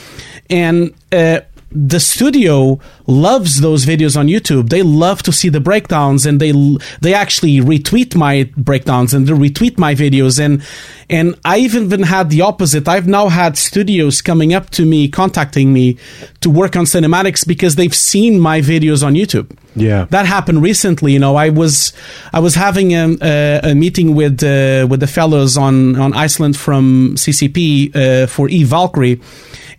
and. 0.49 0.95
Uh, 1.11 1.41
the 1.75 1.99
studio 1.99 2.79
loves 3.09 3.61
those 3.61 3.85
videos 3.85 4.17
on 4.17 4.29
YouTube. 4.29 4.69
They 4.69 4.83
love 4.83 5.23
to 5.25 5.33
see 5.33 5.49
the 5.49 5.61
breakdowns, 5.61 6.25
and 6.25 6.41
they 6.41 6.53
they 7.01 7.13
actually 7.13 7.59
retweet 7.59 8.15
my 8.15 8.49
breakdowns 8.57 9.13
and 9.13 9.27
they 9.27 9.33
retweet 9.33 9.77
my 9.77 9.95
videos. 9.95 10.39
and 10.39 10.63
And 11.11 11.35
I've 11.45 11.75
even 11.75 12.05
had 12.05 12.31
the 12.31 12.43
opposite. 12.43 12.87
I've 12.87 13.09
now 13.09 13.29
had 13.29 13.59
studios 13.59 14.23
coming 14.23 14.55
up 14.55 14.71
to 14.71 14.87
me, 14.87 15.09
contacting 15.09 15.73
me 15.73 15.99
to 16.41 16.49
work 16.49 16.77
on 16.77 16.85
cinematics 16.85 17.47
because 17.47 17.75
they've 17.75 17.95
seen 17.95 18.39
my 18.39 18.61
videos 18.61 19.05
on 19.05 19.15
YouTube. 19.15 19.51
Yeah, 19.75 20.05
that 20.11 20.27
happened 20.27 20.63
recently. 20.63 21.13
You 21.13 21.19
know, 21.19 21.35
I 21.35 21.51
was 21.51 21.93
I 22.33 22.39
was 22.39 22.55
having 22.55 22.93
a, 22.93 23.17
a, 23.21 23.61
a 23.71 23.75
meeting 23.75 24.15
with 24.15 24.45
uh, 24.45 24.87
with 24.89 25.01
the 25.01 25.09
fellows 25.09 25.57
on 25.57 25.97
on 25.97 26.15
Iceland 26.15 26.57
from 26.57 27.17
CCP 27.17 27.97
uh, 27.97 28.27
for 28.29 28.49
Eve 28.49 28.69
Valkyrie 28.69 29.21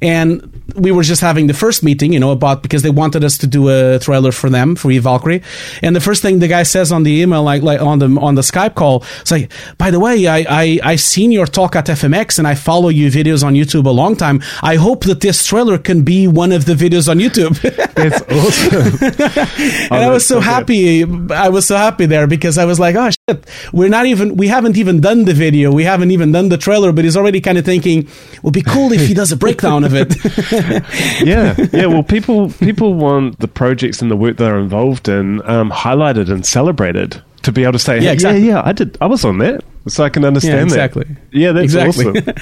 and 0.01 0.54
we 0.75 0.91
were 0.91 1.03
just 1.03 1.21
having 1.21 1.47
the 1.47 1.53
first 1.53 1.83
meeting, 1.83 2.13
you 2.13 2.19
know, 2.19 2.31
about 2.31 2.63
because 2.63 2.81
they 2.81 2.89
wanted 2.89 3.23
us 3.23 3.37
to 3.39 3.47
do 3.47 3.69
a 3.69 3.99
trailer 3.99 4.31
for 4.31 4.49
them 4.49 4.75
for 4.75 4.91
Eve 4.91 5.03
Valkyrie. 5.03 5.41
And 5.81 5.95
the 5.95 6.01
first 6.01 6.21
thing 6.21 6.39
the 6.39 6.47
guy 6.47 6.63
says 6.63 6.91
on 6.91 7.03
the 7.03 7.11
email, 7.11 7.43
like 7.43 7.61
like 7.61 7.81
on 7.81 7.99
the 7.99 8.07
on 8.19 8.35
the 8.35 8.41
Skype 8.41 8.75
call, 8.75 9.03
it's 9.21 9.31
like, 9.31 9.51
by 9.77 9.91
the 9.91 9.99
way, 9.99 10.27
I 10.27 10.45
I 10.49 10.79
I 10.83 10.95
seen 10.95 11.31
your 11.31 11.45
talk 11.45 11.75
at 11.75 11.85
FMX 11.85 12.39
and 12.39 12.47
I 12.47 12.55
follow 12.55 12.89
you 12.89 13.09
videos 13.11 13.43
on 13.43 13.53
YouTube 13.53 13.85
a 13.85 13.89
long 13.89 14.15
time. 14.15 14.41
I 14.63 14.75
hope 14.75 15.03
that 15.05 15.21
this 15.21 15.45
trailer 15.45 15.77
can 15.77 16.03
be 16.03 16.27
one 16.27 16.51
of 16.51 16.65
the 16.65 16.73
videos 16.73 17.09
on 17.09 17.19
YouTube. 17.19 17.59
it's 17.97 18.21
awesome. 18.31 19.91
and 19.91 20.03
oh, 20.03 20.07
I 20.07 20.09
was 20.09 20.25
so, 20.25 20.35
so 20.35 20.41
happy. 20.41 21.03
I 21.31 21.49
was 21.49 21.67
so 21.67 21.77
happy 21.77 22.05
there 22.05 22.27
because 22.27 22.57
I 22.57 22.65
was 22.65 22.79
like, 22.79 22.95
oh 22.95 23.11
shit, 23.11 23.45
we're 23.71 23.89
not 23.89 24.05
even 24.07 24.35
we 24.35 24.47
haven't 24.47 24.77
even 24.77 24.99
done 24.99 25.25
the 25.25 25.33
video. 25.33 25.71
We 25.71 25.83
haven't 25.83 26.11
even 26.11 26.31
done 26.31 26.49
the 26.49 26.57
trailer, 26.57 26.91
but 26.91 27.05
he's 27.05 27.17
already 27.17 27.41
kind 27.41 27.57
of 27.57 27.65
thinking, 27.65 28.07
it 28.33 28.43
would 28.43 28.53
be 28.53 28.61
cool 28.61 28.91
if 28.91 29.07
he 29.07 29.13
does 29.13 29.31
a 29.31 29.37
breakdown 29.37 29.83
of 29.83 29.93
it. 29.93 30.15
yeah, 31.23 31.55
yeah. 31.73 31.85
Well, 31.85 32.03
people 32.03 32.49
people 32.51 32.93
want 32.93 33.39
the 33.39 33.47
projects 33.47 34.01
and 34.01 34.09
the 34.09 34.15
work 34.15 34.37
they're 34.37 34.59
involved 34.59 35.07
in 35.07 35.47
um, 35.49 35.71
highlighted 35.71 36.29
and 36.29 36.45
celebrated 36.45 37.21
to 37.45 37.51
be 37.51 37.61
able 37.61 37.73
to 37.73 37.79
say, 37.79 37.99
yeah, 38.01 38.11
exactly. 38.11 38.41
yeah, 38.43 38.55
yeah, 38.55 38.61
I 38.65 38.71
did, 38.71 38.97
I 38.99 39.05
was 39.05 39.23
on 39.23 39.37
that, 39.37 39.63
so 39.87 40.03
I 40.03 40.09
can 40.09 40.25
understand 40.25 40.57
yeah, 40.57 40.63
exactly. 40.63 41.03
that. 41.03 41.17
Yeah, 41.31 41.51
that's 41.51 41.63
exactly. 41.63 42.07
awesome. 42.07 42.33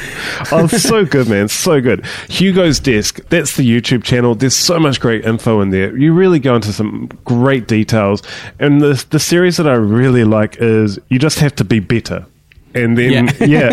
oh, 0.51 0.67
so 0.67 1.05
good, 1.05 1.27
man, 1.27 1.49
so 1.49 1.81
good. 1.81 2.05
Hugo's 2.29 2.79
Desk, 2.79 3.19
that's 3.27 3.57
the 3.57 3.69
YouTube 3.69 4.03
channel. 4.03 4.33
There's 4.33 4.55
so 4.55 4.79
much 4.79 5.01
great 5.01 5.25
info 5.25 5.59
in 5.59 5.71
there. 5.71 5.95
You 5.97 6.13
really 6.13 6.39
go 6.39 6.55
into 6.55 6.71
some 6.71 7.07
great 7.25 7.67
details, 7.67 8.23
and 8.59 8.81
the 8.81 9.05
the 9.09 9.19
series 9.19 9.57
that 9.57 9.67
I 9.67 9.73
really 9.73 10.23
like 10.23 10.57
is 10.59 10.97
you 11.09 11.19
just 11.19 11.39
have 11.39 11.53
to 11.57 11.65
be 11.65 11.79
better 11.79 12.25
and 12.75 12.97
then 12.97 13.27
yeah, 13.39 13.45
yeah. 13.45 13.69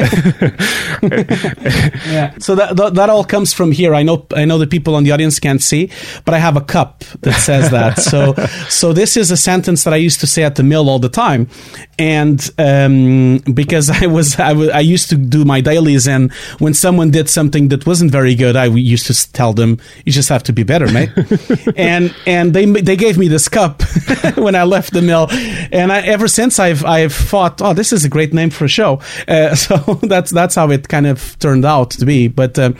yeah. 2.07 2.39
So 2.39 2.55
that, 2.55 2.77
that, 2.77 2.95
that 2.95 3.09
all 3.11 3.25
comes 3.25 3.53
from 3.53 3.73
here. 3.73 3.95
I 3.95 4.03
know 4.03 4.27
I 4.35 4.45
know 4.45 4.59
the 4.59 4.67
people 4.67 4.95
on 4.95 5.05
the 5.05 5.13
audience 5.13 5.39
can't 5.39 5.63
see, 5.63 5.91
but 6.25 6.35
I 6.35 6.39
have 6.39 6.57
a 6.57 6.61
cup 6.61 7.05
that 7.21 7.35
says 7.41 7.71
that. 7.71 7.99
so 7.99 8.35
so 8.69 8.93
this 8.93 9.17
is 9.17 9.31
a 9.31 9.37
sentence 9.37 9.85
that 9.85 9.95
I 9.95 9.97
used 9.97 10.21
to 10.21 10.27
say 10.27 10.43
at 10.45 10.57
the 10.57 10.63
mill 10.63 10.89
all 10.89 10.99
the 10.99 11.09
time, 11.09 11.49
and 11.99 12.51
um, 12.59 13.39
because 13.55 13.91
I 13.91 14.07
was 14.07 14.39
I, 14.39 14.51
w- 14.51 14.71
I 14.71 14.81
used 14.81 15.09
to 15.11 15.17
do 15.17 15.45
my 15.45 15.61
dailies, 15.61 16.07
and 16.07 16.33
when 16.59 16.75
someone 16.75 17.11
did 17.11 17.29
something 17.29 17.69
that 17.69 17.87
wasn't 17.87 18.11
very 18.11 18.35
good, 18.35 18.57
I 18.57 18.67
used 18.67 19.07
to 19.07 19.33
tell 19.33 19.53
them, 19.53 19.79
"You 20.05 20.13
just 20.13 20.29
have 20.29 20.43
to 20.45 20.53
be 20.53 20.63
better, 20.63 20.91
mate." 20.93 21.11
and 21.77 22.15
and 22.27 22.53
they 22.55 22.67
they 22.67 22.97
gave 22.97 23.17
me 23.19 23.29
this 23.29 23.49
cup 23.49 23.83
when 24.37 24.55
I 24.55 24.65
left 24.65 24.93
the 24.93 25.03
mill, 25.03 25.29
and 25.73 25.93
I, 25.93 26.01
ever 26.01 26.29
since 26.29 26.59
I've 26.59 26.85
I've 26.85 27.15
thought, 27.15 27.63
"Oh, 27.63 27.73
this 27.73 27.93
is 27.93 28.05
a 28.05 28.09
great 28.09 28.35
name 28.35 28.51
for 28.51 28.65
a 28.65 28.69
show." 28.69 28.90
Uh, 29.29 29.55
so 29.65 29.77
that's 30.03 30.31
that's 30.31 30.55
how 30.55 30.71
it 30.71 30.89
kind 30.89 31.07
of 31.07 31.39
turned 31.39 31.65
out 31.65 31.91
to 31.93 32.07
be. 32.07 32.29
But 32.29 32.59
uh, 32.59 32.73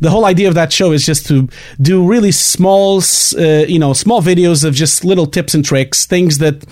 the 0.00 0.10
whole 0.10 0.24
idea 0.24 0.48
of 0.48 0.54
that 0.54 0.72
show 0.72 0.92
is 0.92 1.04
just 1.04 1.26
to 1.26 1.48
do 1.80 2.06
really 2.06 2.32
small, 2.32 2.98
uh, 3.38 3.64
you 3.68 3.78
know, 3.78 3.92
small 3.92 4.22
videos 4.22 4.64
of 4.64 4.74
just 4.74 5.04
little 5.04 5.26
tips 5.26 5.54
and 5.54 5.64
tricks, 5.64 6.06
things 6.06 6.38
that 6.38 6.64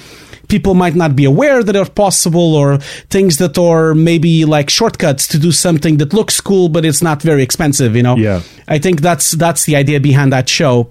people 0.48 0.74
might 0.74 0.94
not 0.94 1.14
be 1.14 1.24
aware 1.24 1.62
that 1.62 1.76
are 1.76 1.88
possible 1.88 2.54
or 2.54 2.78
things 3.10 3.36
that 3.36 3.58
are 3.58 3.94
maybe 3.94 4.44
like 4.44 4.70
shortcuts 4.70 5.26
to 5.28 5.38
do 5.38 5.52
something 5.52 5.98
that 5.98 6.12
looks 6.12 6.40
cool 6.40 6.68
but 6.68 6.84
it's 6.84 7.02
not 7.02 7.22
very 7.22 7.42
expensive 7.42 7.94
you 7.94 8.02
know? 8.02 8.16
Yeah. 8.16 8.42
I 8.66 8.78
think 8.78 9.00
that's 9.00 9.32
that's 9.32 9.64
the 9.64 9.76
idea 9.76 10.00
behind 10.00 10.32
that 10.32 10.48
show. 10.48 10.90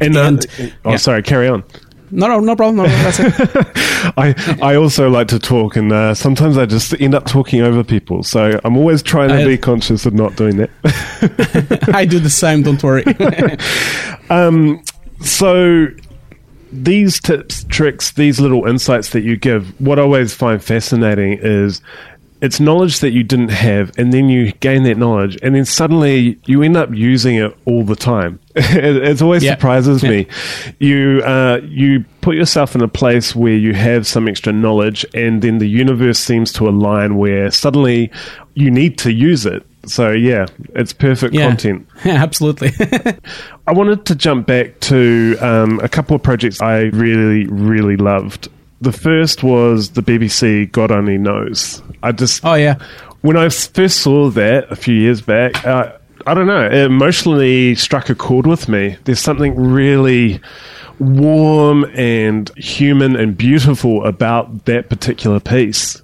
And, 0.00 0.16
uh, 0.16 0.22
and 0.22 0.46
oh 0.84 0.90
yeah. 0.90 0.96
sorry 0.96 1.22
carry 1.22 1.48
on 1.48 1.64
no, 2.12 2.28
no, 2.28 2.40
no 2.40 2.54
problem. 2.54 2.76
No, 2.76 2.82
that's 2.86 3.18
it. 3.20 3.34
I 4.18 4.58
I 4.60 4.74
also 4.76 5.08
like 5.08 5.28
to 5.28 5.38
talk, 5.38 5.76
and 5.76 5.90
uh, 5.90 6.14
sometimes 6.14 6.58
I 6.58 6.66
just 6.66 6.92
end 7.00 7.14
up 7.14 7.24
talking 7.24 7.62
over 7.62 7.82
people. 7.82 8.22
So 8.22 8.60
I'm 8.64 8.76
always 8.76 9.02
trying 9.02 9.30
to 9.30 9.36
I, 9.36 9.44
be 9.44 9.56
conscious 9.56 10.04
of 10.04 10.12
not 10.12 10.36
doing 10.36 10.58
that. 10.58 11.90
I 11.94 12.04
do 12.04 12.18
the 12.18 12.30
same. 12.30 12.62
Don't 12.62 12.82
worry. 12.82 13.04
um, 14.30 14.82
so 15.20 15.86
these 16.70 17.18
tips, 17.18 17.64
tricks, 17.64 18.12
these 18.12 18.40
little 18.40 18.66
insights 18.66 19.10
that 19.10 19.22
you 19.22 19.36
give, 19.36 19.78
what 19.80 19.98
I 19.98 20.02
always 20.02 20.34
find 20.34 20.62
fascinating 20.62 21.38
is 21.40 21.80
it's 22.42 22.58
knowledge 22.58 22.98
that 22.98 23.12
you 23.12 23.22
didn't 23.22 23.50
have, 23.50 23.96
and 23.96 24.12
then 24.12 24.28
you 24.28 24.50
gain 24.54 24.82
that 24.82 24.98
knowledge, 24.98 25.38
and 25.44 25.54
then 25.54 25.64
suddenly 25.64 26.40
you 26.44 26.60
end 26.62 26.76
up 26.76 26.90
using 26.92 27.36
it 27.36 27.56
all 27.66 27.84
the 27.84 27.94
time. 27.94 28.40
it, 28.56 28.96
it, 28.96 29.22
always 29.22 29.44
yeah. 29.44 29.52
surprises 29.52 30.02
yeah. 30.02 30.10
me. 30.10 30.26
You 30.80 31.22
uh, 31.24 31.60
you 31.62 32.04
put 32.20 32.34
yourself 32.34 32.74
in 32.74 32.82
a 32.82 32.88
place 32.88 33.36
where 33.36 33.54
you 33.54 33.74
have 33.74 34.08
some 34.08 34.26
extra 34.26 34.52
knowledge, 34.52 35.06
and 35.14 35.40
then 35.40 35.58
the 35.58 35.68
universe 35.68 36.18
seems 36.18 36.52
to 36.54 36.68
align 36.68 37.16
where 37.16 37.48
suddenly 37.52 38.10
you 38.54 38.72
need 38.72 38.98
to 38.98 39.12
use 39.12 39.46
it. 39.46 39.64
So 39.86 40.10
yeah, 40.10 40.46
it's 40.74 40.92
perfect 40.92 41.34
yeah. 41.34 41.46
content. 41.46 41.86
Yeah, 42.04 42.20
absolutely. 42.20 42.72
I 43.68 43.72
wanted 43.72 44.04
to 44.06 44.16
jump 44.16 44.48
back 44.48 44.80
to 44.80 45.36
um, 45.40 45.78
a 45.78 45.88
couple 45.88 46.16
of 46.16 46.22
projects 46.24 46.60
I 46.60 46.86
really, 46.86 47.46
really 47.46 47.96
loved 47.96 48.48
the 48.82 48.92
first 48.92 49.42
was 49.42 49.90
the 49.90 50.02
BBC 50.02 50.70
God 50.72 50.90
Only 50.90 51.18
Knows. 51.18 51.82
I 52.02 52.12
just 52.12 52.44
oh 52.44 52.54
yeah. 52.54 52.76
When 53.22 53.36
I 53.36 53.48
first 53.48 53.98
saw 53.98 54.30
that 54.30 54.70
a 54.70 54.76
few 54.76 54.94
years 54.94 55.20
back, 55.22 55.64
uh, 55.64 55.92
I 56.26 56.34
don't 56.34 56.48
know, 56.48 56.66
it 56.66 56.74
emotionally 56.74 57.76
struck 57.76 58.10
a 58.10 58.16
chord 58.16 58.46
with 58.46 58.68
me. 58.68 58.96
There's 59.04 59.20
something 59.20 59.54
really 59.54 60.40
warm 60.98 61.84
and 61.94 62.50
human 62.56 63.14
and 63.14 63.36
beautiful 63.36 64.04
about 64.04 64.64
that 64.64 64.88
particular 64.88 65.38
piece. 65.38 66.02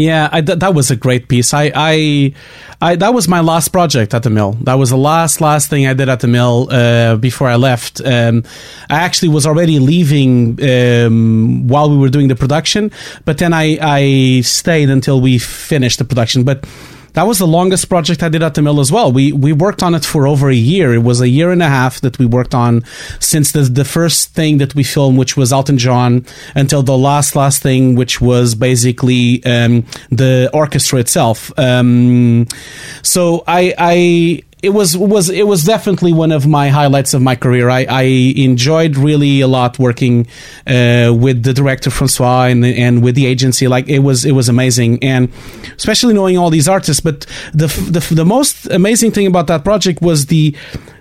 Yeah, 0.00 0.30
I, 0.32 0.40
th- 0.40 0.60
that 0.60 0.72
was 0.74 0.90
a 0.90 0.96
great 0.96 1.28
piece. 1.28 1.52
I, 1.52 1.70
I, 1.74 2.32
I, 2.80 2.96
that 2.96 3.12
was 3.12 3.28
my 3.28 3.40
last 3.40 3.68
project 3.68 4.14
at 4.14 4.22
the 4.22 4.30
mill. 4.30 4.52
That 4.62 4.76
was 4.76 4.88
the 4.88 4.96
last, 4.96 5.42
last 5.42 5.68
thing 5.68 5.86
I 5.86 5.92
did 5.92 6.08
at 6.08 6.20
the 6.20 6.26
mill 6.26 6.68
uh, 6.70 7.16
before 7.16 7.48
I 7.48 7.56
left. 7.56 8.00
Um, 8.02 8.44
I 8.88 8.94
actually 8.94 9.28
was 9.28 9.46
already 9.46 9.78
leaving 9.78 10.58
um, 10.64 11.68
while 11.68 11.90
we 11.90 11.98
were 11.98 12.08
doing 12.08 12.28
the 12.28 12.34
production, 12.34 12.90
but 13.26 13.36
then 13.36 13.52
I, 13.52 13.76
I 13.82 14.40
stayed 14.40 14.88
until 14.88 15.20
we 15.20 15.38
finished 15.38 15.98
the 15.98 16.06
production. 16.06 16.44
But 16.44 16.66
that 17.14 17.24
was 17.26 17.38
the 17.38 17.46
longest 17.46 17.88
project 17.88 18.22
I 18.22 18.28
did 18.28 18.42
at 18.42 18.54
the 18.54 18.62
mill 18.62 18.80
as 18.80 18.92
well. 18.92 19.12
We 19.12 19.32
we 19.32 19.52
worked 19.52 19.82
on 19.82 19.94
it 19.94 20.04
for 20.04 20.26
over 20.26 20.48
a 20.48 20.54
year. 20.54 20.94
It 20.94 21.02
was 21.02 21.20
a 21.20 21.28
year 21.28 21.50
and 21.50 21.62
a 21.62 21.68
half 21.68 22.00
that 22.00 22.18
we 22.18 22.26
worked 22.26 22.54
on 22.54 22.84
since 23.20 23.52
the 23.52 23.62
the 23.62 23.84
first 23.84 24.34
thing 24.34 24.58
that 24.58 24.74
we 24.74 24.82
filmed, 24.82 25.18
which 25.18 25.36
was 25.36 25.52
Elton 25.52 25.78
John, 25.78 26.24
until 26.54 26.82
the 26.82 26.96
last 26.96 27.36
last 27.36 27.62
thing, 27.62 27.94
which 27.94 28.20
was 28.20 28.54
basically 28.54 29.44
um, 29.44 29.84
the 30.10 30.50
orchestra 30.52 30.98
itself. 31.00 31.52
Um, 31.58 32.46
so 33.02 33.44
I 33.46 33.74
I 33.78 34.42
it 34.62 34.70
was 34.70 34.96
was 34.96 35.30
it 35.30 35.46
was 35.46 35.64
definitely 35.64 36.12
one 36.12 36.32
of 36.32 36.46
my 36.46 36.68
highlights 36.68 37.14
of 37.14 37.22
my 37.22 37.34
career. 37.34 37.70
I, 37.70 37.86
I 37.88 38.02
enjoyed 38.02 38.96
really 38.96 39.40
a 39.40 39.48
lot 39.48 39.78
working 39.78 40.26
uh, 40.66 41.14
with 41.16 41.42
the 41.42 41.54
director 41.54 41.90
Francois 41.90 42.44
and 42.44 42.64
and 42.64 43.02
with 43.02 43.14
the 43.14 43.26
agency. 43.26 43.68
Like 43.68 43.88
it 43.88 44.00
was 44.00 44.24
it 44.24 44.32
was 44.32 44.48
amazing, 44.48 45.02
and 45.02 45.32
especially 45.76 46.12
knowing 46.12 46.36
all 46.36 46.50
these 46.50 46.68
artists. 46.68 47.00
But 47.00 47.20
the 47.54 47.68
the, 47.68 48.14
the 48.14 48.24
most 48.24 48.66
amazing 48.66 49.12
thing 49.12 49.26
about 49.26 49.46
that 49.46 49.64
project 49.64 50.02
was 50.02 50.26
the 50.26 50.54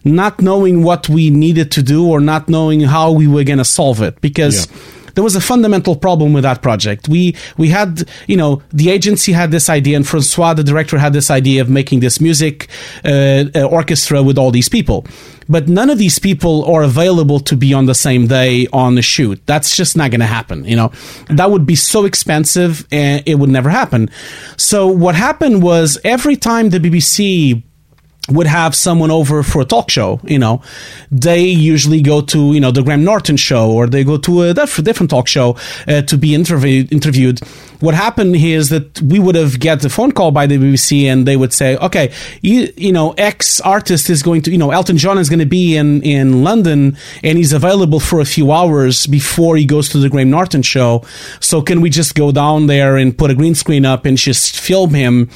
not 0.05 0.41
knowing 0.41 0.83
what 0.83 1.09
we 1.09 1.29
needed 1.29 1.71
to 1.71 1.83
do 1.83 2.09
or 2.09 2.21
not 2.21 2.47
knowing 2.47 2.81
how 2.81 3.11
we 3.11 3.27
were 3.27 3.43
going 3.43 3.59
to 3.59 3.65
solve 3.65 4.01
it 4.01 4.19
because. 4.21 4.67
Yeah 4.67 4.95
there 5.15 5.23
was 5.23 5.35
a 5.35 5.41
fundamental 5.41 5.95
problem 5.95 6.33
with 6.33 6.43
that 6.43 6.61
project. 6.61 7.07
We 7.07 7.35
we 7.57 7.69
had 7.69 8.09
you 8.27 8.37
know 8.37 8.61
the 8.71 8.89
agency 8.89 9.31
had 9.31 9.51
this 9.51 9.69
idea, 9.69 9.95
and 9.95 10.07
Francois, 10.07 10.53
the 10.53 10.63
director, 10.63 10.97
had 10.97 11.13
this 11.13 11.29
idea 11.31 11.61
of 11.61 11.69
making 11.69 11.99
this 11.99 12.19
music 12.19 12.67
uh, 13.05 13.45
uh, 13.55 13.63
orchestra 13.63 14.23
with 14.23 14.37
all 14.37 14.51
these 14.51 14.69
people. 14.69 15.05
But 15.51 15.67
none 15.67 15.89
of 15.89 15.97
these 15.97 16.19
people 16.19 16.63
are 16.65 16.83
available 16.83 17.39
to 17.39 17.55
be 17.55 17.73
on 17.73 17.87
the 17.87 17.95
same 17.95 18.27
day 18.27 18.67
on 18.71 18.93
the 18.93 19.01
shoot. 19.01 19.41
That's 19.47 19.75
just 19.75 19.97
not 19.97 20.11
going 20.11 20.19
to 20.19 20.27
happen. 20.27 20.63
You 20.63 20.75
know, 20.75 20.91
that 21.27 21.49
would 21.49 21.65
be 21.65 21.75
so 21.75 22.05
expensive, 22.05 22.87
and 22.91 23.23
it 23.25 23.35
would 23.35 23.49
never 23.49 23.69
happen. 23.69 24.11
So 24.57 24.87
what 24.87 25.15
happened 25.15 25.63
was 25.63 25.97
every 26.03 26.35
time 26.35 26.69
the 26.69 26.79
BBC 26.79 27.63
would 28.31 28.47
have 28.47 28.75
someone 28.75 29.11
over 29.11 29.43
for 29.43 29.61
a 29.61 29.65
talk 29.65 29.89
show, 29.89 30.19
you 30.23 30.39
know, 30.39 30.61
they 31.11 31.43
usually 31.43 32.01
go 32.01 32.21
to, 32.21 32.53
you 32.53 32.59
know, 32.59 32.71
the 32.71 32.83
Graham 32.83 33.03
Norton 33.03 33.37
show 33.37 33.71
or 33.71 33.87
they 33.87 34.03
go 34.03 34.17
to 34.17 34.43
a 34.43 34.53
different 34.53 35.09
talk 35.09 35.27
show 35.27 35.57
uh, 35.87 36.01
to 36.03 36.17
be 36.17 36.35
interviewed, 36.35 36.91
interviewed 36.91 37.41
what 37.79 37.95
happened 37.95 38.35
here 38.35 38.57
is 38.57 38.69
that 38.69 39.01
we 39.01 39.19
would 39.19 39.35
have 39.35 39.59
get 39.59 39.81
the 39.81 39.89
phone 39.89 40.11
call 40.11 40.31
by 40.31 40.47
the 40.47 40.57
BBC 40.57 41.05
and 41.05 41.25
they 41.25 41.37
would 41.37 41.53
say, 41.53 41.77
okay, 41.77 42.13
you, 42.41 42.71
you 42.75 42.91
know, 42.91 43.11
X 43.11 43.61
artist 43.61 44.09
is 44.09 44.21
going 44.21 44.41
to, 44.43 44.51
you 44.51 44.57
know, 44.57 44.71
Elton 44.71 44.97
John 44.97 45.17
is 45.17 45.29
going 45.29 45.39
to 45.39 45.45
be 45.45 45.77
in, 45.77 46.01
in 46.03 46.43
London 46.43 46.97
and 47.23 47.37
he's 47.37 47.53
available 47.53 47.99
for 47.99 48.19
a 48.19 48.25
few 48.25 48.51
hours 48.51 49.07
before 49.07 49.55
he 49.55 49.65
goes 49.65 49.89
to 49.89 49.97
the 49.97 50.09
Graham 50.09 50.29
Norton 50.29 50.61
show. 50.61 51.05
So 51.39 51.61
can 51.61 51.79
we 51.79 51.89
just 51.89 52.15
go 52.15 52.31
down 52.31 52.67
there 52.67 52.97
and 52.97 53.17
put 53.17 53.31
a 53.31 53.35
green 53.35 53.55
screen 53.55 53.85
up 53.85 54.05
and 54.05 54.17
just 54.17 54.59
film 54.59 54.93
him? 54.93 55.29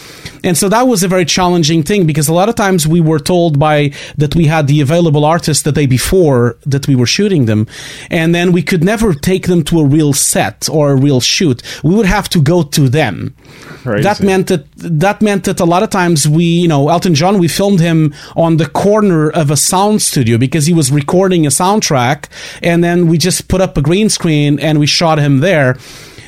And 0.44 0.58
so 0.58 0.68
that 0.70 0.84
was 0.84 1.04
a 1.04 1.08
very 1.08 1.26
challenging 1.26 1.84
thing 1.84 2.06
because 2.06 2.28
a 2.28 2.34
lot 2.34 2.50
of 2.50 2.56
times 2.56 2.86
we 2.86 3.00
were 3.00 3.20
told 3.20 3.58
by 3.58 3.94
that 4.18 4.36
we 4.36 4.48
had 4.48 4.68
the 4.68 4.82
available 4.82 5.24
artists 5.24 5.64
the 5.64 5.72
day 5.72 5.86
before 5.86 6.58
that 6.66 6.88
we 6.88 6.96
were 6.96 7.06
shooting 7.06 7.46
them. 7.46 7.68
And 8.10 8.36
then 8.36 8.52
we 8.52 8.64
could 8.64 8.84
never 8.84 9.14
take 9.14 9.48
them 9.48 9.64
to 9.66 9.80
a 9.80 9.86
real 9.86 10.12
set 10.12 10.68
or 10.70 10.92
a 10.92 10.96
real 10.96 11.22
shoot. 11.22 11.62
We 11.84 11.96
would 11.96 12.06
have 12.06 12.30
to 12.34 12.42
go 12.42 12.64
to 12.64 12.90
them. 12.90 13.34
Crazy. 13.84 14.04
That 14.04 14.22
meant 14.22 14.48
that 14.48 14.66
that 14.76 15.22
meant 15.22 15.46
that 15.46 15.60
a 15.60 15.66
lot 15.66 15.84
of 15.84 15.90
times 15.90 16.28
we, 16.28 16.46
you 16.46 16.68
know, 16.68 16.90
Elton 16.90 17.16
John, 17.16 17.38
we 17.38 17.48
filmed 17.48 17.80
him 17.80 18.14
on 18.36 18.58
the 18.58 18.68
corner 18.68 19.30
of 19.30 19.52
a 19.52 19.58
sound 19.58 20.02
studio 20.02 20.38
because 20.38 20.66
he 20.66 20.74
was 20.74 20.92
recording 20.92 21.46
a 21.46 21.50
soundtrack, 21.50 22.26
and 22.62 22.84
then 22.84 23.08
we 23.08 23.18
just 23.18 23.48
put 23.48 23.62
up 23.62 23.78
a 23.78 23.82
green 23.82 24.10
screen 24.10 24.60
and 24.60 24.80
we 24.80 24.88
shot 24.88 25.20
him 25.20 25.40
there. 25.40 25.78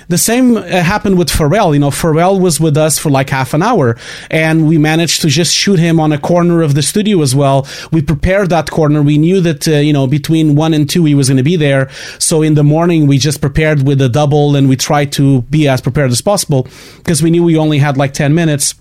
The 0.07 0.17
same 0.17 0.57
uh, 0.57 0.63
happened 0.63 1.17
with 1.17 1.29
Pharrell. 1.29 1.73
You 1.73 1.79
know, 1.79 1.89
Pharrell 1.89 2.39
was 2.39 2.59
with 2.59 2.77
us 2.77 2.99
for 2.99 3.09
like 3.09 3.29
half 3.29 3.53
an 3.53 3.63
hour, 3.63 3.97
and 4.29 4.67
we 4.67 4.77
managed 4.77 5.21
to 5.21 5.29
just 5.29 5.53
shoot 5.53 5.79
him 5.79 5.99
on 5.99 6.11
a 6.11 6.17
corner 6.17 6.61
of 6.61 6.75
the 6.75 6.81
studio 6.81 7.21
as 7.21 7.35
well. 7.35 7.67
We 7.91 8.01
prepared 8.01 8.49
that 8.49 8.69
corner. 8.69 9.01
We 9.01 9.17
knew 9.17 9.41
that 9.41 9.67
uh, 9.67 9.71
you 9.77 9.93
know 9.93 10.07
between 10.07 10.55
one 10.55 10.73
and 10.73 10.89
two 10.89 11.05
he 11.05 11.15
was 11.15 11.29
going 11.29 11.37
to 11.37 11.43
be 11.43 11.55
there. 11.55 11.89
So 12.19 12.41
in 12.41 12.53
the 12.53 12.63
morning 12.63 13.07
we 13.07 13.17
just 13.17 13.41
prepared 13.41 13.85
with 13.85 14.01
a 14.01 14.09
double, 14.09 14.55
and 14.55 14.69
we 14.69 14.75
tried 14.75 15.11
to 15.13 15.41
be 15.43 15.67
as 15.67 15.81
prepared 15.81 16.11
as 16.11 16.21
possible 16.21 16.67
because 16.97 17.23
we 17.23 17.31
knew 17.31 17.43
we 17.43 17.57
only 17.57 17.79
had 17.79 17.97
like 17.97 18.13
ten 18.13 18.35
minutes. 18.35 18.75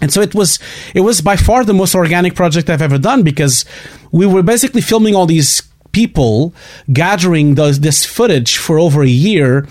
And 0.00 0.12
so 0.12 0.20
it 0.20 0.34
was 0.34 0.58
it 0.94 1.00
was 1.00 1.20
by 1.20 1.36
far 1.36 1.64
the 1.64 1.74
most 1.74 1.94
organic 1.94 2.34
project 2.34 2.70
I've 2.70 2.82
ever 2.82 2.98
done 2.98 3.22
because 3.22 3.64
we 4.12 4.26
were 4.26 4.42
basically 4.42 4.80
filming 4.80 5.14
all 5.14 5.26
these 5.26 5.62
people 5.92 6.54
gathering 6.92 7.54
those, 7.54 7.80
this 7.80 8.04
footage 8.04 8.56
for 8.56 8.78
over 8.78 9.02
a 9.02 9.08
year 9.08 9.66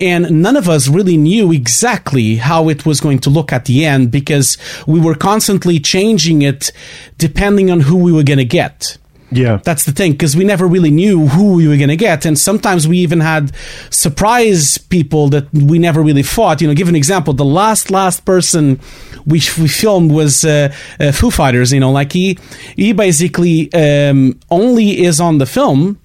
and 0.00 0.42
none 0.42 0.56
of 0.56 0.68
us 0.68 0.88
really 0.88 1.16
knew 1.16 1.52
exactly 1.52 2.36
how 2.36 2.68
it 2.68 2.86
was 2.86 3.00
going 3.00 3.18
to 3.20 3.30
look 3.30 3.52
at 3.52 3.64
the 3.64 3.84
end 3.84 4.10
because 4.10 4.56
we 4.86 5.00
were 5.00 5.14
constantly 5.14 5.80
changing 5.80 6.42
it 6.42 6.70
depending 7.18 7.70
on 7.70 7.80
who 7.80 7.96
we 7.96 8.12
were 8.12 8.22
going 8.22 8.38
to 8.38 8.44
get. 8.44 8.98
Yeah. 9.30 9.60
That's 9.62 9.84
the 9.84 9.92
thing, 9.92 10.12
because 10.12 10.36
we 10.36 10.44
never 10.44 10.66
really 10.66 10.90
knew 10.90 11.26
who 11.26 11.54
we 11.54 11.68
were 11.68 11.76
going 11.76 11.90
to 11.90 11.96
get. 11.96 12.24
And 12.24 12.38
sometimes 12.38 12.88
we 12.88 12.98
even 12.98 13.20
had 13.20 13.52
surprise 13.90 14.78
people 14.78 15.28
that 15.30 15.52
we 15.52 15.78
never 15.78 16.02
really 16.02 16.22
fought. 16.22 16.60
You 16.60 16.68
know, 16.68 16.74
give 16.74 16.88
an 16.88 16.96
example. 16.96 17.34
The 17.34 17.44
last, 17.44 17.90
last 17.90 18.24
person 18.24 18.80
we, 19.26 19.42
we 19.58 19.68
filmed 19.68 20.12
was 20.12 20.44
uh, 20.44 20.74
uh, 20.98 21.12
Foo 21.12 21.30
Fighters. 21.30 21.72
You 21.72 21.80
know, 21.80 21.92
like 21.92 22.12
he, 22.12 22.38
he 22.74 22.92
basically 22.92 23.70
um, 23.74 24.38
only 24.50 25.02
is 25.04 25.20
on 25.20 25.38
the 25.38 25.46
film 25.46 26.00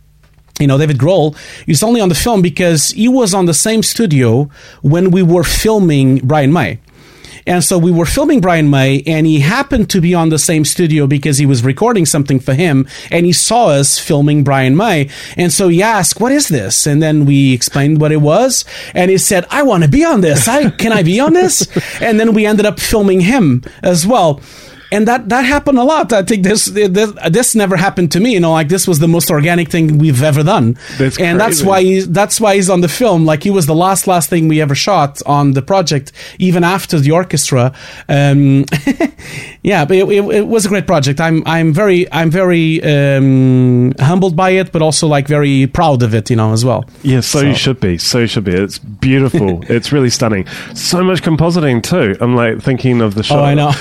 you 0.60 0.68
know, 0.68 0.78
David 0.78 0.98
Grohl 0.98 1.36
is 1.68 1.82
only 1.84 2.00
on 2.00 2.10
the 2.10 2.16
film 2.16 2.42
because 2.42 2.92
he 2.92 3.08
was 3.08 3.34
on 3.34 3.46
the 3.46 3.54
same 3.54 3.82
studio 3.82 4.50
when 4.82 5.12
we 5.12 5.24
were 5.24 5.44
filming 5.44 6.20
Brian 6.20 6.54
May. 6.54 6.80
And 7.46 7.64
so 7.64 7.78
we 7.78 7.92
were 7.92 8.06
filming 8.06 8.40
Brian 8.40 8.70
May, 8.70 9.04
and 9.06 9.28
he 9.28 9.42
happened 9.42 9.90
to 9.90 10.00
be 10.00 10.14
on 10.14 10.30
the 10.30 10.40
same 10.40 10.64
studio 10.64 11.08
because 11.08 11.38
he 11.38 11.46
was 11.46 11.64
recording 11.64 12.06
something 12.06 12.40
for 12.40 12.54
him, 12.54 12.88
and 13.12 13.26
he 13.26 13.34
saw 13.34 13.68
us 13.68 14.00
filming 14.00 14.44
Brian 14.44 14.78
May. 14.78 15.10
And 15.36 15.52
so 15.52 15.68
he 15.68 15.84
asked, 15.84 16.22
What 16.22 16.32
is 16.32 16.48
this? 16.48 16.88
And 16.88 17.04
then 17.04 17.26
we 17.26 17.54
explained 17.54 18.00
what 18.00 18.14
it 18.14 18.22
was, 18.22 18.64
and 18.94 19.12
he 19.12 19.18
said, 19.18 19.46
I 19.50 19.64
want 19.64 19.84
to 19.84 19.90
be 19.90 20.06
on 20.06 20.22
this. 20.22 20.48
I, 20.48 20.70
can 20.70 20.94
I 20.94 21.04
be 21.04 21.20
on 21.20 21.34
this? 21.34 21.68
And 22.02 22.20
then 22.20 22.34
we 22.34 22.46
ended 22.46 22.66
up 22.66 22.80
filming 22.80 23.22
him 23.22 23.64
as 23.82 24.06
well 24.06 24.42
and 24.94 25.08
that 25.08 25.30
that 25.30 25.42
happened 25.42 25.80
a 25.80 25.84
lot. 25.84 26.14
I 26.14 26.22
think 26.22 26.44
this 26.44 26.66
this, 26.66 27.12
this 27.30 27.56
never 27.56 27.76
happened 27.76 28.12
to 28.12 28.20
me. 28.20 28.34
You 28.34 28.40
know, 28.40 28.52
like 28.52 28.70
this 28.70 28.88
was 28.88 29.00
the 29.00 29.08
most 29.08 29.32
organic 29.32 29.70
thing 29.70 29.98
we've 29.98 30.22
ever 30.22 30.44
done. 30.44 30.78
That's 31.00 31.20
and 31.20 31.40
that's 31.40 31.64
why 31.64 31.82
he, 31.82 32.02
that's 32.02 32.40
why 32.40 32.56
he's 32.56 32.70
on 32.70 32.82
the 32.82 32.88
film. 32.88 33.26
Like 33.26 33.42
he 33.42 33.50
was 33.50 33.66
the 33.66 33.74
last 33.76 34.06
last 34.06 34.30
thing 34.30 34.48
we 34.48 34.62
ever 34.62 34.76
shot 34.76 35.20
on 35.26 35.54
the 35.54 35.64
project, 35.64 36.12
even 36.38 36.64
after 36.64 37.00
the 37.00 37.10
orchestra. 37.12 37.74
Um, 38.08 38.66
yeah, 39.64 39.84
but 39.86 39.98
it, 39.98 40.08
it, 40.10 40.24
it, 40.40 40.48
was 40.48 40.66
a 40.68 40.70
great 40.70 40.86
project. 40.86 41.20
I'm 41.20 41.42
I'm 41.48 41.74
very 41.74 42.12
I'm 42.12 42.30
very 42.30 42.84
um, 42.84 43.94
humbled 44.00 44.36
by 44.36 44.52
it, 44.52 44.72
but 44.72 44.84
also 44.84 45.08
like 45.08 45.28
very 45.28 45.66
proud 45.66 46.04
of 46.04 46.14
it. 46.14 46.30
You 46.30 46.36
know, 46.36 46.54
as 46.54 46.64
well. 46.64 46.86
Yeah, 47.02 47.22
so, 47.22 47.40
so. 47.40 47.48
you 47.48 47.56
should 47.56 47.80
be. 47.80 47.98
So 47.98 48.20
you 48.20 48.28
should 48.28 48.44
be. 48.44 48.54
It's 48.54 48.78
beautiful. 48.78 49.64
it's 49.70 49.92
really 49.92 50.12
stunning. 50.12 50.46
So 50.76 51.04
much 51.04 51.24
compositing 51.24 51.82
too. 51.82 52.16
I'm 52.22 52.36
like 52.36 52.62
thinking 52.62 53.02
of 53.02 53.16
the 53.16 53.24
shot. 53.24 53.40
Oh, 53.40 53.44
I 53.44 53.56
know. 53.56 53.72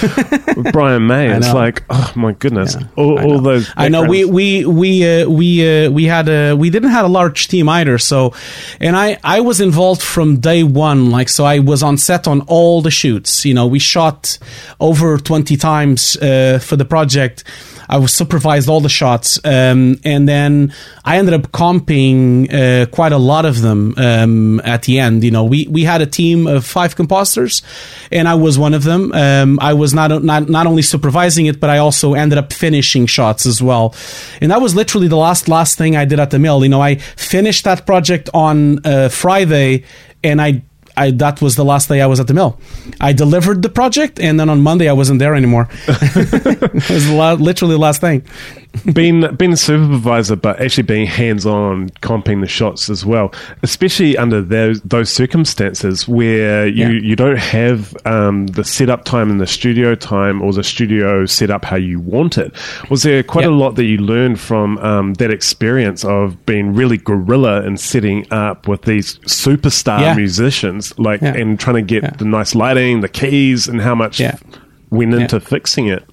Brian 0.72 1.01
May. 1.06 1.34
It's 1.34 1.52
like, 1.52 1.84
oh 1.90 2.12
my 2.16 2.32
goodness, 2.32 2.76
yeah, 2.78 2.86
all, 2.96 3.18
all, 3.20 3.40
those. 3.40 3.70
I 3.76 3.88
know 3.88 4.04
we 4.04 4.24
we 4.24 4.64
we 4.64 5.22
uh, 5.22 5.28
we 5.28 5.86
uh, 5.86 5.90
we 5.90 6.04
had 6.04 6.28
a 6.28 6.54
we 6.54 6.70
didn't 6.70 6.90
have 6.90 7.04
a 7.04 7.08
large 7.08 7.48
team 7.48 7.68
either. 7.68 7.98
So, 7.98 8.34
and 8.80 8.96
I 8.96 9.18
I 9.22 9.40
was 9.40 9.60
involved 9.60 10.02
from 10.02 10.38
day 10.38 10.62
one. 10.62 11.10
Like, 11.10 11.28
so 11.28 11.44
I 11.44 11.58
was 11.58 11.82
on 11.82 11.98
set 11.98 12.26
on 12.26 12.42
all 12.42 12.82
the 12.82 12.90
shoots. 12.90 13.44
You 13.44 13.54
know, 13.54 13.66
we 13.66 13.78
shot 13.78 14.38
over 14.80 15.18
twenty 15.18 15.56
times 15.56 16.16
uh, 16.16 16.58
for 16.62 16.76
the 16.76 16.84
project 16.84 17.44
I 17.92 17.98
was 17.98 18.14
supervised 18.14 18.70
all 18.70 18.80
the 18.80 18.88
shots, 18.88 19.38
um, 19.44 20.00
and 20.02 20.26
then 20.26 20.72
I 21.04 21.18
ended 21.18 21.34
up 21.34 21.52
comping 21.52 22.48
uh, 22.50 22.86
quite 22.86 23.12
a 23.12 23.18
lot 23.18 23.44
of 23.44 23.60
them 23.60 23.92
um, 23.98 24.60
at 24.64 24.84
the 24.84 24.98
end. 24.98 25.22
You 25.22 25.30
know, 25.30 25.44
we 25.44 25.66
we 25.68 25.84
had 25.84 26.00
a 26.00 26.06
team 26.06 26.46
of 26.46 26.64
five 26.64 26.96
compositors, 26.96 27.60
and 28.10 28.26
I 28.26 28.34
was 28.34 28.58
one 28.58 28.72
of 28.72 28.84
them. 28.84 29.12
Um, 29.12 29.58
I 29.60 29.74
was 29.74 29.92
not 29.92 30.22
not 30.22 30.48
not 30.48 30.66
only 30.66 30.80
supervising 30.80 31.44
it, 31.44 31.60
but 31.60 31.68
I 31.68 31.78
also 31.78 32.14
ended 32.14 32.38
up 32.38 32.54
finishing 32.54 33.04
shots 33.04 33.44
as 33.44 33.62
well. 33.62 33.94
And 34.40 34.50
that 34.50 34.62
was 34.62 34.74
literally 34.74 35.08
the 35.08 35.18
last 35.18 35.46
last 35.46 35.76
thing 35.76 35.94
I 35.94 36.06
did 36.06 36.18
at 36.18 36.30
the 36.30 36.38
mill. 36.38 36.62
You 36.62 36.70
know, 36.70 36.80
I 36.80 36.94
finished 36.96 37.64
that 37.64 37.84
project 37.84 38.30
on 38.32 38.86
uh, 38.86 39.10
Friday, 39.10 39.84
and 40.24 40.40
I 40.40 40.62
I 40.96 41.10
that 41.12 41.40
was 41.40 41.56
the 41.56 41.64
last 41.64 41.88
day 41.88 42.00
I 42.00 42.06
was 42.06 42.20
at 42.20 42.26
the 42.26 42.34
mill. 42.34 42.58
I 43.00 43.12
delivered 43.12 43.62
the 43.62 43.68
project, 43.68 44.20
and 44.20 44.38
then 44.38 44.48
on 44.48 44.62
Monday 44.62 44.88
I 44.88 44.92
wasn't 44.92 45.18
there 45.18 45.34
anymore. 45.34 45.68
it 45.88 46.90
was 46.90 47.40
literally 47.40 47.74
the 47.74 47.80
last 47.80 48.00
thing. 48.00 48.24
Being 48.92 49.34
being 49.36 49.52
a 49.52 49.56
supervisor, 49.56 50.34
but 50.36 50.60
actually 50.60 50.84
being 50.84 51.06
hands 51.06 51.44
on, 51.44 51.90
comping 52.00 52.40
the 52.40 52.46
shots 52.46 52.88
as 52.88 53.04
well, 53.04 53.32
especially 53.62 54.16
under 54.16 54.40
those 54.40 54.80
those 54.82 55.10
circumstances 55.10 56.08
where 56.08 56.66
you, 56.66 56.88
Yeah. 56.88 57.00
you 57.02 57.14
don't 57.16 57.38
have 57.38 57.94
um, 58.06 58.46
the 58.48 58.64
setup 58.64 59.04
time 59.04 59.30
and 59.30 59.40
the 59.40 59.46
studio 59.46 59.94
time, 59.94 60.40
or 60.40 60.52
the 60.52 60.64
studio 60.64 61.26
set 61.26 61.50
up 61.50 61.64
how 61.64 61.76
you 61.76 62.00
want 62.00 62.38
it. 62.38 62.52
Was 62.90 63.02
there 63.02 63.22
quite 63.22 63.44
Yeah. 63.44 63.50
a 63.50 63.56
lot 63.62 63.76
that 63.76 63.84
you 63.84 63.98
learned 63.98 64.40
from 64.40 64.78
um, 64.78 65.14
that 65.14 65.30
experience 65.30 66.04
of 66.04 66.44
being 66.46 66.74
really 66.74 66.96
guerrilla 66.96 67.62
and 67.62 67.78
setting 67.78 68.26
up 68.30 68.68
with 68.68 68.82
these 68.82 69.18
superstar 69.26 70.00
Yeah. 70.00 70.14
musicians, 70.14 70.98
like 70.98 71.20
and 71.22 71.60
trying 71.60 71.76
to 71.76 71.82
get 71.82 72.18
the 72.18 72.24
nice 72.24 72.54
lighting, 72.54 73.00
the 73.00 73.08
keys, 73.08 73.68
and 73.68 73.80
how 73.80 73.94
much 73.94 74.20
went 74.90 75.14
into 75.14 75.40
fixing 75.40 75.88
it? 75.88 76.04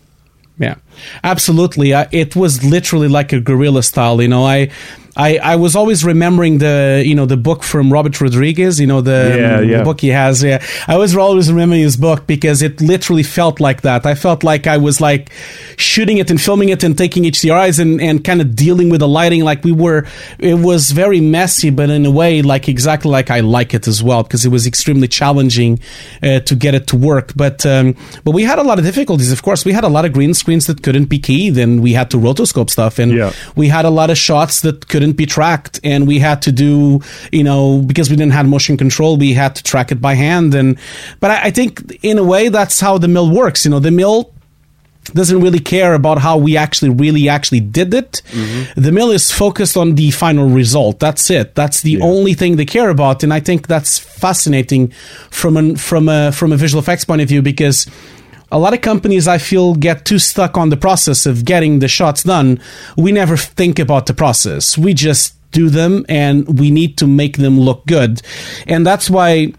Yeah, 0.59 0.75
absolutely. 1.23 1.91
It 1.93 2.35
was 2.35 2.63
literally 2.63 3.07
like 3.07 3.31
a 3.31 3.39
guerrilla 3.39 3.81
style. 3.81 4.21
You 4.21 4.27
know, 4.27 4.45
I, 4.45 4.69
I, 5.17 5.37
I 5.37 5.55
was 5.57 5.75
always 5.75 6.03
remembering 6.05 6.59
the, 6.59 7.03
you 7.05 7.15
know, 7.15 7.25
the 7.25 7.35
book 7.37 7.63
from 7.63 7.91
Robert 7.91 8.19
Rodriguez. 8.21 8.79
You 8.79 8.87
know, 8.87 9.01
the, 9.01 9.35
Yeah, 9.37 9.55
um, 9.57 9.69
yeah. 9.69 9.77
the 9.79 9.83
book 9.83 10.01
he 10.01 10.09
has. 10.09 10.43
Yeah, 10.43 10.63
I 10.87 10.97
was 10.97 11.15
always 11.15 11.49
remembering 11.51 11.81
his 11.81 11.97
book 11.97 12.25
because 12.27 12.61
it 12.61 12.79
literally 12.81 13.23
felt 13.23 13.59
like 13.59 13.81
that. 13.81 14.05
I 14.05 14.15
felt 14.15 14.43
like 14.43 14.67
I 14.67 14.77
was 14.77 15.01
like 15.01 15.31
shooting 15.77 16.17
it 16.17 16.29
and 16.29 16.39
filming 16.39 16.69
it 16.69 16.83
and 16.83 16.97
taking 16.97 17.23
HDRIs 17.23 17.79
and 17.79 17.99
and 18.01 18.23
kind 18.23 18.41
of 18.41 18.55
dealing 18.55 18.89
with 18.89 18.99
the 19.01 19.07
lighting. 19.07 19.43
Like 19.43 19.63
we 19.63 19.71
were, 19.71 20.05
it 20.39 20.55
was 20.55 20.91
very 20.91 21.21
messy, 21.21 21.69
but 21.69 21.89
in 21.89 22.05
a 22.05 22.11
way, 22.11 22.41
like 22.41 22.69
exactly 22.69 23.11
like 23.11 23.29
I 23.29 23.39
like 23.41 23.73
it 23.73 23.87
as 23.87 24.01
well 24.03 24.23
because 24.23 24.45
it 24.45 24.49
was 24.49 24.65
extremely 24.67 25.07
challenging 25.07 25.79
uh, 26.23 26.39
to 26.41 26.55
get 26.55 26.75
it 26.75 26.87
to 26.87 26.95
work. 26.97 27.33
But 27.35 27.65
um, 27.65 27.95
but 28.23 28.31
we 28.31 28.43
had 28.43 28.59
a 28.59 28.63
lot 28.63 28.79
of 28.79 28.85
difficulties. 28.85 29.31
Of 29.31 29.43
course, 29.43 29.65
we 29.65 29.73
had 29.73 29.83
a 29.83 29.89
lot 29.89 30.05
of 30.05 30.13
green 30.13 30.33
screens 30.33 30.67
that 30.67 30.81
couldn't 30.83 31.05
be 31.05 31.19
keyed, 31.19 31.57
and 31.57 31.81
we 31.81 31.93
had 31.93 32.09
to 32.11 32.17
rotoscope 32.17 32.69
stuff, 32.69 32.99
and 32.99 33.11
Yeah. 33.11 33.33
we 33.55 33.67
had 33.67 33.85
a 33.85 33.89
lot 33.89 34.09
of 34.09 34.17
shots 34.17 34.61
that 34.61 34.87
couldn't 34.99 35.15
be 35.15 35.25
tracked, 35.25 35.79
and 35.81 36.05
we 36.05 36.19
had 36.19 36.41
to 36.41 36.51
do, 36.51 36.99
you 37.31 37.41
know, 37.41 37.81
because 37.81 38.09
we 38.09 38.17
didn't 38.17 38.33
have 38.33 38.45
motion 38.45 38.75
control, 38.75 39.15
we 39.15 39.33
had 39.33 39.55
to 39.55 39.63
track 39.63 39.93
it 39.93 40.01
by 40.01 40.13
hand. 40.13 40.53
And 40.53 40.77
but 41.21 41.31
I, 41.31 41.43
I 41.45 41.51
think 41.51 41.99
in 42.03 42.17
a 42.17 42.23
way 42.23 42.49
that's 42.49 42.81
how 42.81 42.97
the 42.97 43.07
mill 43.07 43.33
works. 43.33 43.63
You 43.63 43.71
know, 43.71 43.79
the 43.79 43.91
mill 43.91 44.33
doesn't 45.13 45.39
really 45.39 45.61
care 45.61 45.93
about 45.93 46.17
how 46.19 46.37
we 46.37 46.57
actually 46.57 46.89
really 46.89 47.29
actually 47.29 47.61
did 47.61 47.93
it. 47.93 48.21
Mm-hmm. 48.31 48.81
The 48.81 48.91
mill 48.91 49.11
is 49.11 49.31
focused 49.31 49.77
on 49.77 49.95
the 49.95 50.11
final 50.11 50.49
result. 50.49 50.99
That's 50.99 51.29
it. 51.29 51.55
That's 51.55 51.81
the 51.81 52.01
only 52.01 52.33
thing 52.33 52.57
they 52.57 52.65
care 52.65 52.89
about, 52.89 53.23
and 53.23 53.33
I 53.33 53.39
think 53.39 53.67
that's 53.67 53.97
fascinating 53.97 54.91
from 55.31 55.55
an, 55.55 55.77
from 55.77 56.09
a 56.09 56.33
from 56.33 56.51
a 56.51 56.57
visual 56.57 56.83
effects 56.83 57.05
point 57.05 57.21
of 57.21 57.29
view 57.29 57.41
because 57.41 57.87
a 58.51 58.59
lot 58.59 58.73
of 58.73 58.81
companies 58.81 59.27
I 59.27 59.37
feel 59.37 59.75
get 59.75 60.05
too 60.05 60.19
stuck 60.19 60.57
on 60.57 60.69
the 60.69 60.77
process 60.77 61.25
of 61.25 61.45
getting 61.45 61.79
the 61.79 61.87
shots 61.87 62.23
done. 62.23 62.59
We 62.97 63.11
never 63.11 63.37
think 63.37 63.79
about 63.79 64.05
the 64.05 64.13
process. 64.13 64.77
We 64.77 64.93
just 64.93 65.35
do 65.51 65.69
them, 65.69 66.05
and 66.07 66.59
we 66.59 66.71
need 66.71 66.97
to 66.99 67.07
make 67.07 67.37
them 67.37 67.59
look 67.59 67.85
good, 67.85 68.21
and 68.67 68.85
that's 68.85 69.09
why 69.09 69.53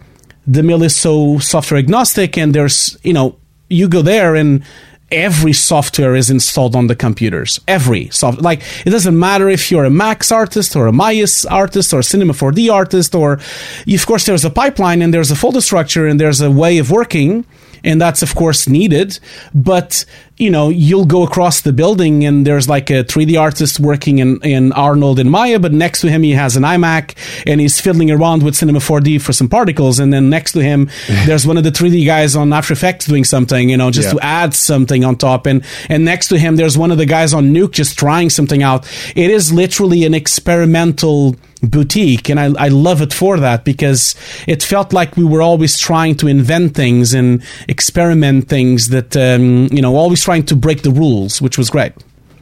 the 0.46 0.62
mill 0.62 0.82
is 0.82 0.94
so 0.94 1.38
software 1.38 1.78
agnostic. 1.78 2.36
And 2.38 2.54
there's 2.54 2.96
you 3.02 3.12
know 3.12 3.36
you 3.68 3.88
go 3.88 4.02
there 4.02 4.34
and 4.34 4.64
every 5.12 5.52
software 5.52 6.14
is 6.14 6.30
installed 6.30 6.76
on 6.76 6.86
the 6.86 6.94
computers. 6.94 7.60
Every 7.66 8.08
soft, 8.10 8.40
like 8.40 8.62
it 8.84 8.90
doesn't 8.90 9.18
matter 9.18 9.48
if 9.48 9.70
you're 9.70 9.84
a 9.84 9.90
Max 9.90 10.30
artist 10.30 10.76
or 10.76 10.86
a 10.86 10.92
Maya 10.92 11.26
artist 11.50 11.92
or 11.92 12.00
a 12.00 12.04
Cinema 12.04 12.32
4D 12.32 12.72
artist, 12.72 13.14
or 13.14 13.34
of 13.34 14.06
course 14.06 14.26
there's 14.26 14.44
a 14.44 14.50
pipeline 14.50 15.02
and 15.02 15.12
there's 15.12 15.30
a 15.30 15.36
folder 15.36 15.60
structure 15.60 16.06
and 16.06 16.20
there's 16.20 16.40
a 16.40 16.50
way 16.50 16.78
of 16.78 16.90
working, 16.90 17.44
and 17.84 18.00
that's 18.00 18.22
of 18.22 18.34
course 18.34 18.68
needed. 18.68 19.18
But 19.54 20.04
you 20.36 20.48
know, 20.48 20.70
you'll 20.70 21.04
go 21.04 21.22
across 21.22 21.60
the 21.60 21.72
building 21.72 22.24
and 22.24 22.46
there's 22.46 22.66
like 22.66 22.88
a 22.88 23.04
3D 23.04 23.38
artist 23.38 23.78
working 23.78 24.20
in, 24.20 24.40
in 24.42 24.72
Arnold 24.72 25.18
and 25.18 25.30
Maya, 25.30 25.58
but 25.58 25.70
next 25.70 26.00
to 26.00 26.08
him 26.10 26.22
he 26.22 26.30
has 26.30 26.56
an 26.56 26.62
iMac 26.62 27.14
and 27.46 27.60
he's 27.60 27.78
fiddling 27.78 28.10
around 28.10 28.42
with 28.42 28.56
Cinema 28.56 28.78
4D 28.78 29.20
for 29.20 29.34
some 29.34 29.50
particles. 29.50 29.98
And 30.00 30.14
then 30.14 30.30
next 30.30 30.52
to 30.52 30.60
him, 30.62 30.88
there's 31.26 31.46
one 31.46 31.58
of 31.58 31.64
the 31.64 31.70
3D 31.70 32.06
guys 32.06 32.36
on 32.36 32.54
After 32.54 32.72
Effects 32.72 33.04
doing 33.04 33.22
something, 33.24 33.68
you 33.68 33.76
know, 33.76 33.90
just 33.90 34.08
Yeah. 34.08 34.12
to 34.14 34.24
add 34.24 34.54
something 34.54 35.04
on 35.04 35.16
top. 35.16 35.44
And, 35.44 35.62
and 35.90 36.06
next 36.06 36.28
to 36.28 36.38
him, 36.38 36.56
there's 36.56 36.78
one 36.78 36.90
of 36.90 36.96
the 36.96 37.04
guys 37.06 37.34
on 37.34 37.52
Nuke 37.52 37.72
just 37.72 37.98
trying 37.98 38.30
something 38.30 38.62
out. 38.62 38.86
It 39.14 39.30
is 39.30 39.52
literally 39.52 40.04
an 40.06 40.14
experimental 40.14 41.36
boutique 41.62 42.28
and 42.28 42.40
I, 42.40 42.46
I 42.58 42.68
love 42.68 43.02
it 43.02 43.12
for 43.12 43.38
that 43.38 43.64
because 43.64 44.14
it 44.46 44.62
felt 44.62 44.92
like 44.92 45.16
we 45.16 45.24
were 45.24 45.42
always 45.42 45.78
trying 45.78 46.16
to 46.16 46.26
invent 46.28 46.74
things 46.74 47.12
and 47.12 47.42
experiment 47.68 48.48
things 48.48 48.88
that 48.88 49.16
um, 49.16 49.68
you 49.70 49.82
know 49.82 49.96
always 49.96 50.22
trying 50.22 50.44
to 50.46 50.56
break 50.56 50.82
the 50.82 50.90
rules 50.90 51.42
which 51.42 51.58
was 51.58 51.70
great 51.70 51.92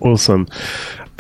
Awesome. 0.01 0.49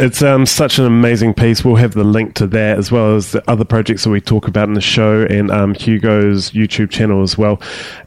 It's 0.01 0.23
um, 0.23 0.47
such 0.47 0.79
an 0.79 0.85
amazing 0.85 1.35
piece. 1.35 1.65
We'll 1.65 1.75
have 1.75 1.93
the 1.93 2.05
link 2.05 2.35
to 2.35 2.47
that 2.49 2.79
as 2.79 2.93
well 2.93 3.17
as 3.17 3.33
the 3.33 3.43
other 3.51 3.65
projects 3.65 4.05
that 4.05 4.11
we 4.11 4.21
talk 4.21 4.47
about 4.47 4.69
in 4.69 4.75
the 4.75 4.81
show 4.81 5.27
and 5.29 5.51
um, 5.51 5.75
Hugo's 5.75 6.53
YouTube 6.53 6.91
channel 6.91 7.23
as 7.23 7.37
well. 7.37 7.61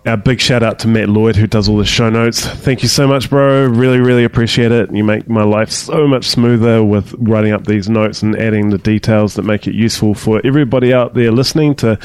A 0.06 0.16
big 0.16 0.40
shout 0.40 0.64
out 0.64 0.80
to 0.80 0.88
Matt 0.88 1.10
Lloyd 1.10 1.36
who 1.36 1.48
does 1.48 1.68
all 1.68 1.76
the 1.76 1.86
show 1.86 2.10
notes. 2.10 2.46
Thank 2.46 2.82
you 2.82 2.88
so 2.88 3.08
much, 3.08 3.30
bro. 3.30 3.66
Really, 3.68 4.00
really 4.00 4.24
appreciate 4.24 4.72
it. 4.72 4.90
You 4.96 5.04
make 5.04 5.28
my 5.28 5.44
life 5.44 5.70
so 5.70 6.08
much 6.08 6.30
smoother 6.30 6.82
with 6.82 7.14
writing 7.18 7.52
up 7.52 7.66
these 7.66 7.90
notes 7.90 8.22
and 8.22 8.38
adding 8.38 8.70
the 8.70 8.78
details 8.78 9.34
that 9.34 9.44
make 9.44 9.68
it 9.68 9.76
useful 9.76 10.16
for 10.16 10.40
everybody 10.46 10.94
out 10.94 11.14
there 11.14 11.32
listening 11.32 11.76
to 11.76 12.00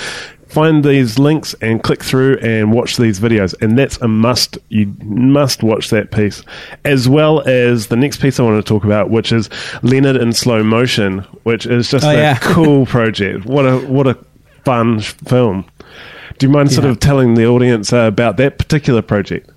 find 0.48 0.84
these 0.84 1.18
links 1.18 1.54
and 1.60 1.82
click 1.82 2.02
through 2.04 2.38
and 2.38 2.72
watch 2.72 2.96
these 2.96 3.18
videos 3.18 3.54
and 3.60 3.76
that's 3.78 3.96
a 3.98 4.08
must 4.08 4.58
you 4.68 4.86
must 5.02 5.62
watch 5.62 5.90
that 5.90 6.10
piece 6.12 6.42
as 6.84 7.08
well 7.08 7.40
as 7.48 7.88
the 7.88 7.96
next 7.96 8.20
piece 8.20 8.38
i 8.38 8.42
want 8.44 8.64
to 8.64 8.66
talk 8.66 8.84
about 8.84 9.10
which 9.10 9.32
is 9.32 9.50
leonard 9.82 10.16
in 10.16 10.32
slow 10.32 10.62
motion 10.62 11.18
which 11.42 11.66
is 11.66 11.90
just 11.90 12.04
Oh, 12.04 12.10
a 12.10 12.14
yeah. 12.14 12.38
cool 12.40 12.86
project 12.86 13.44
what 13.44 13.64
a 13.66 13.78
what 13.78 14.06
a 14.06 14.16
fun 14.64 15.00
film 15.00 15.64
do 16.38 16.46
you 16.46 16.52
mind 16.52 16.70
sort 16.70 16.84
Yeah. 16.84 16.90
of 16.92 17.00
telling 17.00 17.34
the 17.34 17.46
audience 17.46 17.92
uh, 17.92 17.98
about 18.06 18.36
that 18.36 18.56
particular 18.58 19.02
project 19.02 19.50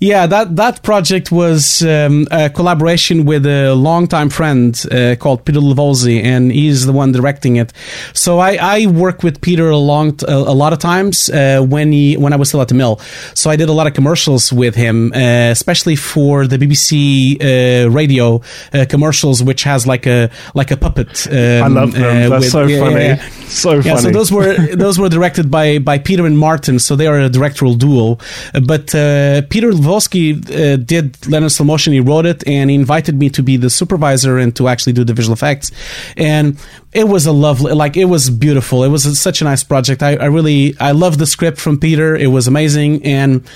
Yeah, 0.00 0.26
that 0.26 0.56
that 0.56 0.82
project 0.82 1.30
was 1.30 1.82
um, 1.82 2.26
a 2.30 2.50
collaboration 2.50 3.24
with 3.24 3.46
a 3.46 3.74
longtime 3.74 4.30
friend 4.30 4.80
uh, 4.90 5.16
called 5.16 5.44
Peter 5.44 5.60
Lavolzi, 5.60 6.22
and 6.22 6.50
he's 6.52 6.86
the 6.86 6.92
one 6.92 7.12
directing 7.12 7.56
it. 7.56 7.72
So 8.12 8.38
I, 8.38 8.58
I 8.60 8.86
work 8.86 9.22
with 9.22 9.40
Peter 9.40 9.68
a 9.70 9.76
long 9.76 10.16
t- 10.16 10.26
a, 10.28 10.52
lot 10.52 10.72
of 10.72 10.78
times 10.78 11.28
uh, 11.30 11.64
when 11.68 11.92
he 11.92 12.16
when 12.16 12.32
I 12.32 12.36
was 12.36 12.48
still 12.48 12.60
at 12.60 12.68
the 12.68 12.74
mill. 12.74 12.98
So 13.34 13.50
I 13.50 13.56
did 13.56 13.68
a 13.68 13.72
lot 13.72 13.86
of 13.86 13.94
commercials 13.94 14.52
with 14.52 14.74
him, 14.74 15.12
uh, 15.14 15.50
especially 15.50 15.96
for 15.96 16.46
the 16.46 16.56
BBC 16.56 17.36
uh, 17.40 17.90
radio 17.90 18.40
uh, 18.72 18.86
commercials, 18.88 19.42
which 19.42 19.62
has 19.64 19.86
like 19.86 20.06
a 20.06 20.30
like 20.54 20.70
a 20.70 20.76
puppet. 20.76 21.26
Um, 21.26 21.34
i 21.36 21.66
love 21.68 21.92
them 21.92 22.02
uh, 22.02 22.28
that's 22.28 22.44
with- 22.44 22.50
so 22.52 22.64
yeah, 22.66 22.80
funny 22.80 23.04
yeah. 23.04 23.28
so 23.48 23.70
funny 23.82 23.88
Yeah, 23.88 23.96
so 23.96 24.10
those 24.10 24.32
were 24.32 24.54
those 24.76 24.98
were 24.98 25.08
directed 25.08 25.50
by 25.50 25.78
by 25.78 25.98
Peter 25.98 26.26
and 26.26 26.38
Martin, 26.38 26.78
so 26.78 26.96
they 26.96 27.06
are 27.06 27.18
a 27.18 27.28
directorial 27.28 27.76
duo. 27.76 28.18
But 28.66 28.94
uh, 28.94 29.42
Peter 29.60 29.72
Lvosky 29.72 30.32
uh, 30.48 30.76
did 30.78 31.28
Leonard 31.28 31.52
Slow 31.52 31.66
Motion. 31.66 31.92
He 31.92 32.00
wrote 32.00 32.24
it, 32.24 32.42
and 32.48 32.70
he 32.70 32.76
invited 32.76 33.18
me 33.18 33.28
to 33.28 33.42
be 33.42 33.58
the 33.58 33.68
supervisor 33.68 34.38
and 34.38 34.56
to 34.56 34.68
actually 34.68 34.94
do 34.94 35.04
the 35.04 35.12
visual 35.12 35.34
effects. 35.34 35.70
And 36.16 36.58
it 36.94 37.06
was 37.06 37.26
a 37.26 37.32
lovely, 37.32 37.74
like 37.74 37.98
it 37.98 38.06
was 38.06 38.30
beautiful. 38.30 38.84
It 38.84 38.88
was 38.88 39.04
a, 39.04 39.14
such 39.14 39.42
a 39.42 39.44
nice 39.44 39.62
project. 39.62 40.02
I, 40.02 40.16
I 40.16 40.24
really 40.28 40.74
I 40.80 40.92
loved 40.92 41.18
the 41.18 41.26
script 41.26 41.60
from 41.60 41.78
Peter. 41.78 42.16
It 42.16 42.28
was 42.28 42.46
amazing 42.46 43.04
and. 43.04 43.46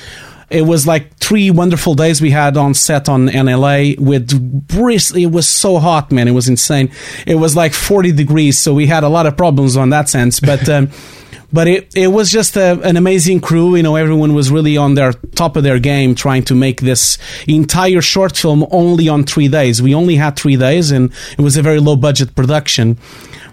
It 0.51 0.67
was 0.67 0.87
like 0.87 1.17
three 1.17 1.51
wonderful 1.51 1.95
days 1.95 2.21
we 2.21 2.31
had 2.31 2.59
on 2.59 2.75
set 2.75 3.09
on 3.09 3.29
NLA 3.29 3.99
with 3.99 4.69
brisk. 4.69 5.17
It 5.17 5.27
was 5.33 5.49
so 5.49 5.79
hot, 5.79 6.13
man. 6.13 6.29
It 6.29 6.33
was 6.33 6.49
insane. 6.49 6.93
It 7.27 7.37
was 7.37 7.57
like 7.57 7.73
40 7.73 8.13
degrees, 8.13 8.59
so 8.59 8.75
we 8.75 8.87
had 8.87 9.05
a 9.05 9.09
lot 9.09 9.25
of 9.25 9.39
problems 9.39 9.75
on 9.77 9.89
that 9.91 10.11
sense. 10.11 10.39
But 10.39 10.69
um, 10.69 10.91
but 11.55 11.69
it, 11.69 11.97
it 11.97 12.09
was 12.09 12.31
just 12.31 12.57
a, 12.57 12.81
an 12.83 12.97
amazing 12.97 13.41
crew. 13.41 13.77
You 13.77 13.85
know, 13.85 13.95
everyone 13.95 14.35
was 14.35 14.51
really 14.51 14.77
on 14.77 14.95
their 14.95 15.13
top 15.13 15.55
of 15.57 15.63
their 15.63 15.79
game 15.79 16.17
trying 16.17 16.43
to 16.47 16.55
make 16.55 16.81
this 16.81 17.17
entire 17.47 18.01
short 18.01 18.37
film 18.37 18.67
only 18.73 19.09
on 19.09 19.23
three 19.23 19.47
days. 19.47 19.81
We 19.81 19.95
only 19.95 20.17
had 20.17 20.37
three 20.37 20.57
days, 20.57 20.91
and 20.91 21.13
it 21.39 21.43
was 21.43 21.57
a 21.57 21.63
very 21.63 21.79
low 21.79 21.95
budget 21.95 22.35
production. 22.35 22.99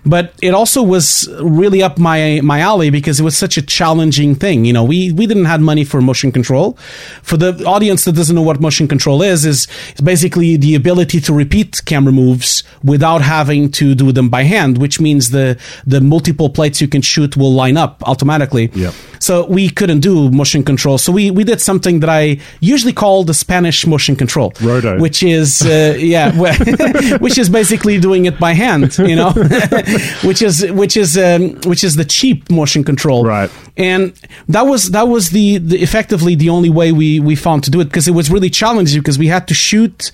But 0.05 0.33
it 0.41 0.53
also 0.53 0.81
was 0.81 1.29
really 1.41 1.83
up 1.83 1.99
my 1.99 2.41
my 2.43 2.59
alley 2.59 2.89
because 2.89 3.19
it 3.19 3.23
was 3.23 3.37
such 3.37 3.57
a 3.57 3.61
challenging 3.61 4.33
thing. 4.33 4.65
You 4.65 4.73
know, 4.73 4.83
we 4.83 5.11
we 5.11 5.27
didn't 5.27 5.45
have 5.45 5.61
money 5.61 5.83
for 5.83 6.01
motion 6.01 6.31
control. 6.31 6.73
For 7.21 7.37
the 7.37 7.63
audience 7.65 8.05
that 8.05 8.15
doesn't 8.15 8.35
know 8.35 8.41
what 8.41 8.59
motion 8.59 8.87
control 8.87 9.21
is, 9.21 9.45
is 9.45 9.67
basically 10.03 10.57
the 10.57 10.73
ability 10.73 11.21
to 11.21 11.33
repeat 11.33 11.81
camera 11.85 12.11
moves 12.11 12.63
without 12.83 13.21
having 13.21 13.71
to 13.71 13.93
do 13.93 14.11
them 14.11 14.29
by 14.29 14.43
hand, 14.43 14.79
which 14.79 14.99
means 14.99 15.29
the 15.29 15.59
the 15.85 16.01
multiple 16.01 16.49
plates 16.49 16.81
you 16.81 16.87
can 16.87 17.01
shoot 17.01 17.37
will 17.37 17.53
line 17.53 17.77
up 17.77 18.01
automatically. 18.07 18.71
Yep. 18.73 18.93
So 19.21 19.45
we 19.45 19.69
couldn't 19.69 19.99
do 19.99 20.31
motion 20.31 20.63
control. 20.63 20.97
So 20.97 21.11
we, 21.11 21.29
we 21.29 21.43
did 21.43 21.61
something 21.61 21.99
that 21.99 22.09
I 22.09 22.39
usually 22.59 22.91
call 22.91 23.23
the 23.23 23.35
Spanish 23.35 23.85
motion 23.85 24.15
control, 24.15 24.51
Roto. 24.61 24.99
which 24.99 25.21
is 25.21 25.61
uh, 25.61 25.95
yeah, 25.99 26.31
which 27.19 27.37
is 27.37 27.47
basically 27.47 27.99
doing 27.99 28.25
it 28.25 28.39
by 28.39 28.53
hand. 28.53 28.97
You 28.97 29.15
know, 29.15 29.31
which 30.23 30.41
is 30.41 30.65
which 30.71 30.97
is 30.97 31.17
um, 31.19 31.61
which 31.65 31.83
is 31.83 31.95
the 31.95 32.05
cheap 32.05 32.49
motion 32.49 32.83
control. 32.83 33.23
Right. 33.23 33.51
And 33.77 34.13
that 34.49 34.63
was 34.63 34.89
that 34.91 35.07
was 35.07 35.29
the, 35.29 35.59
the 35.59 35.81
effectively 35.81 36.33
the 36.35 36.49
only 36.49 36.71
way 36.71 36.91
we 36.91 37.19
we 37.19 37.35
found 37.35 37.63
to 37.65 37.71
do 37.71 37.79
it 37.79 37.85
because 37.85 38.07
it 38.07 38.15
was 38.15 38.31
really 38.31 38.49
challenging 38.49 39.01
because 39.01 39.19
we 39.19 39.27
had 39.27 39.47
to 39.49 39.53
shoot, 39.53 40.11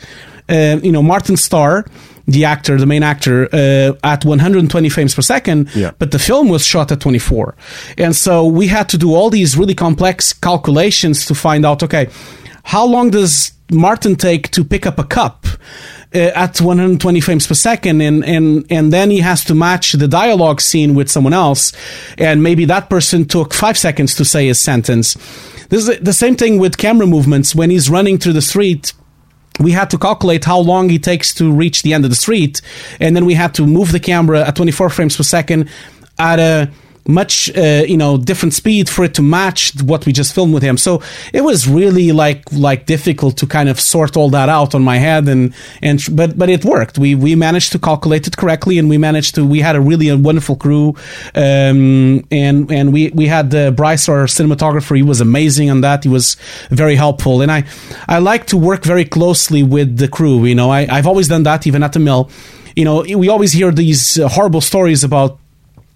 uh, 0.49 0.79
you 0.83 0.91
know, 0.91 1.01
Martin 1.01 1.37
Starr. 1.37 1.85
The 2.29 2.43
actor, 2.45 2.77
the 2.77 2.85
main 2.85 3.03
actor, 3.03 3.47
uh, 3.53 3.93
at 4.03 4.25
120 4.25 4.89
frames 4.89 5.15
per 5.15 5.21
second, 5.21 5.69
Yeah. 5.75 5.91
but 5.97 6.11
the 6.11 6.19
film 6.19 6.49
was 6.49 6.65
shot 6.65 6.91
at 6.91 6.99
24. 6.99 7.55
And 7.97 8.13
so 8.15 8.45
we 8.45 8.67
had 8.67 8.89
to 8.89 8.97
do 8.97 9.13
all 9.15 9.29
these 9.29 9.55
really 9.57 9.75
complex 9.75 10.33
calculations 10.33 11.25
to 11.27 11.33
find 11.35 11.65
out 11.65 11.83
okay, 11.83 12.07
how 12.63 12.85
long 12.85 13.11
does 13.11 13.53
Martin 13.71 14.15
take 14.15 14.51
to 14.51 14.63
pick 14.65 14.85
up 14.85 14.99
a 14.99 15.03
cup? 15.05 15.45
Uh, 16.15 16.31
at 16.35 16.61
120 16.61 17.19
frames 17.19 17.45
per 17.45 17.53
second, 17.53 17.99
and, 18.01 18.23
and 18.23 18.65
and 18.69 18.93
then 18.93 19.11
he 19.11 19.19
has 19.19 19.43
to 19.43 19.53
match 19.53 19.91
the 19.91 20.07
dialogue 20.07 20.61
scene 20.61 20.95
with 20.95 21.09
someone 21.09 21.33
else, 21.33 21.73
and 22.17 22.41
maybe 22.41 22.63
that 22.65 22.89
person 22.89 23.25
took 23.25 23.53
five 23.53 23.77
seconds 23.77 24.15
to 24.15 24.23
say 24.23 24.47
his 24.47 24.57
sentence. 24.57 25.15
This 25.67 25.85
is 25.89 25.99
the 25.99 26.13
same 26.13 26.37
thing 26.37 26.59
with 26.59 26.77
camera 26.77 27.05
movements 27.07 27.53
when 27.53 27.69
he's 27.69 27.89
running 27.89 28.17
through 28.19 28.33
the 28.33 28.41
street 28.41 28.93
we 29.59 29.71
had 29.71 29.89
to 29.89 29.97
calculate 29.97 30.45
how 30.45 30.59
long 30.59 30.89
it 30.91 31.03
takes 31.03 31.33
to 31.35 31.51
reach 31.51 31.81
the 31.81 31.93
end 31.93 32.03
of 32.03 32.09
the 32.11 32.15
street, 32.15 32.61
and 32.99 33.15
then 33.15 33.25
we 33.25 33.33
had 33.33 33.53
to 33.55 33.65
move 33.65 33.91
the 33.91 33.99
camera 33.99 34.47
at 34.47 34.55
24 34.55 34.89
frames 34.89 35.17
per 35.17 35.23
second 35.23 35.69
at 36.19 36.39
a 36.39 36.71
much 37.07 37.49
uh, 37.55 37.83
you 37.87 37.97
know 37.97 38.17
different 38.17 38.53
speed 38.53 38.89
for 38.89 39.03
it 39.05 39.13
to 39.15 39.21
match 39.21 39.73
what 39.83 40.05
we 40.05 40.13
just 40.13 40.33
filmed 40.33 40.53
with 40.53 40.63
him. 40.63 40.77
So 40.77 41.01
it 41.33 41.41
was 41.41 41.67
really 41.67 42.11
like 42.11 42.43
like 42.51 42.85
difficult 42.85 43.37
to 43.37 43.47
kind 43.47 43.69
of 43.69 43.79
sort 43.79 44.17
all 44.17 44.29
that 44.31 44.49
out 44.49 44.75
on 44.75 44.83
my 44.83 44.97
head, 44.97 45.27
and 45.27 45.53
and 45.81 46.01
but 46.11 46.37
but 46.37 46.49
it 46.49 46.65
worked. 46.65 46.97
We 46.97 47.15
we 47.15 47.35
managed 47.35 47.71
to 47.73 47.79
calculate 47.79 48.27
it 48.27 48.37
correctly, 48.37 48.77
and 48.77 48.89
we 48.89 48.97
managed 48.97 49.35
to. 49.35 49.45
We 49.45 49.61
had 49.61 49.75
a 49.75 49.81
really 49.81 50.09
a 50.09 50.17
wonderful 50.17 50.55
crew, 50.55 50.95
um, 51.35 52.25
and 52.31 52.71
and 52.71 52.93
we 52.93 53.09
we 53.09 53.27
had 53.27 53.53
uh, 53.55 53.71
Bryce, 53.71 54.09
our 54.09 54.25
cinematographer. 54.25 54.95
He 54.95 55.03
was 55.03 55.21
amazing 55.21 55.69
on 55.69 55.81
that. 55.81 56.03
He 56.03 56.09
was 56.09 56.35
very 56.69 56.95
helpful, 56.95 57.41
and 57.41 57.51
I 57.51 57.63
I 58.07 58.19
like 58.19 58.45
to 58.47 58.57
work 58.57 58.83
very 58.83 59.05
closely 59.05 59.63
with 59.63 59.97
the 59.97 60.07
crew. 60.07 60.45
You 60.45 60.55
know, 60.55 60.69
I 60.69 60.87
I've 60.89 61.07
always 61.07 61.27
done 61.27 61.43
that 61.43 61.67
even 61.67 61.83
at 61.83 61.93
the 61.93 61.99
mill. 61.99 62.29
You 62.75 62.85
know, 62.85 63.01
we 63.01 63.27
always 63.27 63.53
hear 63.53 63.71
these 63.71 64.19
uh, 64.19 64.27
horrible 64.27 64.61
stories 64.61 65.03
about 65.03 65.39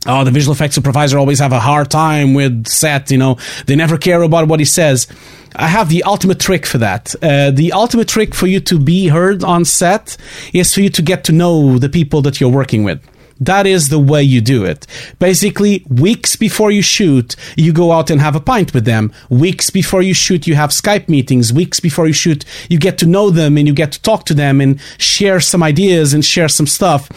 oh, 0.06 0.24
the 0.24 0.32
visual 0.32 0.54
effects 0.54 0.76
supervisor 0.76 1.18
always 1.18 1.39
have 1.39 1.52
a 1.52 1.60
hard 1.60 1.91
time 1.91 2.34
with 2.34 2.68
set, 2.68 3.12
you 3.12 3.18
know, 3.18 3.38
they 3.66 3.76
never 3.76 3.97
care 3.97 4.22
about 4.22 4.47
what 4.47 4.60
he 4.60 4.66
says. 4.66 5.08
I 5.56 5.68
have 5.68 5.89
the 5.89 6.04
ultimate 6.04 6.39
trick 6.39 6.66
for 6.66 6.78
that. 6.78 7.14
Uh, 7.22 7.52
the 7.52 7.74
ultimate 7.74 8.08
trick 8.08 8.34
for 8.34 8.47
you 8.47 8.60
to 8.62 8.80
be 8.80 9.08
heard 9.10 9.43
on 9.43 9.66
set 9.66 10.16
is 10.54 10.74
for 10.74 10.82
you 10.82 10.89
to 10.91 11.02
get 11.02 11.26
to 11.26 11.32
know 11.32 11.78
the 11.78 11.89
people 11.89 12.22
that 12.22 12.39
you're 12.39 12.49
working 12.49 12.84
with. 12.84 13.06
That 13.41 13.66
is 13.66 13.89
the 13.89 13.99
way 13.99 14.22
you 14.22 14.39
do 14.39 14.64
it. 14.66 14.86
Basically, 15.18 15.84
weeks 15.89 16.36
before 16.36 16.70
you 16.70 16.84
shoot, 16.84 17.36
you 17.58 17.74
go 17.74 17.91
out 17.91 18.12
and 18.12 18.22
have 18.22 18.36
a 18.36 18.39
pint 18.39 18.72
with 18.72 18.86
them. 18.86 19.12
Weeks 19.30 19.72
before 19.72 20.04
you 20.04 20.14
shoot, 20.14 20.45
you 20.45 20.54
have 20.54 20.70
Skype 20.70 21.10
meetings. 21.10 21.52
Weeks 21.52 21.80
before 21.80 22.06
you 22.06 22.14
shoot, 22.14 22.45
you 22.70 22.78
get 22.78 22.99
to 22.99 23.08
know 23.08 23.32
them 23.32 23.58
and 23.58 23.68
you 23.68 23.74
get 23.74 23.91
to 23.93 24.02
talk 24.04 24.26
to 24.26 24.36
them 24.36 24.62
and 24.62 24.80
share 24.99 25.39
some 25.39 25.64
ideas 25.64 26.14
and 26.14 26.24
share 26.24 26.47
some 26.47 26.68
stuff 26.68 27.10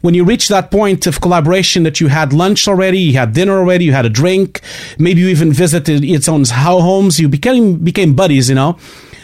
when 0.00 0.14
you 0.14 0.24
reach 0.24 0.48
that 0.48 0.70
point 0.70 1.06
of 1.06 1.20
collaboration 1.20 1.82
that 1.82 2.00
you 2.00 2.08
had 2.08 2.32
lunch 2.32 2.68
already, 2.68 2.98
you 2.98 3.18
had 3.18 3.32
dinner 3.32 3.58
already, 3.58 3.84
you 3.84 3.92
had 3.92 4.06
a 4.06 4.10
drink, 4.10 4.60
maybe 4.98 5.20
you 5.20 5.28
even 5.28 5.52
visited 5.52 6.04
its 6.04 6.28
own 6.28 6.44
homes, 6.44 7.18
you 7.18 7.28
became 7.28 7.78
became 7.78 8.14
buddies, 8.14 8.48
you 8.48 8.54
know. 8.54 8.78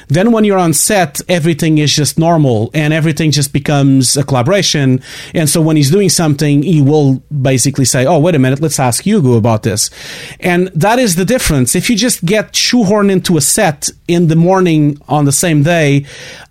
Then 0.08 0.32
when 0.32 0.44
you're 0.44 0.58
on 0.58 0.72
set, 0.72 1.20
everything 1.28 1.78
is 1.78 1.94
just 1.94 2.18
normal 2.18 2.70
and 2.74 2.92
everything 2.92 3.30
just 3.30 3.52
becomes 3.52 4.16
a 4.16 4.24
collaboration. 4.24 5.02
And 5.34 5.48
so 5.48 5.60
when 5.60 5.76
he's 5.76 5.90
doing 5.90 6.08
something, 6.08 6.62
he 6.62 6.82
will 6.82 7.22
basically 7.30 7.84
say, 7.84 8.06
Oh, 8.06 8.18
wait 8.18 8.34
a 8.34 8.38
minute, 8.38 8.60
let's 8.60 8.78
ask 8.78 9.04
Hugo 9.04 9.34
about 9.34 9.62
this. 9.62 9.90
And 10.40 10.68
that 10.68 10.98
is 10.98 11.16
the 11.16 11.24
difference. 11.24 11.74
If 11.74 11.88
you 11.88 11.96
just 11.96 12.24
get 12.24 12.52
shoehorned 12.52 13.10
into 13.10 13.36
a 13.36 13.40
set 13.40 13.88
in 14.08 14.28
the 14.28 14.36
morning 14.36 14.98
on 15.08 15.24
the 15.24 15.32
same 15.32 15.62
day, 15.62 16.04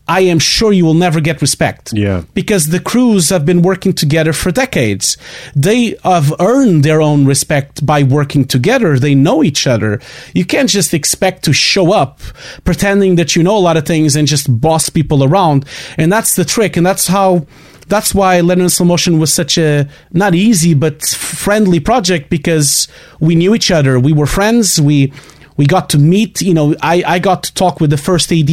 I 0.08 0.22
am 0.22 0.40
sure 0.40 0.74
you 0.74 0.84
will 0.84 0.94
never 0.94 1.22
get 1.22 1.42
respect. 1.42 1.94
Yeah. 1.94 2.24
Because 2.34 2.68
the 2.68 2.80
crews 2.80 3.30
have 3.30 3.46
been 3.46 3.62
working 3.62 3.94
together 3.94 4.34
for 4.34 4.52
decades. 4.52 5.18
They 5.56 5.96
have 6.04 6.34
earned 6.42 6.84
their 6.84 7.02
own 7.02 7.26
respect 7.26 7.86
by 7.86 8.04
working 8.04 8.44
together. 8.46 9.00
They 9.00 9.16
know 9.16 9.44
each 9.44 9.66
other. 9.66 10.02
You 10.34 10.44
can't 10.44 10.70
just 10.70 10.94
expect 10.94 11.46
to 11.46 11.54
show 11.54 11.94
up 11.94 12.20
pretending 12.66 13.16
that 13.16 13.36
you 13.36 13.44
know 13.44 13.58
a 13.58 13.60
lot 13.60 13.78
of 13.78 13.86
things 13.86 14.16
and 14.18 14.28
just 14.28 14.60
boss 14.60 14.90
people 14.90 15.24
around. 15.24 15.66
And 15.98 16.12
that's 16.12 16.36
the 16.36 16.44
trick. 16.44 16.76
And 16.76 16.86
that's 16.86 17.08
how 17.08 17.48
that's 17.88 18.14
why 18.16 18.40
Leonard 18.42 18.72
Slow 18.72 18.86
Motion 18.86 19.20
was 19.20 19.34
such 19.34 19.58
a 19.58 19.88
not 20.12 20.36
easy 20.36 20.74
but 20.74 21.02
friendly 21.06 21.80
project 21.80 22.30
because 22.30 22.88
we 23.20 23.36
knew 23.36 23.54
each 23.54 23.72
other. 23.72 24.00
We 24.00 24.14
were 24.14 24.26
friends. 24.26 24.80
We 24.82 25.14
we 25.58 25.66
got 25.66 25.90
to 25.92 25.98
meet. 25.98 26.42
You 26.42 26.54
know, 26.54 26.76
I 26.82 27.04
I 27.06 27.20
got 27.20 27.44
to 27.44 27.54
talk 27.54 27.80
with 27.80 27.90
the 27.90 27.98
first 27.98 28.32
AD 28.32 28.48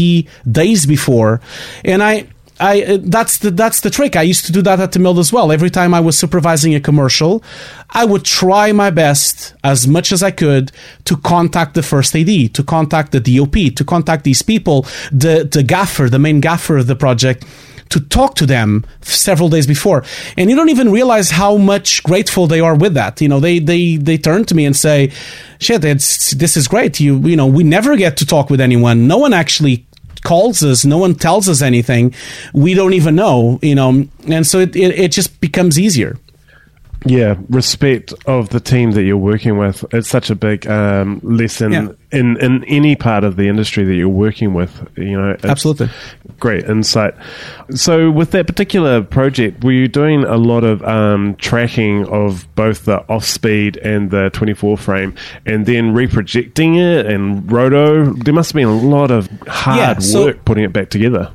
days 0.51 0.86
before, 0.86 1.40
and 1.84 2.03
I. 2.03 2.26
I, 2.62 2.82
uh, 2.82 2.98
that's 3.01 3.38
the 3.38 3.51
that's 3.51 3.80
the 3.80 3.88
trick. 3.88 4.16
I 4.16 4.20
used 4.20 4.44
to 4.44 4.53
do 4.53 4.61
that 4.61 4.80
at 4.80 4.92
the 4.92 4.98
mill 4.98 5.18
as 5.18 5.32
well. 5.32 5.51
Every 5.51 5.70
time 5.70 5.94
I 5.94 6.01
was 6.01 6.18
supervising 6.18 6.74
a 6.74 6.80
commercial, 6.80 7.42
I 7.88 8.05
would 8.05 8.22
try 8.22 8.70
my 8.72 8.90
best 8.90 9.55
as 9.64 9.88
much 9.88 10.12
as 10.12 10.22
I 10.22 10.30
could 10.30 10.70
to 11.07 11.16
contact 11.16 11.72
the 11.72 11.82
first 11.82 12.14
AD, 12.14 12.53
to 12.53 12.62
contact 12.62 13.12
the 13.12 13.20
DOP, 13.20 13.74
to 13.74 13.82
contact 13.82 14.24
these 14.24 14.42
people, 14.42 14.82
the 15.11 15.48
the 15.51 15.62
gaffer, 15.62 16.11
the 16.11 16.18
main 16.18 16.40
gaffer 16.40 16.76
of 16.76 16.86
the 16.86 16.96
project, 16.96 17.46
to 17.91 18.01
talk 18.01 18.34
to 18.36 18.47
them 18.47 18.84
several 19.03 19.49
days 19.49 19.66
before. 19.66 20.05
And 20.36 20.49
you 20.49 20.57
don't 20.57 20.70
even 20.70 20.91
realize 20.91 21.30
how 21.30 21.57
much 21.57 22.03
grateful 22.03 22.47
they 22.47 22.61
are 22.61 22.74
with 22.74 22.95
that. 22.95 23.20
You 23.20 23.28
know, 23.28 23.41
they 23.41 23.59
they 23.59 23.97
they 23.97 24.16
turn 24.16 24.45
to 24.47 24.55
me 24.55 24.64
and 24.64 24.76
say, 24.76 25.12
"Shit, 25.59 25.82
this 25.82 26.57
is 26.57 26.68
great. 26.68 27.01
You 27.01 27.18
you 27.18 27.36
know, 27.36 27.47
we 27.47 27.64
never 27.64 27.97
get 27.97 28.16
to 28.18 28.26
talk 28.26 28.49
with 28.51 28.61
anyone. 28.61 29.07
No 29.07 29.18
one 29.18 29.34
actually 29.34 29.86
calls 30.22 30.62
us. 30.62 30.84
No 30.84 30.99
one 30.99 31.14
tells 31.14 31.49
us 31.49 31.62
anything. 31.62 32.14
We 32.53 32.74
don't 32.74 32.95
even 32.95 33.14
know. 33.16 33.59
You 33.62 33.74
know, 33.74 34.07
and 34.26 34.47
so 34.47 34.61
it 34.61 34.74
it, 34.74 34.99
it 34.99 35.12
just 35.12 35.41
becomes 35.41 35.78
easier." 35.78 36.16
Yeah, 37.07 37.36
respect 37.48 38.12
of 38.26 38.51
the 38.51 38.61
team 38.61 38.90
that 38.90 39.05
you're 39.05 39.16
working 39.16 39.57
with. 39.57 39.84
It's 39.94 40.09
such 40.09 40.28
a 40.28 40.34
big 40.34 40.66
um, 40.66 41.18
lesson 41.22 41.72
Yeah. 41.72 41.88
in, 42.12 42.36
in 42.38 42.62
any 42.64 42.94
part 42.94 43.24
of 43.24 43.36
the 43.36 43.48
industry 43.48 43.84
that 43.84 43.94
you're 43.94 44.07
working 44.09 44.53
with. 44.53 44.86
You 44.98 45.18
know, 45.18 45.36
Absolutely. 45.42 45.88
great 46.38 46.64
insight. 46.64 47.14
So, 47.70 48.11
with 48.11 48.32
that 48.32 48.46
particular 48.46 49.03
project, 49.03 49.64
were 49.64 49.72
you 49.72 49.88
doing 49.88 50.24
a 50.24 50.36
lot 50.36 50.62
of 50.62 50.82
um, 50.82 51.36
tracking 51.36 52.05
of 52.09 52.46
both 52.55 52.84
the 52.84 52.98
off 53.09 53.24
speed 53.24 53.78
and 53.78 54.11
the 54.11 54.28
24 54.34 54.76
frame, 54.76 55.14
and 55.46 55.64
then 55.64 55.94
reprojecting 55.94 56.76
it 56.78 57.07
and 57.07 57.51
roto? 57.51 58.12
There 58.12 58.34
must 58.34 58.51
have 58.51 58.57
been 58.57 58.68
a 58.68 58.76
lot 58.78 59.11
of 59.11 59.26
hard 59.48 59.78
Yeah, 59.78 59.98
so- 60.01 60.26
work 60.26 60.44
putting 60.44 60.64
it 60.64 60.72
back 60.74 60.90
together. 60.90 61.32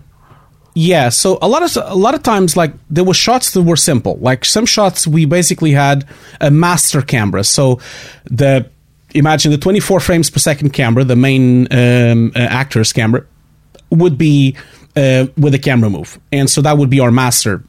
Yeah, 0.78 1.08
so 1.08 1.40
a 1.42 1.48
lot 1.48 1.64
of 1.64 1.78
a 1.90 1.96
lot 1.96 2.16
of 2.16 2.24
times, 2.24 2.58
like 2.58 2.74
there 2.90 3.06
were 3.06 3.14
shots 3.14 3.52
that 3.52 3.62
were 3.62 3.78
simple. 3.78 4.18
Like 4.18 4.44
some 4.44 4.66
shots, 4.66 5.08
we 5.08 5.24
basically 5.26 5.72
had 5.72 6.06
a 6.42 6.52
master 6.52 7.02
camera. 7.02 7.46
So 7.46 7.80
the 8.26 8.70
imagine 9.14 9.52
the 9.52 9.58
24 9.58 10.02
frames 10.02 10.30
per 10.30 10.40
second 10.40 10.72
camera, 10.72 11.06
the 11.06 11.16
main 11.16 11.72
um, 11.72 12.34
uh, 12.36 12.40
actor's 12.40 12.92
camera, 12.92 13.26
would 13.90 14.18
be 14.18 14.58
uh, 14.98 15.28
with 15.38 15.56
a 15.56 15.60
camera 15.60 15.90
move, 15.90 16.20
and 16.34 16.50
so 16.50 16.62
that 16.62 16.78
would 16.78 16.90
be 16.90 17.00
our 17.00 17.12
master. 17.12 17.64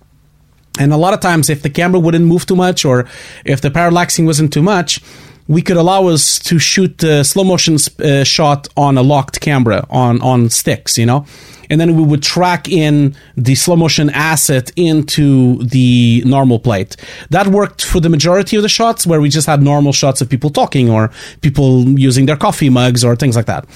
And 0.81 0.93
a 0.93 0.97
lot 0.97 1.15
of 1.15 1.21
times, 1.21 1.49
if 1.49 1.63
the 1.63 1.71
camera 1.71 2.01
wouldn't 2.01 2.25
move 2.25 2.45
too 2.45 2.57
much, 2.57 2.85
or 2.85 3.07
if 3.45 3.61
the 3.61 3.71
parallaxing 3.71 4.27
wasn't 4.27 4.53
too 4.53 4.63
much, 4.63 5.01
we 5.47 5.63
could 5.63 5.77
allow 5.77 6.09
us 6.09 6.41
to 6.41 6.59
shoot 6.59 6.99
the 6.99 7.23
slow 7.23 7.45
motion 7.45 7.77
uh, 8.05 8.25
shot 8.25 8.69
on 8.77 8.99
a 8.99 9.03
locked 9.03 9.41
camera 9.41 9.87
on 9.91 10.21
on 10.23 10.51
sticks, 10.51 10.99
you 10.99 11.07
know, 11.07 11.25
and 11.71 11.81
then 11.81 11.97
we 11.97 12.03
would 12.03 12.23
track 12.23 12.69
in 12.69 13.14
the 13.37 13.55
slow 13.55 13.77
motion 13.77 14.11
asset 14.11 14.71
into 14.77 15.62
the 15.64 16.23
normal 16.25 16.59
plate. 16.59 16.97
That 17.31 17.49
worked 17.49 17.85
for 17.85 18.01
the 18.01 18.09
majority 18.09 18.57
of 18.57 18.62
the 18.62 18.69
shots, 18.69 19.07
where 19.07 19.21
we 19.21 19.29
just 19.29 19.47
had 19.47 19.62
normal 19.62 19.93
shots 19.93 20.21
of 20.21 20.29
people 20.29 20.51
talking 20.51 20.91
or 20.91 21.11
people 21.41 21.99
using 21.99 22.27
their 22.27 22.37
coffee 22.37 22.71
mugs 22.71 23.05
or 23.05 23.17
things 23.17 23.37
like 23.37 23.47
that. 23.47 23.67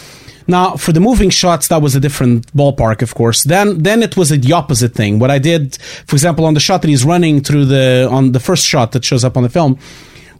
Now, 0.46 0.76
for 0.76 0.92
the 0.92 1.00
moving 1.00 1.30
shots, 1.30 1.68
that 1.68 1.80
was 1.80 1.94
a 1.94 2.00
different 2.00 2.52
ballpark, 2.56 3.02
of 3.02 3.14
course. 3.14 3.44
Then, 3.44 3.82
then 3.84 4.02
it 4.02 4.16
was 4.16 4.30
the 4.30 4.52
opposite 4.52 4.94
thing. 4.94 5.20
What 5.20 5.30
I 5.30 5.38
did, 5.38 5.76
for 6.06 6.16
example, 6.16 6.44
on 6.44 6.54
the 6.54 6.60
shot 6.60 6.82
that 6.82 6.88
he's 6.88 7.04
running 7.04 7.40
through 7.40 7.66
the 7.66 8.08
on 8.10 8.32
the 8.32 8.40
first 8.40 8.66
shot 8.66 8.90
that 8.92 9.04
shows 9.04 9.24
up 9.24 9.36
on 9.36 9.44
the 9.44 9.48
film, 9.48 9.78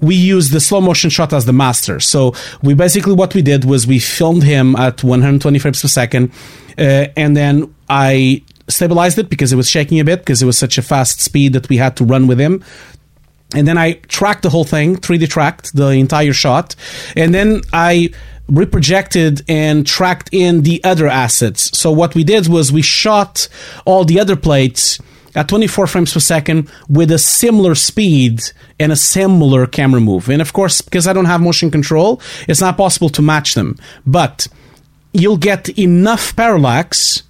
we 0.01 0.15
used 0.15 0.53
the 0.53 0.61
slow 0.61 0.81
motion 0.81 1.11
shot 1.11 1.33
as 1.33 1.45
the 1.45 1.53
master. 1.53 2.01
So 2.01 2.35
we 2.63 2.75
basically 2.75 3.15
what 3.15 3.35
we 3.35 3.43
did 3.43 3.65
was 3.65 3.87
we 3.87 3.99
filmed 3.99 4.43
him 4.43 4.77
at 4.77 5.05
120 5.05 5.59
frames 5.59 5.83
per 5.83 5.89
second, 5.89 6.33
uh, 6.79 7.07
and 7.17 7.37
then 7.37 7.75
I 7.89 8.43
stabilized 8.69 9.19
it 9.19 9.29
because 9.29 9.53
it 9.53 9.57
was 9.57 9.69
shaking 9.69 9.99
a 10.01 10.05
bit 10.05 10.21
because 10.21 10.43
it 10.43 10.47
was 10.47 10.57
such 10.57 10.79
a 10.79 10.83
fast 10.83 11.21
speed 11.21 11.53
that 11.55 11.69
we 11.69 11.77
had 11.77 11.97
to 11.97 12.05
run 12.05 12.29
with 12.29 12.41
him 12.41 12.63
and 13.55 13.67
then 13.67 13.77
I 13.77 13.95
tracked 14.09 14.43
the 14.43 14.51
whole 14.51 14.65
thing, 14.65 14.97
3D 14.97 15.29
tracked 15.29 15.75
the 15.75 15.89
entire 15.89 16.33
shot, 16.33 16.77
and 17.17 17.35
then 17.35 17.63
I 17.73 18.11
reprojected 18.51 19.43
and 19.49 19.87
tracked 19.87 20.29
in 20.33 20.63
the 20.63 20.83
other 20.85 21.07
assets. 21.07 21.77
So 21.77 21.91
what 21.91 22.15
we 22.15 22.25
did 22.25 22.49
was 22.49 22.73
we 22.73 22.83
shot 22.83 23.49
all 23.85 24.05
the 24.05 24.21
other 24.21 24.37
plates 24.37 24.99
at 25.35 25.49
24 25.49 25.87
frames 25.87 26.13
per 26.13 26.21
second 26.21 26.71
with 26.89 27.11
a 27.11 27.19
similar 27.19 27.75
speed 27.75 28.41
and 28.79 28.93
a 28.93 28.97
similar 28.97 29.67
camera 29.67 30.01
move. 30.01 30.29
And 30.29 30.43
of 30.43 30.53
course, 30.53 30.81
because 30.81 31.07
I 31.07 31.13
don't 31.13 31.27
have 31.27 31.41
motion 31.41 31.71
control, 31.71 32.21
it's 32.49 32.61
not 32.61 32.77
possible 32.77 33.09
to 33.11 33.23
match 33.23 33.55
them. 33.55 33.77
But 34.07 34.49
you'll 35.13 35.37
get 35.37 35.69
enough 35.79 36.35
parallax 36.37 37.23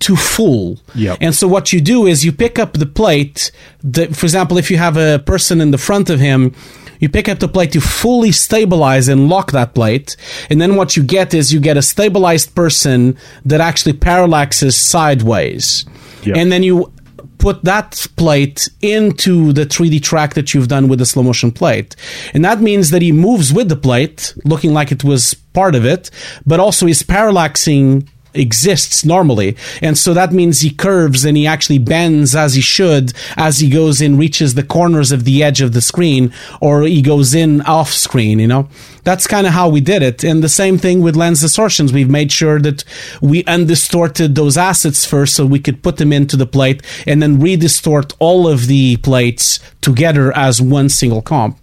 to 0.00 0.16
full. 0.16 0.78
Yep. 0.94 1.18
And 1.20 1.34
so 1.34 1.48
what 1.48 1.72
you 1.72 1.80
do 1.80 2.06
is 2.06 2.24
you 2.24 2.32
pick 2.32 2.58
up 2.58 2.74
the 2.74 2.86
plate. 2.86 3.50
The, 3.82 4.06
for 4.08 4.26
example, 4.26 4.56
if 4.56 4.70
you 4.70 4.76
have 4.78 4.96
a 4.96 5.18
person 5.18 5.60
in 5.60 5.70
the 5.70 5.78
front 5.78 6.08
of 6.08 6.20
him, 6.20 6.54
you 7.00 7.08
pick 7.08 7.28
up 7.28 7.38
the 7.38 7.48
plate 7.48 7.72
to 7.72 7.80
fully 7.80 8.32
stabilize 8.32 9.08
and 9.08 9.28
lock 9.28 9.52
that 9.52 9.74
plate. 9.74 10.16
And 10.50 10.60
then 10.60 10.76
what 10.76 10.96
you 10.96 11.02
get 11.02 11.34
is 11.34 11.52
you 11.52 11.60
get 11.60 11.76
a 11.76 11.82
stabilized 11.82 12.54
person 12.54 13.16
that 13.44 13.60
actually 13.60 13.92
parallaxes 13.94 14.72
sideways. 14.72 15.84
Yep. 16.24 16.36
And 16.36 16.50
then 16.50 16.62
you 16.62 16.92
put 17.38 17.64
that 17.64 18.06
plate 18.16 18.68
into 18.82 19.52
the 19.52 19.64
3D 19.64 20.02
track 20.02 20.34
that 20.34 20.52
you've 20.52 20.68
done 20.68 20.88
with 20.88 20.98
the 20.98 21.06
slow 21.06 21.22
motion 21.22 21.50
plate. 21.50 21.96
And 22.34 22.44
that 22.44 22.60
means 22.60 22.90
that 22.90 23.02
he 23.02 23.12
moves 23.12 23.52
with 23.52 23.68
the 23.68 23.76
plate, 23.76 24.34
looking 24.44 24.72
like 24.72 24.92
it 24.92 25.04
was 25.04 25.34
part 25.52 25.74
of 25.74 25.84
it, 25.84 26.10
but 26.44 26.60
also 26.60 26.86
is 26.86 27.02
parallaxing 27.02 28.08
exists 28.38 29.04
normally. 29.04 29.56
And 29.82 29.96
so 29.96 30.14
that 30.14 30.32
means 30.32 30.60
he 30.60 30.70
curves 30.70 31.24
and 31.24 31.36
he 31.36 31.46
actually 31.46 31.78
bends 31.78 32.34
as 32.34 32.54
he 32.54 32.60
should 32.60 33.12
as 33.36 33.60
he 33.60 33.70
goes 33.70 34.00
in, 34.00 34.16
reaches 34.16 34.54
the 34.54 34.62
corners 34.62 35.12
of 35.12 35.24
the 35.24 35.42
edge 35.42 35.60
of 35.60 35.72
the 35.72 35.80
screen, 35.80 36.32
or 36.60 36.82
he 36.82 37.02
goes 37.02 37.34
in 37.34 37.60
off 37.62 37.92
screen, 37.92 38.38
you 38.38 38.46
know? 38.46 38.68
That's 39.04 39.26
kind 39.26 39.46
of 39.46 39.52
how 39.54 39.68
we 39.68 39.80
did 39.80 40.02
it. 40.02 40.22
And 40.22 40.42
the 40.42 40.48
same 40.48 40.76
thing 40.76 41.02
with 41.02 41.16
lens 41.16 41.40
distortions. 41.40 41.92
We've 41.92 42.10
made 42.10 42.30
sure 42.30 42.60
that 42.60 42.84
we 43.22 43.42
undistorted 43.44 44.34
those 44.34 44.58
assets 44.58 45.06
first 45.06 45.34
so 45.34 45.46
we 45.46 45.60
could 45.60 45.82
put 45.82 45.96
them 45.96 46.12
into 46.12 46.36
the 46.36 46.46
plate 46.46 46.82
and 47.06 47.22
then 47.22 47.38
redistort 47.38 48.14
all 48.18 48.46
of 48.46 48.66
the 48.66 48.98
plates 48.98 49.60
together 49.80 50.36
as 50.36 50.60
one 50.60 50.88
single 50.88 51.22
comp. 51.22 51.58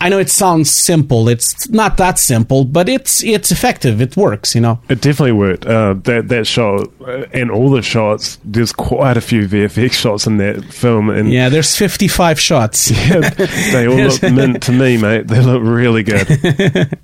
I 0.00 0.08
know 0.10 0.18
it 0.18 0.30
sounds 0.30 0.70
simple. 0.70 1.28
It's 1.28 1.68
not 1.70 1.96
that 1.96 2.20
simple, 2.20 2.64
but 2.64 2.88
it's 2.88 3.22
it's 3.24 3.50
effective. 3.50 4.00
It 4.00 4.16
works, 4.16 4.54
you 4.54 4.60
know. 4.60 4.80
It 4.88 5.00
definitely 5.00 5.32
worked. 5.32 5.66
Uh, 5.66 5.94
that 6.04 6.28
that 6.28 6.46
shot 6.46 6.88
uh, 7.00 7.26
and 7.32 7.50
all 7.50 7.70
the 7.70 7.82
shots. 7.82 8.38
There's 8.44 8.72
quite 8.72 9.16
a 9.16 9.20
few 9.20 9.48
VFX 9.48 9.92
shots 9.94 10.26
in 10.28 10.36
that 10.36 10.64
film, 10.66 11.10
and 11.10 11.32
Yeah, 11.32 11.48
there's 11.48 11.74
55 11.74 12.38
shots. 12.38 12.90
yeah, 13.08 13.28
they 13.72 13.88
all 13.88 13.96
look 13.96 14.22
mint 14.22 14.62
to 14.68 14.72
me, 14.72 14.98
mate. 14.98 15.26
They 15.26 15.40
look 15.40 15.62
really 15.64 16.04
good. 16.04 16.26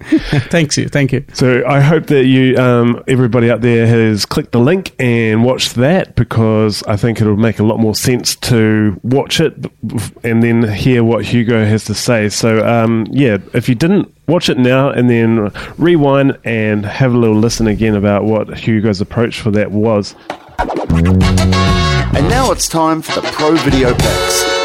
Thanks 0.50 0.78
you. 0.78 0.88
Thank 0.88 1.12
you. 1.12 1.24
So 1.32 1.64
I 1.66 1.80
hope 1.80 2.06
that 2.06 2.26
you, 2.26 2.56
um, 2.58 3.02
everybody 3.08 3.50
out 3.50 3.60
there, 3.60 3.88
has 3.88 4.24
clicked 4.24 4.52
the 4.52 4.60
link 4.60 4.94
and 5.00 5.44
watched 5.44 5.74
that 5.76 6.14
because 6.14 6.84
I 6.84 6.94
think 6.96 7.20
it'll 7.20 7.36
make 7.36 7.58
a 7.58 7.64
lot 7.64 7.80
more 7.80 7.96
sense 7.96 8.36
to 8.36 9.00
watch 9.02 9.40
it 9.40 9.54
and 10.22 10.44
then 10.44 10.62
hear 10.72 11.02
what 11.02 11.24
Hugo 11.24 11.64
has 11.64 11.84
to 11.86 11.94
say. 11.94 12.28
So 12.28 12.64
um, 12.64 12.83
yeah, 13.10 13.38
if 13.52 13.68
you 13.68 13.74
didn't 13.74 14.14
watch 14.28 14.48
it 14.48 14.58
now 14.58 14.90
and 14.90 15.08
then 15.10 15.50
rewind 15.78 16.38
and 16.44 16.84
have 16.86 17.12
a 17.14 17.18
little 17.18 17.36
listen 17.36 17.66
again 17.66 17.94
about 17.94 18.24
what 18.24 18.56
Hugo's 18.58 19.00
approach 19.00 19.40
for 19.40 19.50
that 19.52 19.70
was. 19.70 20.14
And 22.16 22.28
now 22.28 22.50
it's 22.52 22.68
time 22.68 23.02
for 23.02 23.20
the 23.20 23.26
Pro 23.32 23.54
Video 23.56 23.92
Picks. 23.94 24.64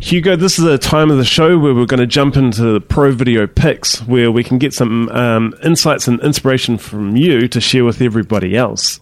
Hugo, 0.00 0.36
this 0.36 0.58
is 0.58 0.64
a 0.66 0.76
time 0.76 1.10
of 1.10 1.16
the 1.16 1.24
show 1.24 1.58
where 1.58 1.74
we're 1.74 1.86
going 1.86 2.00
to 2.00 2.06
jump 2.06 2.36
into 2.36 2.62
the 2.62 2.80
pro 2.80 3.10
video 3.10 3.46
picks, 3.46 4.02
where 4.06 4.30
we 4.30 4.44
can 4.44 4.58
get 4.58 4.74
some 4.74 5.08
um, 5.08 5.54
insights 5.64 6.06
and 6.06 6.20
inspiration 6.20 6.76
from 6.76 7.16
you 7.16 7.48
to 7.48 7.58
share 7.58 7.86
with 7.86 8.02
everybody 8.02 8.54
else. 8.54 9.00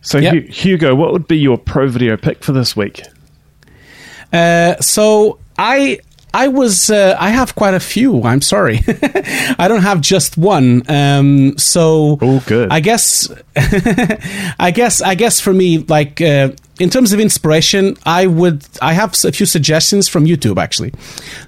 So, 0.00 0.18
Yep. 0.18 0.32
Hu- 0.34 0.40
Hugo, 0.50 0.94
what 0.96 1.12
would 1.12 1.28
be 1.28 1.38
your 1.38 1.56
pro 1.56 1.86
video 1.88 2.16
pick 2.16 2.42
for 2.42 2.50
this 2.50 2.74
week? 2.76 3.02
Uh, 4.32 4.74
so 4.80 5.38
I 5.58 6.00
I 6.34 6.48
was 6.48 6.90
uh, 6.90 7.16
I 7.18 7.30
have 7.30 7.54
quite 7.54 7.74
a 7.74 7.80
few. 7.80 8.22
I'm 8.22 8.42
sorry, 8.42 8.80
I 9.58 9.66
don't 9.68 9.82
have 9.82 10.00
just 10.02 10.36
one. 10.36 10.82
Um, 10.88 11.56
so 11.56 12.18
Oh, 12.20 12.42
good. 12.46 12.70
I 12.70 12.80
guess 12.80 13.30
I 13.56 14.70
guess 14.74 15.00
I 15.00 15.14
guess 15.14 15.40
for 15.40 15.52
me, 15.52 15.78
like 15.78 16.20
uh, 16.20 16.50
in 16.78 16.90
terms 16.90 17.12
of 17.12 17.20
inspiration, 17.20 17.96
I 18.04 18.26
would 18.26 18.64
I 18.82 18.92
have 18.92 19.14
a 19.24 19.32
few 19.32 19.46
suggestions 19.46 20.08
from 20.08 20.24
YouTube 20.24 20.58
actually. 20.58 20.92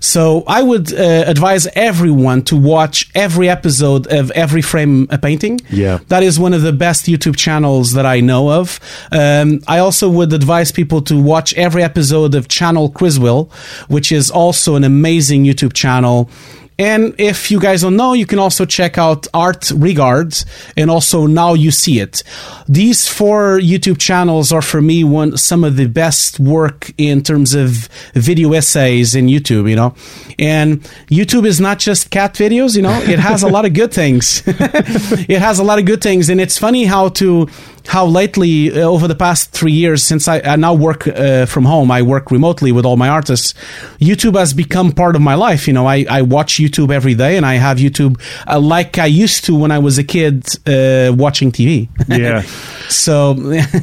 So 0.00 0.44
I 0.46 0.62
would 0.62 0.92
uh, 0.92 1.24
advise 1.26 1.66
everyone 1.74 2.42
to 2.42 2.56
watch 2.56 3.10
every 3.14 3.48
episode 3.48 4.06
of 4.12 4.30
Every 4.32 4.62
Frame 4.62 5.06
a 5.10 5.18
Painting. 5.18 5.60
Yeah. 5.70 5.98
That 6.08 6.22
is 6.22 6.38
one 6.38 6.54
of 6.54 6.62
the 6.62 6.72
best 6.72 7.06
YouTube 7.06 7.36
channels 7.36 7.92
that 7.92 8.06
I 8.06 8.20
know 8.20 8.50
of. 8.50 8.80
Um, 9.12 9.60
I 9.66 9.78
also 9.78 10.08
would 10.08 10.32
advise 10.32 10.72
people 10.72 11.02
to 11.02 11.20
watch 11.20 11.52
every 11.54 11.82
episode 11.82 12.34
of 12.34 12.48
Channel 12.48 12.90
Criswell, 12.90 13.50
which 13.88 14.10
is 14.12 14.30
also 14.30 14.76
an 14.76 14.84
amazing 14.84 15.44
YouTube 15.44 15.74
channel. 15.74 16.30
And 16.78 17.14
if 17.18 17.50
you 17.50 17.58
guys 17.58 17.82
don't 17.82 17.96
know, 17.96 18.12
you 18.12 18.24
can 18.24 18.38
also 18.38 18.64
check 18.64 18.98
out 18.98 19.26
Art 19.34 19.72
Regards 19.74 20.46
and 20.76 20.90
also 20.90 21.26
Now 21.26 21.54
You 21.54 21.72
See 21.72 21.98
It. 21.98 22.22
These 22.68 23.08
four 23.08 23.58
YouTube 23.58 23.98
channels 23.98 24.52
are 24.52 24.62
for 24.62 24.80
me 24.80 25.02
one 25.02 25.36
some 25.36 25.64
of 25.64 25.76
the 25.76 25.86
best 25.86 26.38
work 26.38 26.92
in 26.96 27.22
terms 27.22 27.54
of 27.54 27.88
video 28.14 28.52
essays 28.52 29.16
in 29.16 29.26
YouTube, 29.26 29.68
you 29.68 29.74
know. 29.74 29.94
And 30.38 30.80
YouTube 31.10 31.46
is 31.46 31.60
not 31.60 31.80
just 31.80 32.10
cat 32.10 32.34
videos, 32.34 32.76
you 32.76 32.82
know, 32.82 32.96
it 33.02 33.18
has 33.18 33.42
a 33.42 33.48
lot 33.48 33.64
of 33.64 33.72
good 33.72 33.92
things. 33.92 34.44
it 34.46 35.40
has 35.40 35.58
a 35.58 35.64
lot 35.64 35.80
of 35.80 35.84
good 35.84 36.00
things 36.00 36.28
and 36.28 36.40
it's 36.40 36.58
funny 36.58 36.84
how 36.84 37.08
to 37.08 37.48
how 37.88 38.04
lately 38.06 38.70
uh, 38.70 38.84
over 38.86 39.08
the 39.08 39.14
past 39.14 39.50
three 39.52 39.72
years 39.72 40.02
since 40.04 40.28
I, 40.28 40.40
I 40.40 40.56
now 40.56 40.74
work 40.74 41.08
uh, 41.08 41.46
from 41.46 41.64
home, 41.64 41.90
I 41.90 42.02
work 42.02 42.30
remotely 42.30 42.70
with 42.70 42.84
all 42.84 42.96
my 42.96 43.08
artists. 43.08 43.54
YouTube 43.98 44.38
has 44.38 44.52
become 44.54 44.92
part 44.92 45.16
of 45.16 45.22
my 45.22 45.34
life. 45.34 45.66
You 45.66 45.72
know, 45.72 45.86
I, 45.86 46.04
I 46.08 46.22
watch 46.22 46.58
YouTube 46.60 46.90
every 46.92 47.14
day, 47.14 47.36
and 47.38 47.46
I 47.46 47.54
have 47.54 47.78
YouTube 47.78 48.20
uh, 48.46 48.60
like 48.60 48.98
I 48.98 49.06
used 49.06 49.44
to 49.46 49.54
when 49.54 49.70
I 49.72 49.78
was 49.78 49.96
a 49.98 50.04
kid 50.04 50.46
uh, 50.66 51.12
watching 51.16 51.50
TV. 51.50 51.88
Yeah. 52.08 52.42
so 52.88 53.34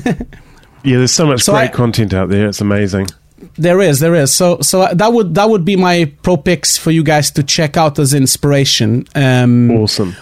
Yeah, 0.84 0.97
there's 0.97 1.12
so 1.12 1.26
much 1.26 1.41
So 1.41 1.53
great 1.53 1.72
I- 1.72 1.74
content 1.74 2.14
out 2.14 2.30
there. 2.30 2.47
It's 2.47 2.62
amazing. 2.62 3.08
there 3.58 3.82
is, 3.82 3.99
there 3.99 4.14
is. 4.16 4.32
So 4.34 4.60
so 4.62 4.88
that 4.93 5.14
would 5.14 5.34
that 5.36 5.49
would 5.49 5.66
be 5.66 5.76
my 5.76 6.12
pro 6.22 6.38
picks 6.38 6.78
for 6.78 6.91
you 6.91 7.03
guys 7.03 7.32
to 7.32 7.43
check 7.43 7.76
out 7.76 7.97
as 7.99 8.14
inspiration. 8.14 9.06
Um, 9.16 9.72
Awesome. 9.72 10.16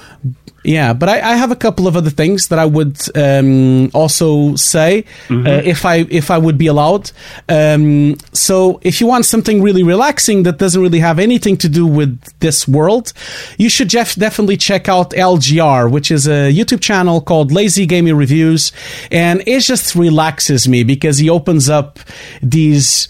Yeah, 0.64 0.94
but 0.94 1.10
I, 1.10 1.34
I 1.34 1.36
have 1.36 1.52
a 1.52 1.56
couple 1.56 1.88
of 1.88 1.98
other 1.98 2.10
things 2.10 2.48
that 2.48 2.58
I 2.58 2.66
would 2.66 2.98
um, 3.18 3.92
also 3.94 4.56
say 4.56 5.06
uh, 5.30 5.62
if 5.66 5.86
I 5.86 6.06
if 6.10 6.32
I 6.32 6.38
would 6.38 6.58
be 6.58 6.68
allowed. 6.68 7.12
Um, 7.50 8.18
so, 8.32 8.80
if 8.82 9.02
you 9.02 9.08
want 9.08 9.26
something 9.26 9.62
really 9.62 9.84
relaxing 9.84 10.44
that 10.44 10.58
doesn't 10.58 10.82
really 10.82 11.00
have 11.00 11.20
anything 11.20 11.58
to 11.58 11.70
do 11.70 11.86
with 11.86 12.20
this 12.40 12.66
world, 12.68 13.12
you 13.58 13.70
should 13.70 13.90
jef- 13.90 14.16
definitely 14.16 14.56
check 14.56 14.88
out 14.88 15.12
LGR, 15.12 15.92
which 15.92 16.12
is 16.12 16.28
a 16.28 16.52
YouTube 16.52 16.82
channel 16.82 17.20
called 17.20 17.52
Lazy 17.52 17.86
Gaming 17.86 18.16
Reviews, 18.16 18.72
and 19.12 19.44
it 19.46 19.60
just 19.62 19.96
relaxes 19.96 20.68
me 20.68 20.84
because 20.84 21.18
he 21.18 21.30
opens 21.30 21.70
up 21.70 22.00
these 22.42 23.10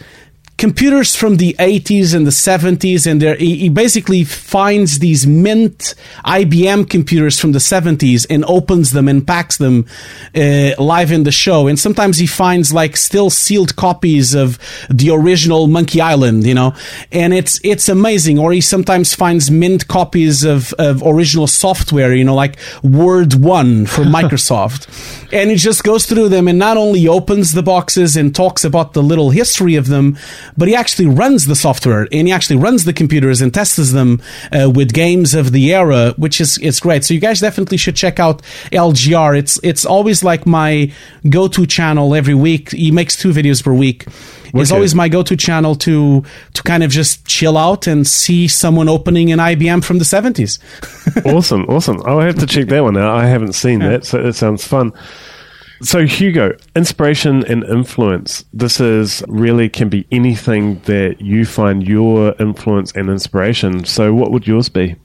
computers 0.58 1.16
from 1.16 1.38
the 1.38 1.56
80s 1.60 2.14
and 2.16 2.28
the 2.28 2.32
70s 2.32 3.10
and 3.10 3.22
there 3.22 3.36
he 3.36 3.70
basically 3.70 4.24
finds 4.24 4.99
these 4.99 5.26
mint 5.26 5.95
IBM 6.24 6.89
computers 6.89 7.39
from 7.39 7.54
the 7.54 7.60
70s 7.60 8.26
and 8.30 8.45
opens 8.45 8.91
them 8.91 9.08
and 9.08 9.26
packs 9.26 9.58
them 9.58 9.86
uh, 10.36 10.72
live 10.78 11.12
in 11.12 11.24
the 11.24 11.32
show. 11.32 11.68
And 11.68 11.80
sometimes 11.80 12.18
he 12.18 12.28
finds 12.28 12.72
like 12.72 12.95
still 12.97 13.30
sealed 13.30 13.76
copies 13.76 14.36
of 14.36 14.60
the 14.89 15.10
original 15.10 15.68
Monkey 15.68 16.01
Island 16.01 16.45
you 16.45 16.54
know? 16.54 16.74
And 17.12 17.34
it's 17.34 17.60
it's 17.64 17.89
amazing. 17.89 18.38
Or 18.38 18.51
he 18.51 18.62
sometimes 18.62 19.16
finds 19.16 19.49
mint 19.49 19.88
copies 19.88 20.43
of, 20.43 20.74
of 20.74 21.01
original 21.04 21.47
software 21.47 22.14
you 22.14 22.24
know 22.24 22.36
like 22.36 22.58
Word 22.84 23.34
1 23.34 23.88
from 23.88 24.06
Microsoft. 24.20 24.88
And 25.34 25.49
he 25.49 25.56
just 25.56 25.84
goes 25.84 26.06
through 26.06 26.30
them 26.30 26.47
and 26.47 26.60
not 26.60 26.78
only 26.78 27.08
opens 27.08 27.54
the 27.54 27.64
boxes 27.64 28.16
and 28.16 28.36
talks 28.36 28.64
about 28.64 28.93
the 28.93 29.01
little 29.01 29.32
history 29.32 29.76
of 29.76 29.88
them 29.88 30.16
but 30.58 30.68
he 30.68 30.76
actually 30.76 31.08
runs 31.08 31.46
the 31.46 31.56
software 31.56 32.08
and 32.12 32.28
he 32.28 32.34
actually 32.34 32.58
runs 32.58 32.86
the 32.86 32.94
computers 32.94 33.41
and 33.41 33.54
tests 33.54 33.91
them 33.91 34.22
uh, 34.52 34.70
with 34.70 34.94
games 34.94 35.34
of 35.34 35.52
the 35.52 35.74
era, 35.74 36.14
which 36.18 36.39
is 36.39 36.58
it's 36.60 36.80
great. 36.80 37.04
So 37.04 37.14
you 37.14 37.20
guys 37.20 37.39
definitely 37.39 37.78
should 37.78 37.96
check 37.96 38.20
out 38.20 38.41
LGR. 38.72 39.38
It's 39.38 39.60
it's 39.64 39.86
always 39.86 40.24
like 40.24 40.46
my 40.46 40.91
go-to 41.30 41.66
channel 41.66 42.14
every 42.16 42.36
week. 42.36 42.72
He 42.72 42.91
makes 42.91 43.16
two 43.16 43.32
videos 43.32 43.64
per 43.64 43.74
week. 43.74 44.06
It's 44.56 44.72
always 44.72 44.94
my 44.94 45.10
go-to 45.10 45.36
channel 45.36 45.74
to 45.78 46.24
to 46.54 46.64
kind 46.64 46.84
of 46.84 46.91
just 46.91 47.26
chill 47.26 47.58
out 47.58 47.88
and 47.88 48.06
see 48.06 48.48
someone 48.48 48.88
opening 48.88 49.32
an 49.32 49.39
IBM 49.39 49.84
from 49.84 49.98
the 49.98 50.06
70s. 50.06 50.60
awesome, 51.34 51.66
awesome. 51.66 52.02
I'll 52.06 52.20
have 52.20 52.38
to 52.38 52.46
check 52.46 52.68
that 52.68 52.84
one 52.84 52.96
out. 52.96 53.16
I 53.16 53.26
haven't 53.26 53.54
seen 53.54 53.80
that, 53.80 54.06
so 54.06 54.20
it 54.20 54.34
sounds 54.34 54.66
fun. 54.66 54.94
So, 55.84 56.06
Hugo, 56.06 56.56
inspiration 56.76 57.46
and 57.46 57.64
influence. 57.66 58.46
This 58.54 58.80
is 58.80 59.22
really 59.28 59.68
can 59.68 59.90
be 59.90 60.08
anything 60.12 60.80
that 60.86 61.20
you 61.20 61.46
find 61.46 61.86
your 61.86 62.34
influence 62.40 62.94
and 62.94 63.10
inspiration. 63.10 63.84
So, 63.84 64.14
what 64.14 64.32
would 64.32 64.48
yours 64.48 64.70
be? 64.70 64.96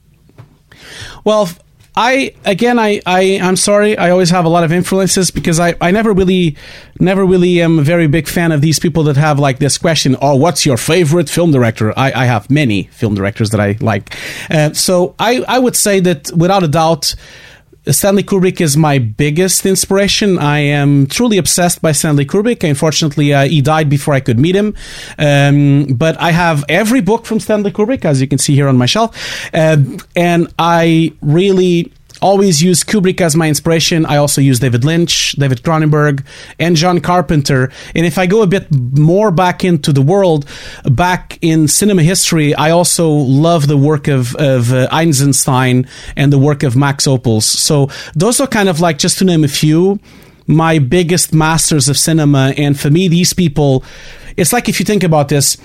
Well, 1.25 1.49
I 1.95 2.33
again, 2.45 2.79
I, 2.79 3.01
I 3.05 3.39
I'm 3.41 3.57
sorry. 3.57 3.97
I 3.97 4.09
always 4.11 4.29
have 4.29 4.45
a 4.45 4.49
lot 4.49 4.63
of 4.63 4.71
influences 4.71 5.31
because 5.31 5.59
I, 5.59 5.75
I 5.81 5.91
never 5.91 6.13
really, 6.13 6.55
never 6.97 7.25
really 7.25 7.61
am 7.61 7.79
a 7.79 7.81
very 7.81 8.07
big 8.07 8.27
fan 8.27 8.53
of 8.53 8.61
these 8.61 8.79
people 8.79 9.03
that 9.03 9.17
have 9.17 9.37
like 9.37 9.59
this 9.59 9.77
question. 9.77 10.15
Oh, 10.21 10.35
what's 10.35 10.65
your 10.65 10.77
favorite 10.77 11.29
film 11.29 11.51
director? 11.51 11.91
I, 11.99 12.13
I 12.13 12.25
have 12.25 12.49
many 12.49 12.83
film 12.83 13.15
directors 13.15 13.49
that 13.49 13.59
I 13.59 13.75
like. 13.81 14.15
Uh, 14.49 14.71
so 14.71 15.13
I 15.19 15.43
I 15.45 15.59
would 15.59 15.75
say 15.75 15.99
that 15.99 16.31
without 16.33 16.63
a 16.63 16.69
doubt. 16.69 17.15
Stanley 17.91 18.23
Kubrick 18.23 18.61
is 18.61 18.77
my 18.77 18.99
biggest 18.99 19.65
inspiration. 19.65 20.37
I 20.37 20.59
am 20.59 21.07
truly 21.07 21.37
obsessed 21.37 21.81
by 21.81 21.91
Stanley 21.91 22.25
Kubrick. 22.25 22.67
Unfortunately, 22.67 23.33
uh, 23.33 23.47
he 23.47 23.61
died 23.61 23.89
before 23.89 24.13
I 24.13 24.19
could 24.19 24.39
meet 24.39 24.55
him. 24.55 24.75
Um, 25.17 25.85
but 25.85 26.19
I 26.19 26.31
have 26.31 26.63
every 26.69 27.01
book 27.01 27.25
from 27.25 27.39
Stanley 27.39 27.71
Kubrick, 27.71 28.05
as 28.05 28.21
you 28.21 28.27
can 28.27 28.37
see 28.37 28.55
here 28.55 28.67
on 28.67 28.77
my 28.77 28.85
shelf. 28.85 29.15
Uh, 29.53 29.77
and 30.15 30.53
I 30.59 31.13
really 31.21 31.91
always 32.21 32.61
use 32.61 32.83
Kubrick 32.83 33.21
as 33.21 33.35
my 33.35 33.47
inspiration. 33.47 34.05
I 34.05 34.17
also 34.17 34.41
use 34.41 34.59
David 34.59 34.83
Lynch, 34.83 35.33
David 35.33 35.63
Cronenberg, 35.63 36.23
and 36.59 36.75
John 36.75 36.99
Carpenter. 36.99 37.71
And 37.95 38.05
if 38.05 38.17
I 38.17 38.25
go 38.25 38.41
a 38.41 38.47
bit 38.47 38.67
more 38.71 39.31
back 39.31 39.63
into 39.63 39.91
the 39.93 40.01
world, 40.01 40.45
back 40.85 41.37
in 41.41 41.67
cinema 41.67 42.03
history, 42.03 42.53
I 42.55 42.71
also 42.71 43.09
love 43.09 43.67
the 43.67 43.77
work 43.77 44.07
of, 44.07 44.35
of 44.35 44.73
uh, 44.73 44.87
Eisenstein 44.91 45.87
and 46.15 46.31
the 46.33 46.39
work 46.39 46.63
of 46.63 46.75
Max 46.75 47.05
Ophuls. 47.05 47.43
So 47.43 47.89
those 48.15 48.39
are 48.39 48.47
kind 48.47 48.69
of 48.69 48.79
like, 48.79 48.97
just 48.97 49.19
to 49.19 49.25
name 49.25 49.43
a 49.43 49.47
few, 49.47 49.99
my 50.47 50.79
biggest 50.79 51.33
masters 51.33 51.89
of 51.89 51.97
cinema. 51.97 52.53
And 52.57 52.79
for 52.79 52.89
me, 52.89 53.07
these 53.07 53.33
people, 53.33 53.83
it's 54.35 54.51
like 54.51 54.67
if 54.67 54.79
you 54.79 54.85
think 54.85 55.03
about 55.03 55.29
this, 55.29 55.57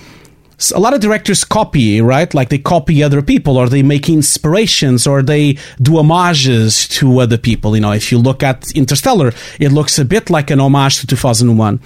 a 0.74 0.78
lot 0.78 0.94
of 0.94 1.00
directors 1.00 1.44
copy, 1.44 2.00
right? 2.00 2.32
Like 2.32 2.48
they 2.48 2.58
copy 2.58 3.02
other 3.02 3.22
people 3.22 3.56
or 3.56 3.68
they 3.68 3.82
make 3.82 4.08
inspirations 4.08 5.06
or 5.06 5.22
they 5.22 5.58
do 5.80 5.96
homages 5.96 6.88
to 6.88 7.18
other 7.18 7.38
people. 7.38 7.74
You 7.74 7.82
know, 7.82 7.92
if 7.92 8.12
you 8.12 8.18
look 8.18 8.42
at 8.42 8.70
Interstellar, 8.74 9.32
it 9.58 9.72
looks 9.72 9.98
a 9.98 10.04
bit 10.04 10.30
like 10.30 10.50
an 10.50 10.60
homage 10.60 11.00
to 11.00 11.06
2001. 11.06 11.80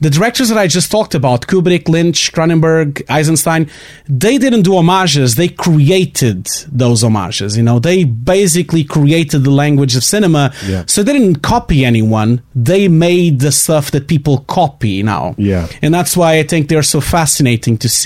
The 0.00 0.10
directors 0.10 0.48
that 0.48 0.58
I 0.58 0.66
just 0.66 0.90
talked 0.90 1.14
about, 1.14 1.46
Kubrick, 1.46 1.88
Lynch, 1.88 2.32
Cronenberg, 2.32 3.02
Eisenstein, 3.08 3.70
they 4.08 4.36
didn't 4.36 4.62
do 4.62 4.74
homages. 4.74 5.36
They 5.36 5.48
created 5.48 6.46
those 6.70 7.02
homages. 7.02 7.56
You 7.56 7.62
know, 7.62 7.78
they 7.78 8.04
basically 8.04 8.84
created 8.84 9.44
the 9.44 9.50
language 9.50 9.96
of 9.96 10.04
cinema. 10.04 10.52
Yeah. 10.66 10.84
So 10.86 11.02
they 11.02 11.12
didn't 11.12 11.42
copy 11.42 11.84
anyone. 11.84 12.42
They 12.54 12.88
made 12.88 13.40
the 13.40 13.52
stuff 13.52 13.90
that 13.92 14.08
people 14.08 14.38
copy 14.48 15.02
now. 15.02 15.34
Yeah. 15.38 15.68
And 15.80 15.94
that's 15.94 16.16
why 16.16 16.38
I 16.38 16.42
think 16.42 16.68
they're 16.68 16.82
so 16.82 17.00
fascinating 17.00 17.78
to 17.78 17.88
see. 17.88 18.01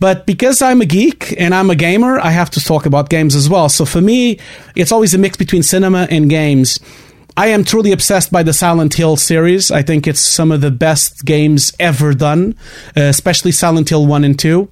But 0.00 0.26
because 0.26 0.62
I'm 0.62 0.80
a 0.80 0.86
geek 0.86 1.34
and 1.38 1.54
I'm 1.54 1.70
a 1.70 1.74
gamer, 1.74 2.18
I 2.18 2.30
have 2.30 2.50
to 2.50 2.60
talk 2.60 2.86
about 2.86 3.08
games 3.08 3.34
as 3.34 3.48
well. 3.48 3.68
So 3.68 3.84
for 3.84 4.00
me, 4.00 4.38
it's 4.76 4.92
always 4.92 5.14
a 5.14 5.18
mix 5.18 5.36
between 5.36 5.62
cinema 5.62 6.06
and 6.10 6.30
games. 6.30 6.78
I 7.36 7.48
am 7.48 7.62
truly 7.62 7.92
obsessed 7.92 8.32
by 8.32 8.42
the 8.42 8.52
Silent 8.52 8.94
Hill 8.94 9.16
series. 9.16 9.70
I 9.70 9.82
think 9.82 10.08
it's 10.08 10.20
some 10.20 10.50
of 10.50 10.60
the 10.60 10.72
best 10.72 11.24
games 11.24 11.72
ever 11.78 12.12
done, 12.12 12.56
uh, 12.96 13.02
especially 13.02 13.52
Silent 13.52 13.88
Hill 13.88 14.06
1 14.06 14.24
and 14.24 14.36
2. 14.36 14.68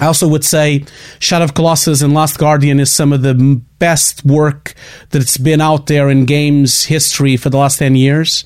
I 0.00 0.06
also 0.06 0.28
would 0.28 0.44
say 0.44 0.84
Shadow 1.18 1.44
of 1.44 1.54
Colossus 1.54 2.02
and 2.02 2.14
Last 2.14 2.38
Guardian 2.38 2.78
is 2.78 2.90
some 2.90 3.12
of 3.12 3.22
the 3.22 3.34
best 3.78 4.24
work 4.24 4.74
that's 5.10 5.36
been 5.36 5.60
out 5.60 5.86
there 5.86 6.08
in 6.08 6.24
games 6.24 6.84
history 6.84 7.36
for 7.36 7.50
the 7.50 7.58
last 7.58 7.78
10 7.78 7.96
years. 7.96 8.44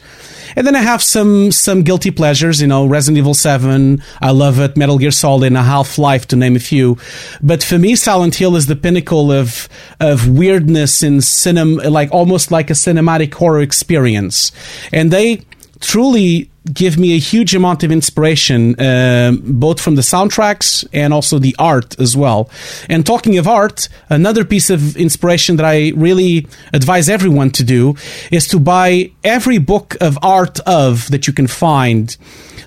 And 0.57 0.66
then 0.66 0.76
I 0.76 0.80
have 0.80 1.03
some 1.03 1.50
some 1.53 1.82
guilty 1.82 2.11
pleasures, 2.11 2.61
you 2.61 2.66
know, 2.66 2.86
Resident 2.86 3.18
Evil 3.18 3.34
7, 3.34 4.03
I 4.20 4.30
love 4.30 4.61
it, 4.61 4.76
Metal 4.76 4.98
Gear 4.98 5.11
Solid 5.11 5.46
and 5.46 5.57
Half-Life 5.57 6.28
to 6.28 6.36
name 6.36 6.57
a 6.57 6.61
few. 6.61 6.98
But 7.42 7.62
for 7.62 7.78
me 7.78 7.96
Silent 7.96 8.34
Hill 8.34 8.57
is 8.57 8.66
the 8.66 8.76
pinnacle 8.76 9.30
of 9.30 9.68
of 10.00 10.28
weirdness 10.28 11.03
in 11.03 11.20
cinema 11.20 11.88
like 11.90 12.11
almost 12.12 12.50
like 12.50 12.70
a 12.70 12.74
cinematic 12.74 13.32
horror 13.34 13.61
experience. 13.61 14.53
And 14.92 15.11
they 15.11 15.42
truly 15.80 16.51
give 16.72 16.96
me 16.98 17.14
a 17.14 17.18
huge 17.18 17.54
amount 17.54 17.82
of 17.82 17.90
inspiration, 17.90 18.78
uh, 18.78 19.32
both 19.42 19.80
from 19.80 19.96
the 19.96 20.02
soundtracks 20.02 20.86
and 20.92 21.12
also 21.12 21.38
the 21.38 21.56
art 21.58 21.98
as 21.98 22.16
well. 22.16 22.48
And 22.88 23.04
talking 23.04 23.38
of 23.38 23.48
art, 23.48 23.88
another 24.08 24.44
piece 24.44 24.70
of 24.70 24.96
inspiration 24.96 25.56
that 25.56 25.66
I 25.66 25.92
really 25.96 26.46
advise 26.72 27.08
everyone 27.08 27.50
to 27.52 27.64
do 27.64 27.96
is 28.30 28.46
to 28.48 28.60
buy 28.60 29.10
every 29.24 29.58
book 29.58 29.96
of 30.00 30.18
art 30.22 30.60
of 30.60 31.10
that 31.10 31.26
you 31.26 31.32
can 31.32 31.46
find. 31.46 32.16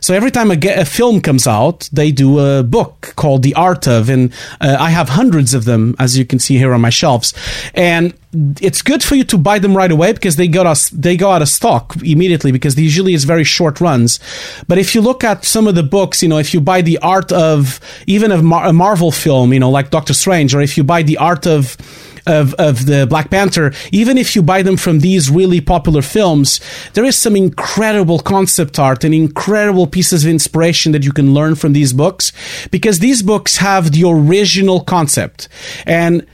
So 0.01 0.13
every 0.13 0.29
time 0.29 0.51
a, 0.51 0.57
a 0.81 0.85
film 0.85 1.21
comes 1.21 1.47
out, 1.47 1.89
they 1.91 2.11
do 2.11 2.39
a 2.39 2.63
book 2.63 3.13
called 3.15 3.43
The 3.43 3.55
Art 3.55 3.87
of, 3.87 4.09
and 4.09 4.31
uh, 4.61 4.77
I 4.79 4.89
have 4.89 5.09
hundreds 5.09 5.53
of 5.53 5.65
them, 5.65 5.95
as 5.97 6.17
you 6.17 6.25
can 6.25 6.37
see 6.37 6.57
here 6.57 6.73
on 6.73 6.81
my 6.81 6.91
shelves. 6.91 7.33
And 7.73 8.13
it's 8.61 8.81
good 8.81 9.03
for 9.03 9.15
you 9.15 9.23
to 9.25 9.38
buy 9.38 9.59
them 9.59 9.75
right 9.75 9.91
away 9.91 10.13
because 10.13 10.36
they 10.36 10.47
go 10.47 10.63
us 10.63 10.89
they 10.89 11.17
go 11.17 11.31
out 11.31 11.41
of 11.41 11.49
stock 11.49 11.95
immediately 12.03 12.51
because 12.51 12.77
usually 12.77 13.13
it's 13.13 13.23
very 13.23 13.43
short 13.43 13.79
runs. 13.81 14.19
But 14.67 14.77
if 14.77 14.95
you 14.95 15.01
look 15.01 15.23
at 15.23 15.45
some 15.45 15.67
of 15.67 15.75
the 15.75 15.83
books, 15.83 16.21
you 16.21 16.29
know, 16.29 16.38
if 16.38 16.53
you 16.53 16.61
buy 16.61 16.81
the 16.81 16.97
art 16.99 17.31
of 17.31 17.79
even 18.07 18.45
Mar- 18.45 18.67
a 18.67 18.73
Marvel 18.73 19.11
film, 19.11 19.53
you 19.53 19.59
know, 19.59 19.69
like 19.69 19.89
Doctor 19.89 20.13
Strange, 20.13 20.53
or 20.53 20.61
if 20.61 20.77
you 20.77 20.83
buy 20.83 21.03
the 21.03 21.17
art 21.17 21.47
of 21.47 21.77
of, 22.27 22.53
of 22.55 22.86
the 22.86 23.05
Black 23.07 23.29
Panther, 23.29 23.71
even 23.91 24.17
if 24.17 24.36
you 24.36 24.41
buy 24.41 24.61
them 24.63 24.77
from 24.77 24.99
these 24.99 25.29
really 25.29 25.61
popular 25.61 26.01
films, 26.01 26.59
there 26.93 27.05
is 27.05 27.15
some 27.15 27.36
incredible 27.36 28.19
concept 28.19 28.79
art 28.79 29.03
and 29.03 29.13
incredible 29.13 29.88
pieces 29.88 30.25
of 30.25 30.31
inspiration 30.31 30.91
that 30.91 31.03
you 31.03 31.11
can 31.11 31.33
learn 31.33 31.55
from 31.55 31.73
these 31.73 31.93
books 31.93 32.31
because 32.71 32.99
these 32.99 33.21
books 33.21 33.57
have 33.57 33.91
the 33.91 34.03
original 34.09 34.83
concept. 34.83 35.47
And 35.86 36.25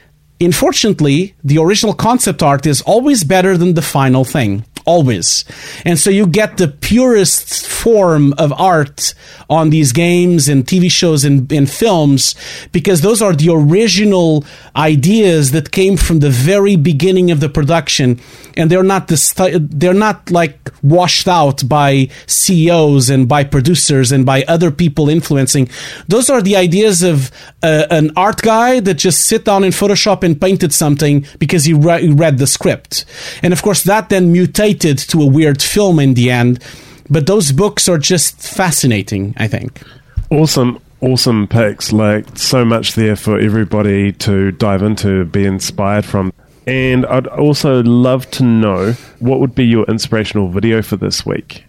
unfortunately, 0.42 1.36
the 1.44 1.60
original 1.60 1.94
concept 1.94 2.42
art 2.42 2.66
is 2.66 2.82
always 2.82 3.24
better 3.24 3.58
than 3.58 3.76
the 3.76 3.82
final 3.82 4.26
thing. 4.26 4.66
Always. 4.86 5.46
And 5.86 6.00
so 6.00 6.10
you 6.10 6.26
get 6.26 6.58
the 6.58 6.68
purest 6.68 7.68
form 7.68 8.34
of 8.40 8.52
art 8.54 9.14
on 9.50 9.70
these 9.70 9.92
games 9.92 10.50
and 10.50 10.66
TV 10.66 10.90
shows 10.90 11.24
and, 11.24 11.52
and 11.52 11.70
films 11.70 12.36
because 12.72 13.02
those 13.02 13.22
are 13.22 13.34
the 13.34 13.52
original 13.52 14.44
ideas 14.76 15.52
that 15.52 15.72
came 15.72 15.98
from 15.98 16.20
the 16.20 16.30
very 16.30 16.76
beginning 16.76 17.30
of 17.30 17.42
the 17.42 17.50
production. 17.50 18.20
And 18.58 18.72
they're 18.72 18.84
not 18.84 19.08
they're 19.08 19.94
not 19.94 20.32
like 20.32 20.72
washed 20.82 21.28
out 21.28 21.68
by 21.68 22.10
CEOs 22.26 23.10
and 23.10 23.28
by 23.28 23.44
producers 23.44 24.12
and 24.12 24.26
by 24.26 24.44
other 24.48 24.72
people 24.72 25.10
influencing. 25.10 25.70
Those 26.08 26.30
are 26.30 26.42
the 26.42 26.56
ideas 26.56 27.04
of 27.04 27.32
uh, 27.62 27.86
an 27.92 28.12
art 28.16 28.42
guy 28.42 28.80
that 28.80 28.96
just 28.96 29.24
sit 29.24 29.46
down 29.46 29.64
in 29.64 29.72
Photoshop 29.72 30.24
and 30.24 30.31
painted 30.36 30.74
something 30.74 31.26
because 31.40 31.66
he, 31.66 31.74
re- 31.74 32.02
he 32.02 32.10
read 32.10 32.38
the 32.38 32.48
script. 32.48 33.06
And 33.44 33.54
of 33.54 33.62
course, 33.62 33.84
that 33.84 34.10
then 34.10 34.32
mutated 34.32 34.98
to 35.00 35.22
a 35.22 35.26
weird 35.26 35.62
film 35.62 36.00
in 36.00 36.14
the 36.14 36.32
end. 36.32 36.64
But 37.10 37.28
those 37.28 37.52
books 37.52 37.90
are 37.90 37.98
just 37.98 38.42
fascinating, 38.42 39.34
I 39.38 39.48
think. 39.48 39.82
Awesome, 40.30 40.80
awesome 41.02 41.48
picks. 41.48 41.92
Like 41.92 42.38
so 42.38 42.64
much 42.64 42.94
there 42.94 43.16
for 43.16 43.38
everybody 43.38 44.14
to 44.14 44.52
dive 44.54 44.82
into, 44.82 45.26
be 45.26 45.46
inspired 45.46 46.06
from. 46.06 46.32
And 46.68 47.06
I'd 47.08 47.28
also 47.28 47.84
love 47.84 48.30
to 48.32 48.44
know 48.44 48.94
what 49.20 49.40
would 49.40 49.56
be 49.56 49.66
your 49.66 49.84
inspirational 49.86 50.48
video 50.50 50.82
for 50.82 50.96
this 50.96 51.26
week. 51.26 51.66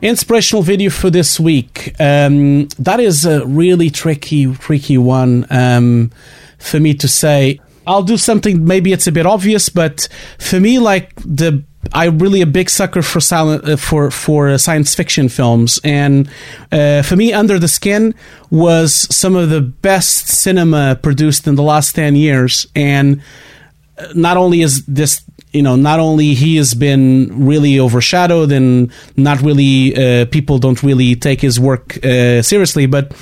Inspirational 0.00 0.62
video 0.62 0.90
for 0.90 1.10
this 1.10 1.40
week. 1.40 1.94
Um, 1.98 2.68
that 2.78 3.00
is 3.00 3.26
a 3.26 3.44
really 3.44 3.90
tricky, 3.90 4.54
tricky 4.54 4.96
one 4.96 5.44
um, 5.50 6.12
for 6.58 6.80
me 6.80 6.94
to 6.94 7.08
say. 7.08 7.60
I'll 7.86 8.02
do 8.02 8.18
something. 8.18 8.66
Maybe 8.66 8.92
it's 8.92 9.06
a 9.06 9.12
bit 9.12 9.24
obvious, 9.24 9.70
but 9.70 10.08
for 10.38 10.60
me, 10.60 10.78
like 10.78 11.14
the 11.16 11.64
I'm 11.92 12.18
really 12.18 12.42
a 12.42 12.46
big 12.46 12.68
sucker 12.68 13.02
for 13.02 13.20
silent 13.20 13.66
uh, 13.66 13.76
for 13.76 14.10
for 14.10 14.48
uh, 14.50 14.58
science 14.58 14.94
fiction 14.94 15.28
films, 15.28 15.80
and 15.84 16.28
uh, 16.70 17.02
for 17.02 17.16
me, 17.16 17.32
Under 17.32 17.58
the 17.58 17.68
Skin 17.68 18.14
was 18.50 18.92
some 19.14 19.36
of 19.36 19.48
the 19.48 19.60
best 19.60 20.28
cinema 20.28 20.98
produced 21.02 21.46
in 21.46 21.54
the 21.54 21.62
last 21.62 21.94
ten 21.94 22.14
years. 22.16 22.66
And 22.74 23.22
uh, 23.96 24.08
not 24.14 24.36
only 24.36 24.60
is 24.60 24.84
this 24.86 25.22
you 25.52 25.62
know 25.62 25.76
not 25.76 25.98
only 25.98 26.34
he 26.34 26.56
has 26.56 26.74
been 26.74 27.46
really 27.46 27.80
overshadowed 27.80 28.52
and 28.52 28.92
not 29.16 29.40
really 29.40 29.96
uh, 29.96 30.26
people 30.26 30.58
don't 30.58 30.82
really 30.82 31.14
take 31.16 31.40
his 31.40 31.58
work 31.58 32.04
uh, 32.04 32.42
seriously, 32.42 32.86
but 32.86 33.12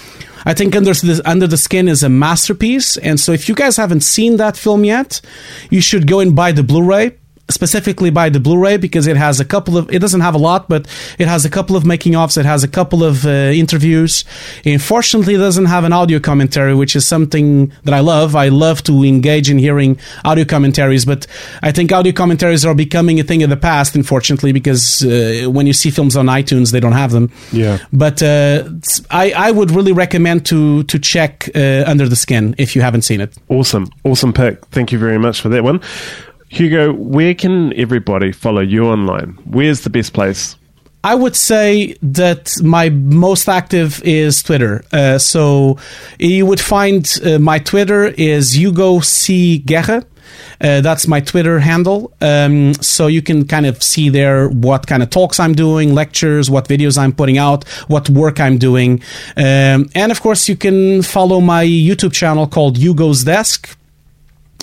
I 0.47 0.55
think 0.55 0.77
Under 0.77 0.95
the, 0.95 1.21
Under 1.25 1.49
the 1.49 1.57
Skin 1.57 1.89
is 1.89 2.05
a 2.05 2.09
masterpiece. 2.09 2.97
And 2.97 3.19
so 3.19 3.33
if 3.33 3.49
you 3.49 3.55
guys 3.55 3.77
haven't 3.77 4.03
seen 4.03 4.37
that 4.37 4.57
film 4.57 4.85
yet, 4.85 5.21
you 5.71 5.81
should 5.81 6.07
go 6.07 6.21
and 6.21 6.37
buy 6.37 6.53
the 6.53 6.63
Blu-ray. 6.63 7.19
Specifically 7.49 8.11
buy 8.11 8.29
the 8.29 8.41
Blu-ray 8.41 8.77
because 8.77 9.07
it 9.07 9.17
has 9.17 9.41
a 9.41 9.45
couple 9.45 9.77
of. 9.77 9.91
It 9.91 10.01
doesn't 10.01 10.21
have 10.21 10.35
a 10.35 10.39
lot, 10.39 10.69
but 10.69 10.87
it 11.19 11.29
has 11.29 11.45
a 11.45 11.51
couple 11.51 11.77
of 11.77 11.85
making 11.85 12.17
offs. 12.17 12.37
It 12.37 12.47
has 12.47 12.65
a 12.65 12.69
couple 12.69 13.05
of 13.05 13.25
uh, 13.25 13.29
interviews. 13.55 14.25
Unfortunately, 14.65 15.35
it 15.35 15.39
doesn't 15.39 15.67
have 15.67 15.85
an 15.85 15.93
audio 15.93 16.19
commentary, 16.19 16.75
which 16.75 16.97
is 16.97 17.07
something 17.07 17.73
that 17.85 17.95
I 17.95 18.01
love. 18.01 18.35
I 18.35 18.49
love 18.49 18.83
to 18.85 19.05
engage 19.05 19.51
in 19.51 19.59
hearing 19.59 19.99
audio 20.25 20.45
commentaries, 20.45 21.05
but 21.05 21.27
I 21.63 21.73
think 21.73 21.93
audio 21.93 22.13
commentaries 22.13 22.65
are 22.65 22.75
becoming 22.75 23.21
a 23.21 23.23
thing 23.23 23.43
of 23.43 23.51
the 23.51 23.57
past, 23.57 23.95
unfortunately, 23.95 24.53
because 24.53 25.05
uh, 25.05 25.49
when 25.49 25.67
you 25.67 25.73
see 25.73 25.91
films 25.91 26.17
on 26.17 26.27
iTunes, 26.27 26.73
they 26.73 26.81
don't 26.81 26.93
have 26.93 27.13
them. 27.13 27.31
Yeah. 27.53 27.79
But 27.93 28.23
uh, 28.23 28.69
I, 29.11 29.33
I 29.33 29.51
would 29.51 29.71
really 29.71 29.93
recommend 29.93 30.47
to 30.47 30.83
to 30.85 30.99
check 30.99 31.49
uh, 31.55 31.85
Under 31.87 32.09
the 32.09 32.17
Skin 32.17 32.55
if 32.59 32.75
you 32.75 32.83
haven't 32.83 33.03
seen 33.03 33.21
it. 33.21 33.37
Awesome. 33.49 33.89
Awesome 34.05 34.33
pick. 34.33 34.65
Thank 34.67 34.93
you 34.93 34.99
very 34.99 35.19
much 35.19 35.41
for 35.41 35.49
that 35.51 35.63
one. 35.63 35.81
Hugo, 36.49 36.93
where 36.93 37.35
can 37.35 37.73
everybody 37.75 38.33
follow 38.33 38.61
you 38.61 38.87
online? 38.87 39.39
Where's 39.45 39.83
the 39.83 39.91
best 39.91 40.13
place? 40.13 40.57
I 41.07 41.15
would 41.15 41.37
say 41.37 41.97
that 42.03 42.53
my 42.63 42.89
most 42.91 43.49
active 43.49 44.03
is 44.03 44.43
Twitter. 44.43 44.85
Uh, 44.93 45.19
so 45.19 45.79
you 46.19 46.47
would 46.47 46.61
find 46.61 47.09
uh, 47.25 47.39
my 47.39 47.61
Twitter 47.61 48.07
is 48.07 48.57
Hugo 48.57 48.99
C. 49.01 49.59
Guerra. 49.59 50.05
Uh, 50.61 50.81
that's 50.81 51.07
my 51.07 51.21
Twitter 51.21 51.61
handle. 51.61 52.13
Um, 52.21 52.75
so 52.75 53.07
you 53.07 53.23
can 53.23 53.47
kind 53.47 53.67
of 53.67 53.83
see 53.83 54.09
there 54.09 54.49
what 54.49 54.89
kind 54.89 55.03
of 55.03 55.11
talks 55.11 55.39
I'm 55.39 55.55
doing, 55.55 55.95
lectures, 55.95 56.51
what 56.51 56.67
videos 56.67 56.99
I'm 56.99 57.13
putting 57.13 57.39
out, 57.39 57.69
what 57.87 58.11
work 58.11 58.41
I'm 58.41 58.59
doing. 58.59 59.01
Um, 59.37 59.89
and 59.95 60.11
of 60.11 60.21
course, 60.21 60.49
you 60.49 60.57
can 60.57 61.03
follow 61.03 61.41
my 61.41 61.65
YouTube 61.65 62.15
channel 62.15 62.49
called 62.49 62.79
Hugo's 62.79 63.23
Desk. 63.23 63.77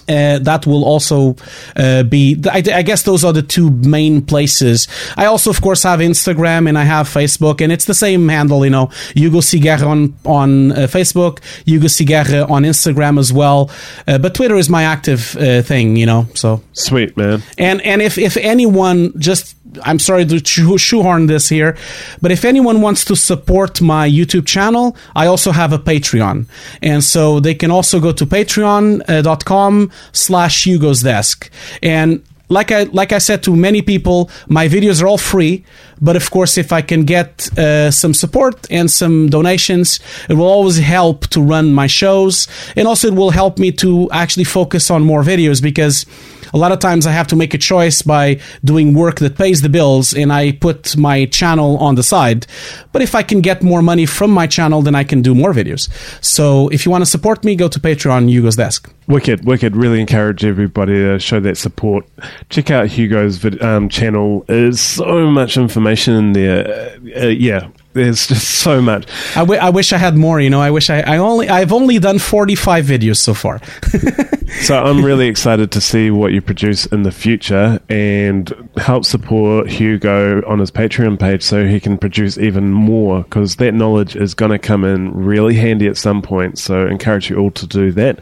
Uh, 0.10 0.40
that 0.40 0.66
will 0.68 0.84
also 0.84 1.36
uh, 1.76 2.04
be 2.04 2.38
I, 2.52 2.58
I, 2.74 2.82
guess 2.82 3.04
those 3.04 3.24
are 3.24 3.32
the 3.32 3.42
two 3.42 3.72
main 3.72 4.22
places. 4.22 4.88
I 5.16 5.26
also 5.26 5.50
of 5.50 5.62
course 5.62 5.84
have 5.84 6.00
instagram 6.00 6.68
and 6.68 6.78
i 6.78 6.84
have 6.84 7.08
facebook 7.08 7.62
and 7.62 7.72
it's 7.72 7.86
the 7.86 7.94
same 7.94 8.28
handle 8.28 8.66
you 8.66 8.72
know. 8.72 8.90
Hugo 9.16 9.40
C. 9.40 9.60
Guerra 9.60 9.88
on, 9.88 10.14
on 10.26 10.72
uh, 10.72 10.76
facebook 10.88 11.40
hugo 11.66 11.88
C. 11.88 12.04
Guerra 12.06 12.44
on 12.52 12.64
instagram 12.64 13.18
as 13.18 13.32
well. 13.32 13.72
Uh, 14.08 14.18
but 14.18 14.36
twitter 14.36 14.56
is 14.56 14.70
my 14.70 14.84
active 14.84 15.38
uh, 15.38 15.62
thing 15.62 15.96
you 15.96 16.06
know 16.06 16.28
so. 16.34 16.62
Sweet 16.74 17.16
man. 17.16 17.42
And 17.58 17.82
and 17.82 18.02
if 18.02 18.18
if 18.18 18.36
anyone 18.38 19.18
just 19.20 19.56
I'm 19.84 20.00
sorry 20.00 20.26
to 20.26 20.40
shoehorn 20.78 21.28
this 21.28 21.50
here, 21.50 21.76
but 22.22 22.32
if 22.32 22.46
anyone 22.46 22.82
wants 22.82 23.06
to 23.06 23.16
support 23.16 23.82
my 23.82 24.10
YouTube 24.10 24.46
channel, 24.46 24.96
I 25.16 25.28
also 25.28 25.52
have 25.52 25.74
a 25.74 25.80
Patreon. 25.80 26.46
And 26.82 27.04
so 27.04 27.40
they 27.40 27.56
can 27.56 27.72
also 27.72 28.00
go 28.00 28.12
to 28.12 28.26
patreon.com 28.26 29.92
slash 30.12 30.66
Hugo's 30.66 31.02
Desk. 31.02 31.50
And 31.82 32.24
like 32.50 32.72
I 32.72 32.84
like 32.84 33.12
I 33.12 33.18
said 33.18 33.42
to 33.44 33.56
many 33.56 33.82
people, 33.82 34.30
my 34.48 34.68
videos 34.68 35.02
are 35.02 35.08
all 35.08 35.18
free. 35.18 35.64
But 36.02 36.16
of 36.16 36.30
course, 36.30 36.58
if 36.58 36.72
I 36.72 36.82
can 36.82 37.06
get 37.06 37.50
uh, 37.58 37.90
some 37.90 38.14
support 38.14 38.68
and 38.70 38.92
some 38.92 39.30
donations, 39.30 40.00
it 40.30 40.34
will 40.34 40.48
always 40.48 40.78
help 40.78 41.28
to 41.28 41.42
run 41.42 41.74
my 41.74 41.88
shows, 41.88 42.48
and 42.76 42.88
also 42.88 43.08
it 43.08 43.16
will 43.16 43.32
help 43.32 43.58
me 43.58 43.72
to 43.74 44.10
actually 44.12 44.44
focus 44.44 44.92
on 44.92 45.02
more 45.04 45.24
videos 45.24 45.62
because 45.62 46.06
a 46.54 46.58
lot 46.58 46.72
of 46.72 46.80
times 46.80 47.06
I 47.06 47.12
have 47.12 47.28
to 47.28 47.36
make 47.36 47.54
a 47.54 47.58
choice 47.58 48.02
by 48.02 48.40
doing 48.64 48.94
work 48.94 49.20
that 49.20 49.38
pays 49.38 49.62
the 49.62 49.70
bills 49.70 50.14
and 50.14 50.32
I 50.32 50.52
put 50.52 50.96
my 50.96 51.26
channel 51.26 51.78
on 51.78 51.96
the 51.96 52.04
side. 52.04 52.46
But 52.92 53.02
if 53.02 53.16
I 53.16 53.24
can 53.24 53.42
get 53.42 53.64
more 53.64 53.82
money 53.82 54.06
from 54.06 54.32
my 54.32 54.48
channel, 54.48 54.82
then 54.82 54.96
I 54.96 55.04
can 55.04 55.22
do 55.22 55.34
more 55.34 55.54
videos. 55.54 55.90
So 56.24 56.70
if 56.70 56.86
you 56.86 56.92
want 56.92 57.02
to 57.04 57.10
support 57.10 57.44
me, 57.44 57.56
go 57.56 57.68
to 57.68 57.80
Patreon, 57.80 58.30
Hugo's 58.30 58.56
Desk. 58.56 58.90
Wicked, 59.08 59.46
wicked. 59.46 59.76
Really 59.76 60.00
encourage 60.00 60.46
everybody 60.46 60.94
to 60.94 61.20
show 61.20 61.40
that 61.42 61.58
support. 61.58 62.06
Check 62.50 62.72
out 62.72 62.88
Hugo's 62.88 63.38
vid- 63.38 63.62
um, 63.62 63.90
channel. 63.90 64.46
There's 64.48 64.80
so 64.80 65.30
much 65.30 65.58
information 65.58 66.14
in 66.16 66.34
there. 66.34 66.98
Uh, 67.18 67.28
yeah, 67.28 67.68
there's 67.94 68.28
just 68.28 68.50
so 68.50 68.82
much. 68.82 69.08
I, 69.36 69.40
w- 69.40 69.60
I 69.60 69.70
wish 69.70 69.94
I 69.94 69.98
had 69.98 70.16
more. 70.16 70.40
You 70.42 70.50
know, 70.50 70.62
I 70.62 70.72
wish 70.72 70.90
I, 70.90 71.02
I 71.02 71.18
only 71.18 71.50
I've 71.50 71.72
only 71.72 72.00
done 72.00 72.20
45 72.20 72.86
videos 72.86 73.18
so 73.18 73.34
far. 73.34 73.62
so 74.62 74.84
I'm 74.84 75.04
really 75.04 75.28
excited 75.28 75.72
to 75.72 75.82
see 75.82 76.12
what 76.12 76.32
you 76.32 76.42
produce 76.42 76.86
in 76.88 77.04
the 77.04 77.12
future 77.12 77.80
and 77.90 78.52
help 78.78 79.06
support 79.06 79.70
Hugo 79.70 80.42
on 80.48 80.60
his 80.60 80.72
Patreon 80.72 81.20
page 81.20 81.44
so 81.44 81.66
he 81.66 81.80
can 81.80 81.98
produce 81.98 82.38
even 82.38 82.72
more 82.72 83.24
because 83.24 83.58
that 83.58 83.74
knowledge 83.74 84.16
is 84.16 84.34
going 84.34 84.52
to 84.52 84.60
come 84.60 84.84
in 84.84 85.12
really 85.14 85.56
handy 85.56 85.88
at 85.88 85.98
some 85.98 86.22
point. 86.22 86.58
So 86.58 86.88
encourage 86.88 87.30
you 87.30 87.38
all 87.38 87.52
to 87.52 87.68
do 87.68 87.92
that. 87.94 88.20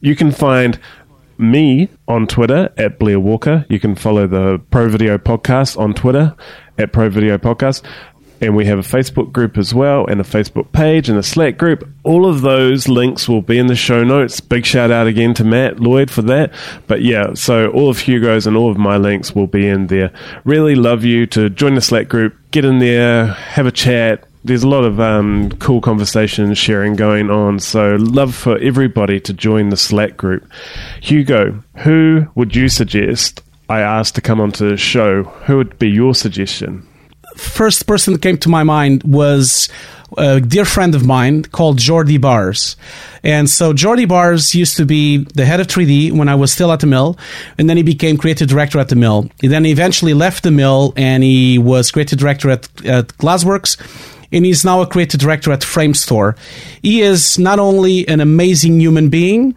You 0.00 0.16
can 0.16 0.30
find 0.30 0.78
me 1.38 1.88
on 2.08 2.26
Twitter 2.26 2.72
at 2.76 2.98
Blair 2.98 3.20
Walker. 3.20 3.66
You 3.68 3.78
can 3.78 3.94
follow 3.94 4.26
the 4.26 4.58
Pro 4.70 4.88
Video 4.88 5.18
Podcast 5.18 5.78
on 5.78 5.94
Twitter 5.94 6.34
at 6.78 6.92
Pro 6.92 7.08
Video 7.08 7.38
Podcast. 7.38 7.82
And 8.40 8.54
we 8.54 8.66
have 8.66 8.78
a 8.78 8.82
Facebook 8.82 9.32
group 9.32 9.56
as 9.56 9.72
well, 9.72 10.06
and 10.06 10.20
a 10.20 10.24
Facebook 10.24 10.72
page 10.72 11.08
and 11.08 11.18
a 11.18 11.22
Slack 11.22 11.56
group. 11.56 11.88
All 12.04 12.26
of 12.26 12.42
those 12.42 12.88
links 12.88 13.28
will 13.28 13.42
be 13.42 13.58
in 13.58 13.66
the 13.66 13.74
show 13.74 14.04
notes. 14.04 14.40
Big 14.40 14.66
shout 14.66 14.90
out 14.90 15.06
again 15.06 15.34
to 15.34 15.44
Matt 15.44 15.80
Lloyd 15.80 16.10
for 16.10 16.22
that. 16.22 16.52
But 16.86 17.02
yeah, 17.02 17.34
so 17.34 17.70
all 17.70 17.88
of 17.88 18.00
Hugo's 18.00 18.46
and 18.46 18.56
all 18.56 18.70
of 18.70 18.76
my 18.76 18.96
links 18.96 19.34
will 19.34 19.46
be 19.46 19.66
in 19.66 19.86
there. 19.86 20.12
Really 20.44 20.74
love 20.74 21.04
you 21.04 21.26
to 21.28 21.48
join 21.48 21.74
the 21.74 21.80
Slack 21.80 22.08
group, 22.08 22.36
get 22.50 22.64
in 22.64 22.78
there, 22.78 23.26
have 23.26 23.66
a 23.66 23.72
chat, 23.72 24.26
there's 24.46 24.62
a 24.62 24.68
lot 24.68 24.84
of 24.84 25.00
um, 25.00 25.50
cool 25.58 25.80
conversation 25.80 26.54
sharing 26.54 26.94
going 26.94 27.30
on. 27.30 27.58
So, 27.58 27.96
love 27.96 28.32
for 28.34 28.56
everybody 28.58 29.18
to 29.20 29.32
join 29.32 29.70
the 29.70 29.76
Slack 29.76 30.16
group. 30.16 30.48
Hugo, 31.00 31.62
who 31.78 32.26
would 32.36 32.54
you 32.54 32.68
suggest 32.68 33.42
I 33.68 33.80
ask 33.80 34.14
to 34.14 34.20
come 34.20 34.40
onto 34.40 34.68
the 34.68 34.76
show? 34.76 35.24
Who 35.24 35.56
would 35.56 35.78
be 35.80 35.90
your 35.90 36.14
suggestion? 36.14 36.86
First 37.36 37.86
person 37.86 38.12
that 38.14 38.22
came 38.22 38.38
to 38.38 38.48
my 38.48 38.62
mind 38.62 39.02
was 39.04 39.68
a 40.16 40.40
dear 40.40 40.64
friend 40.64 40.94
of 40.94 41.04
mine 41.04 41.42
called 41.42 41.78
Jordi 41.78 42.18
Bares. 42.18 42.76
And 43.22 43.50
so 43.50 43.72
Jordi 43.72 44.06
Bares 44.08 44.54
used 44.54 44.76
to 44.76 44.86
be 44.86 45.18
the 45.18 45.44
head 45.44 45.60
of 45.60 45.66
3D 45.66 46.12
when 46.12 46.28
I 46.28 46.34
was 46.34 46.52
still 46.52 46.72
at 46.72 46.80
the 46.80 46.86
mill, 46.86 47.18
and 47.58 47.68
then 47.68 47.76
he 47.76 47.82
became 47.82 48.16
creative 48.16 48.48
director 48.48 48.78
at 48.78 48.88
the 48.88 48.96
mill. 48.96 49.28
He 49.40 49.48
then 49.48 49.66
eventually 49.66 50.14
left 50.14 50.42
the 50.42 50.50
mill 50.50 50.92
and 50.96 51.22
he 51.22 51.58
was 51.58 51.90
creative 51.90 52.18
director 52.18 52.50
at, 52.50 52.64
at 52.84 53.08
Glassworks 53.18 53.76
and 54.32 54.44
he's 54.44 54.64
now 54.64 54.80
a 54.80 54.86
creative 54.86 55.20
director 55.20 55.52
at 55.52 55.60
Framestore. 55.60 56.36
He 56.82 57.00
is 57.02 57.38
not 57.38 57.58
only 57.58 58.06
an 58.08 58.20
amazing 58.20 58.80
human 58.80 59.08
being, 59.08 59.56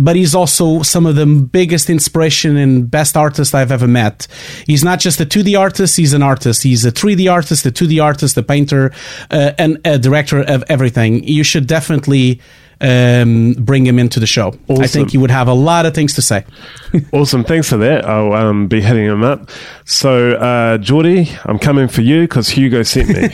but 0.00 0.16
he's 0.16 0.34
also 0.34 0.82
some 0.82 1.04
of 1.04 1.14
the 1.14 1.26
biggest 1.26 1.90
inspiration 1.90 2.56
and 2.56 2.90
best 2.90 3.16
artist 3.16 3.54
I've 3.54 3.70
ever 3.70 3.86
met. 3.86 4.26
He's 4.66 4.82
not 4.82 4.98
just 4.98 5.20
a 5.20 5.26
2D 5.26 5.58
artist, 5.58 5.96
he's 5.96 6.14
an 6.14 6.22
artist. 6.22 6.62
He's 6.62 6.86
a 6.86 6.90
3D 6.90 7.30
artist, 7.30 7.66
a 7.66 7.70
2D 7.70 8.02
artist, 8.02 8.36
a 8.38 8.42
painter, 8.42 8.92
uh, 9.30 9.52
and 9.58 9.78
a 9.84 9.98
director 9.98 10.40
of 10.42 10.64
everything. 10.68 11.22
You 11.24 11.44
should 11.44 11.66
definitely 11.66 12.40
um, 12.80 13.54
bring 13.58 13.86
him 13.86 13.98
into 13.98 14.20
the 14.20 14.26
show. 14.26 14.54
Awesome. 14.68 14.82
I 14.82 14.86
think 14.86 15.10
he 15.10 15.18
would 15.18 15.30
have 15.30 15.48
a 15.48 15.52
lot 15.52 15.86
of 15.86 15.94
things 15.94 16.14
to 16.14 16.22
say. 16.22 16.44
awesome. 17.12 17.44
Thanks 17.44 17.68
for 17.68 17.76
that. 17.78 18.06
I'll 18.06 18.32
um, 18.32 18.68
be 18.68 18.80
hitting 18.80 19.04
him 19.04 19.22
up. 19.22 19.50
So, 19.84 20.32
uh, 20.32 20.78
Jordi, 20.78 21.38
I'm 21.44 21.58
coming 21.58 21.88
for 21.88 22.00
you 22.02 22.22
because 22.22 22.48
Hugo 22.48 22.82
sent 22.82 23.08
me. 23.10 23.28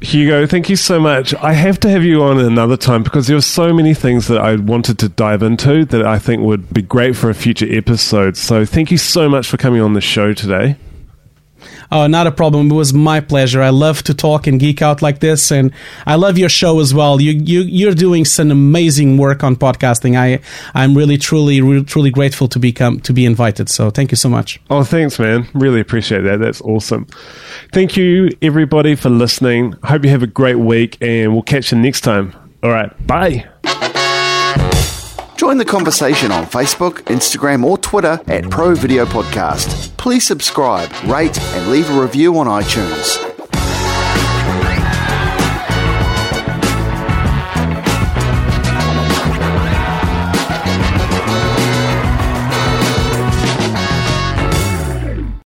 Hugo, 0.06 0.46
thank 0.46 0.68
you 0.68 0.76
so 0.76 1.00
much. 1.00 1.34
I 1.36 1.54
have 1.54 1.80
to 1.80 1.90
have 1.90 2.04
you 2.04 2.22
on 2.22 2.38
another 2.38 2.76
time 2.76 3.02
because 3.02 3.26
there 3.28 3.36
are 3.36 3.42
so 3.42 3.72
many 3.72 3.94
things 3.94 4.28
that 4.28 4.40
I 4.40 4.56
wanted 4.56 4.98
to 5.00 5.08
dive 5.08 5.42
into 5.42 5.84
that 5.86 6.06
I 6.06 6.18
think 6.18 6.42
would 6.42 6.72
be 6.72 6.82
great 6.82 7.16
for 7.16 7.30
a 7.30 7.34
future 7.34 7.66
episode. 7.68 8.36
So, 8.36 8.66
thank 8.66 8.90
you 8.90 8.98
so 8.98 9.28
much 9.28 9.48
for 9.48 9.56
coming 9.56 9.80
on 9.80 9.94
the 9.94 10.00
show 10.00 10.34
today. 10.34 10.76
Oh, 11.90 12.06
not 12.06 12.26
a 12.26 12.30
problem. 12.32 12.70
It 12.70 12.74
was 12.74 12.92
my 12.92 13.20
pleasure. 13.20 13.62
I 13.62 13.70
love 13.70 14.02
to 14.04 14.14
talk 14.14 14.46
and 14.46 14.58
geek 14.60 14.82
out 14.82 15.02
like 15.02 15.20
this, 15.20 15.50
and 15.50 15.72
I 16.06 16.16
love 16.16 16.38
your 16.38 16.48
show 16.48 16.80
as 16.80 16.92
well. 16.94 17.20
You 17.20 17.32
you 17.32 17.60
you're 17.60 17.94
doing 17.94 18.24
some 18.24 18.50
amazing 18.50 19.16
work 19.18 19.44
on 19.44 19.56
podcasting. 19.56 20.16
I 20.18 20.40
I'm 20.74 20.96
really 20.96 21.16
truly 21.16 21.84
truly 21.84 22.10
grateful 22.10 22.48
to 22.48 22.58
become 22.58 23.00
to 23.00 23.12
be 23.12 23.24
invited. 23.26 23.68
So 23.68 23.90
thank 23.90 24.10
you 24.10 24.16
so 24.16 24.28
much. 24.28 24.60
Oh, 24.70 24.84
thanks, 24.84 25.18
man. 25.18 25.46
Really 25.54 25.80
appreciate 25.80 26.22
that. 26.22 26.40
That's 26.40 26.60
awesome. 26.62 27.06
Thank 27.72 27.96
you 27.96 28.30
everybody 28.42 28.94
for 28.94 29.10
listening. 29.10 29.72
Hope 29.84 30.04
you 30.04 30.10
have 30.10 30.22
a 30.22 30.28
great 30.28 30.56
week, 30.58 30.98
and 31.00 31.32
we'll 31.32 31.42
catch 31.42 31.72
you 31.72 31.78
next 31.78 32.02
time. 32.02 32.34
All 32.62 32.70
right, 32.70 33.06
bye. 33.06 33.48
Join 35.36 35.58
the 35.58 35.64
conversation 35.64 36.30
on 36.30 36.44
Facebook, 36.44 37.02
Instagram, 37.04 37.64
or 37.64 37.76
Twitter 37.76 38.20
at 38.28 38.48
Pro 38.50 38.74
Video 38.74 39.04
Podcast. 39.04 39.94
Please 39.96 40.24
subscribe, 40.24 40.90
rate, 41.06 41.38
and 41.40 41.70
leave 41.70 41.90
a 41.90 42.00
review 42.00 42.38
on 42.38 42.46
iTunes. 42.46 43.33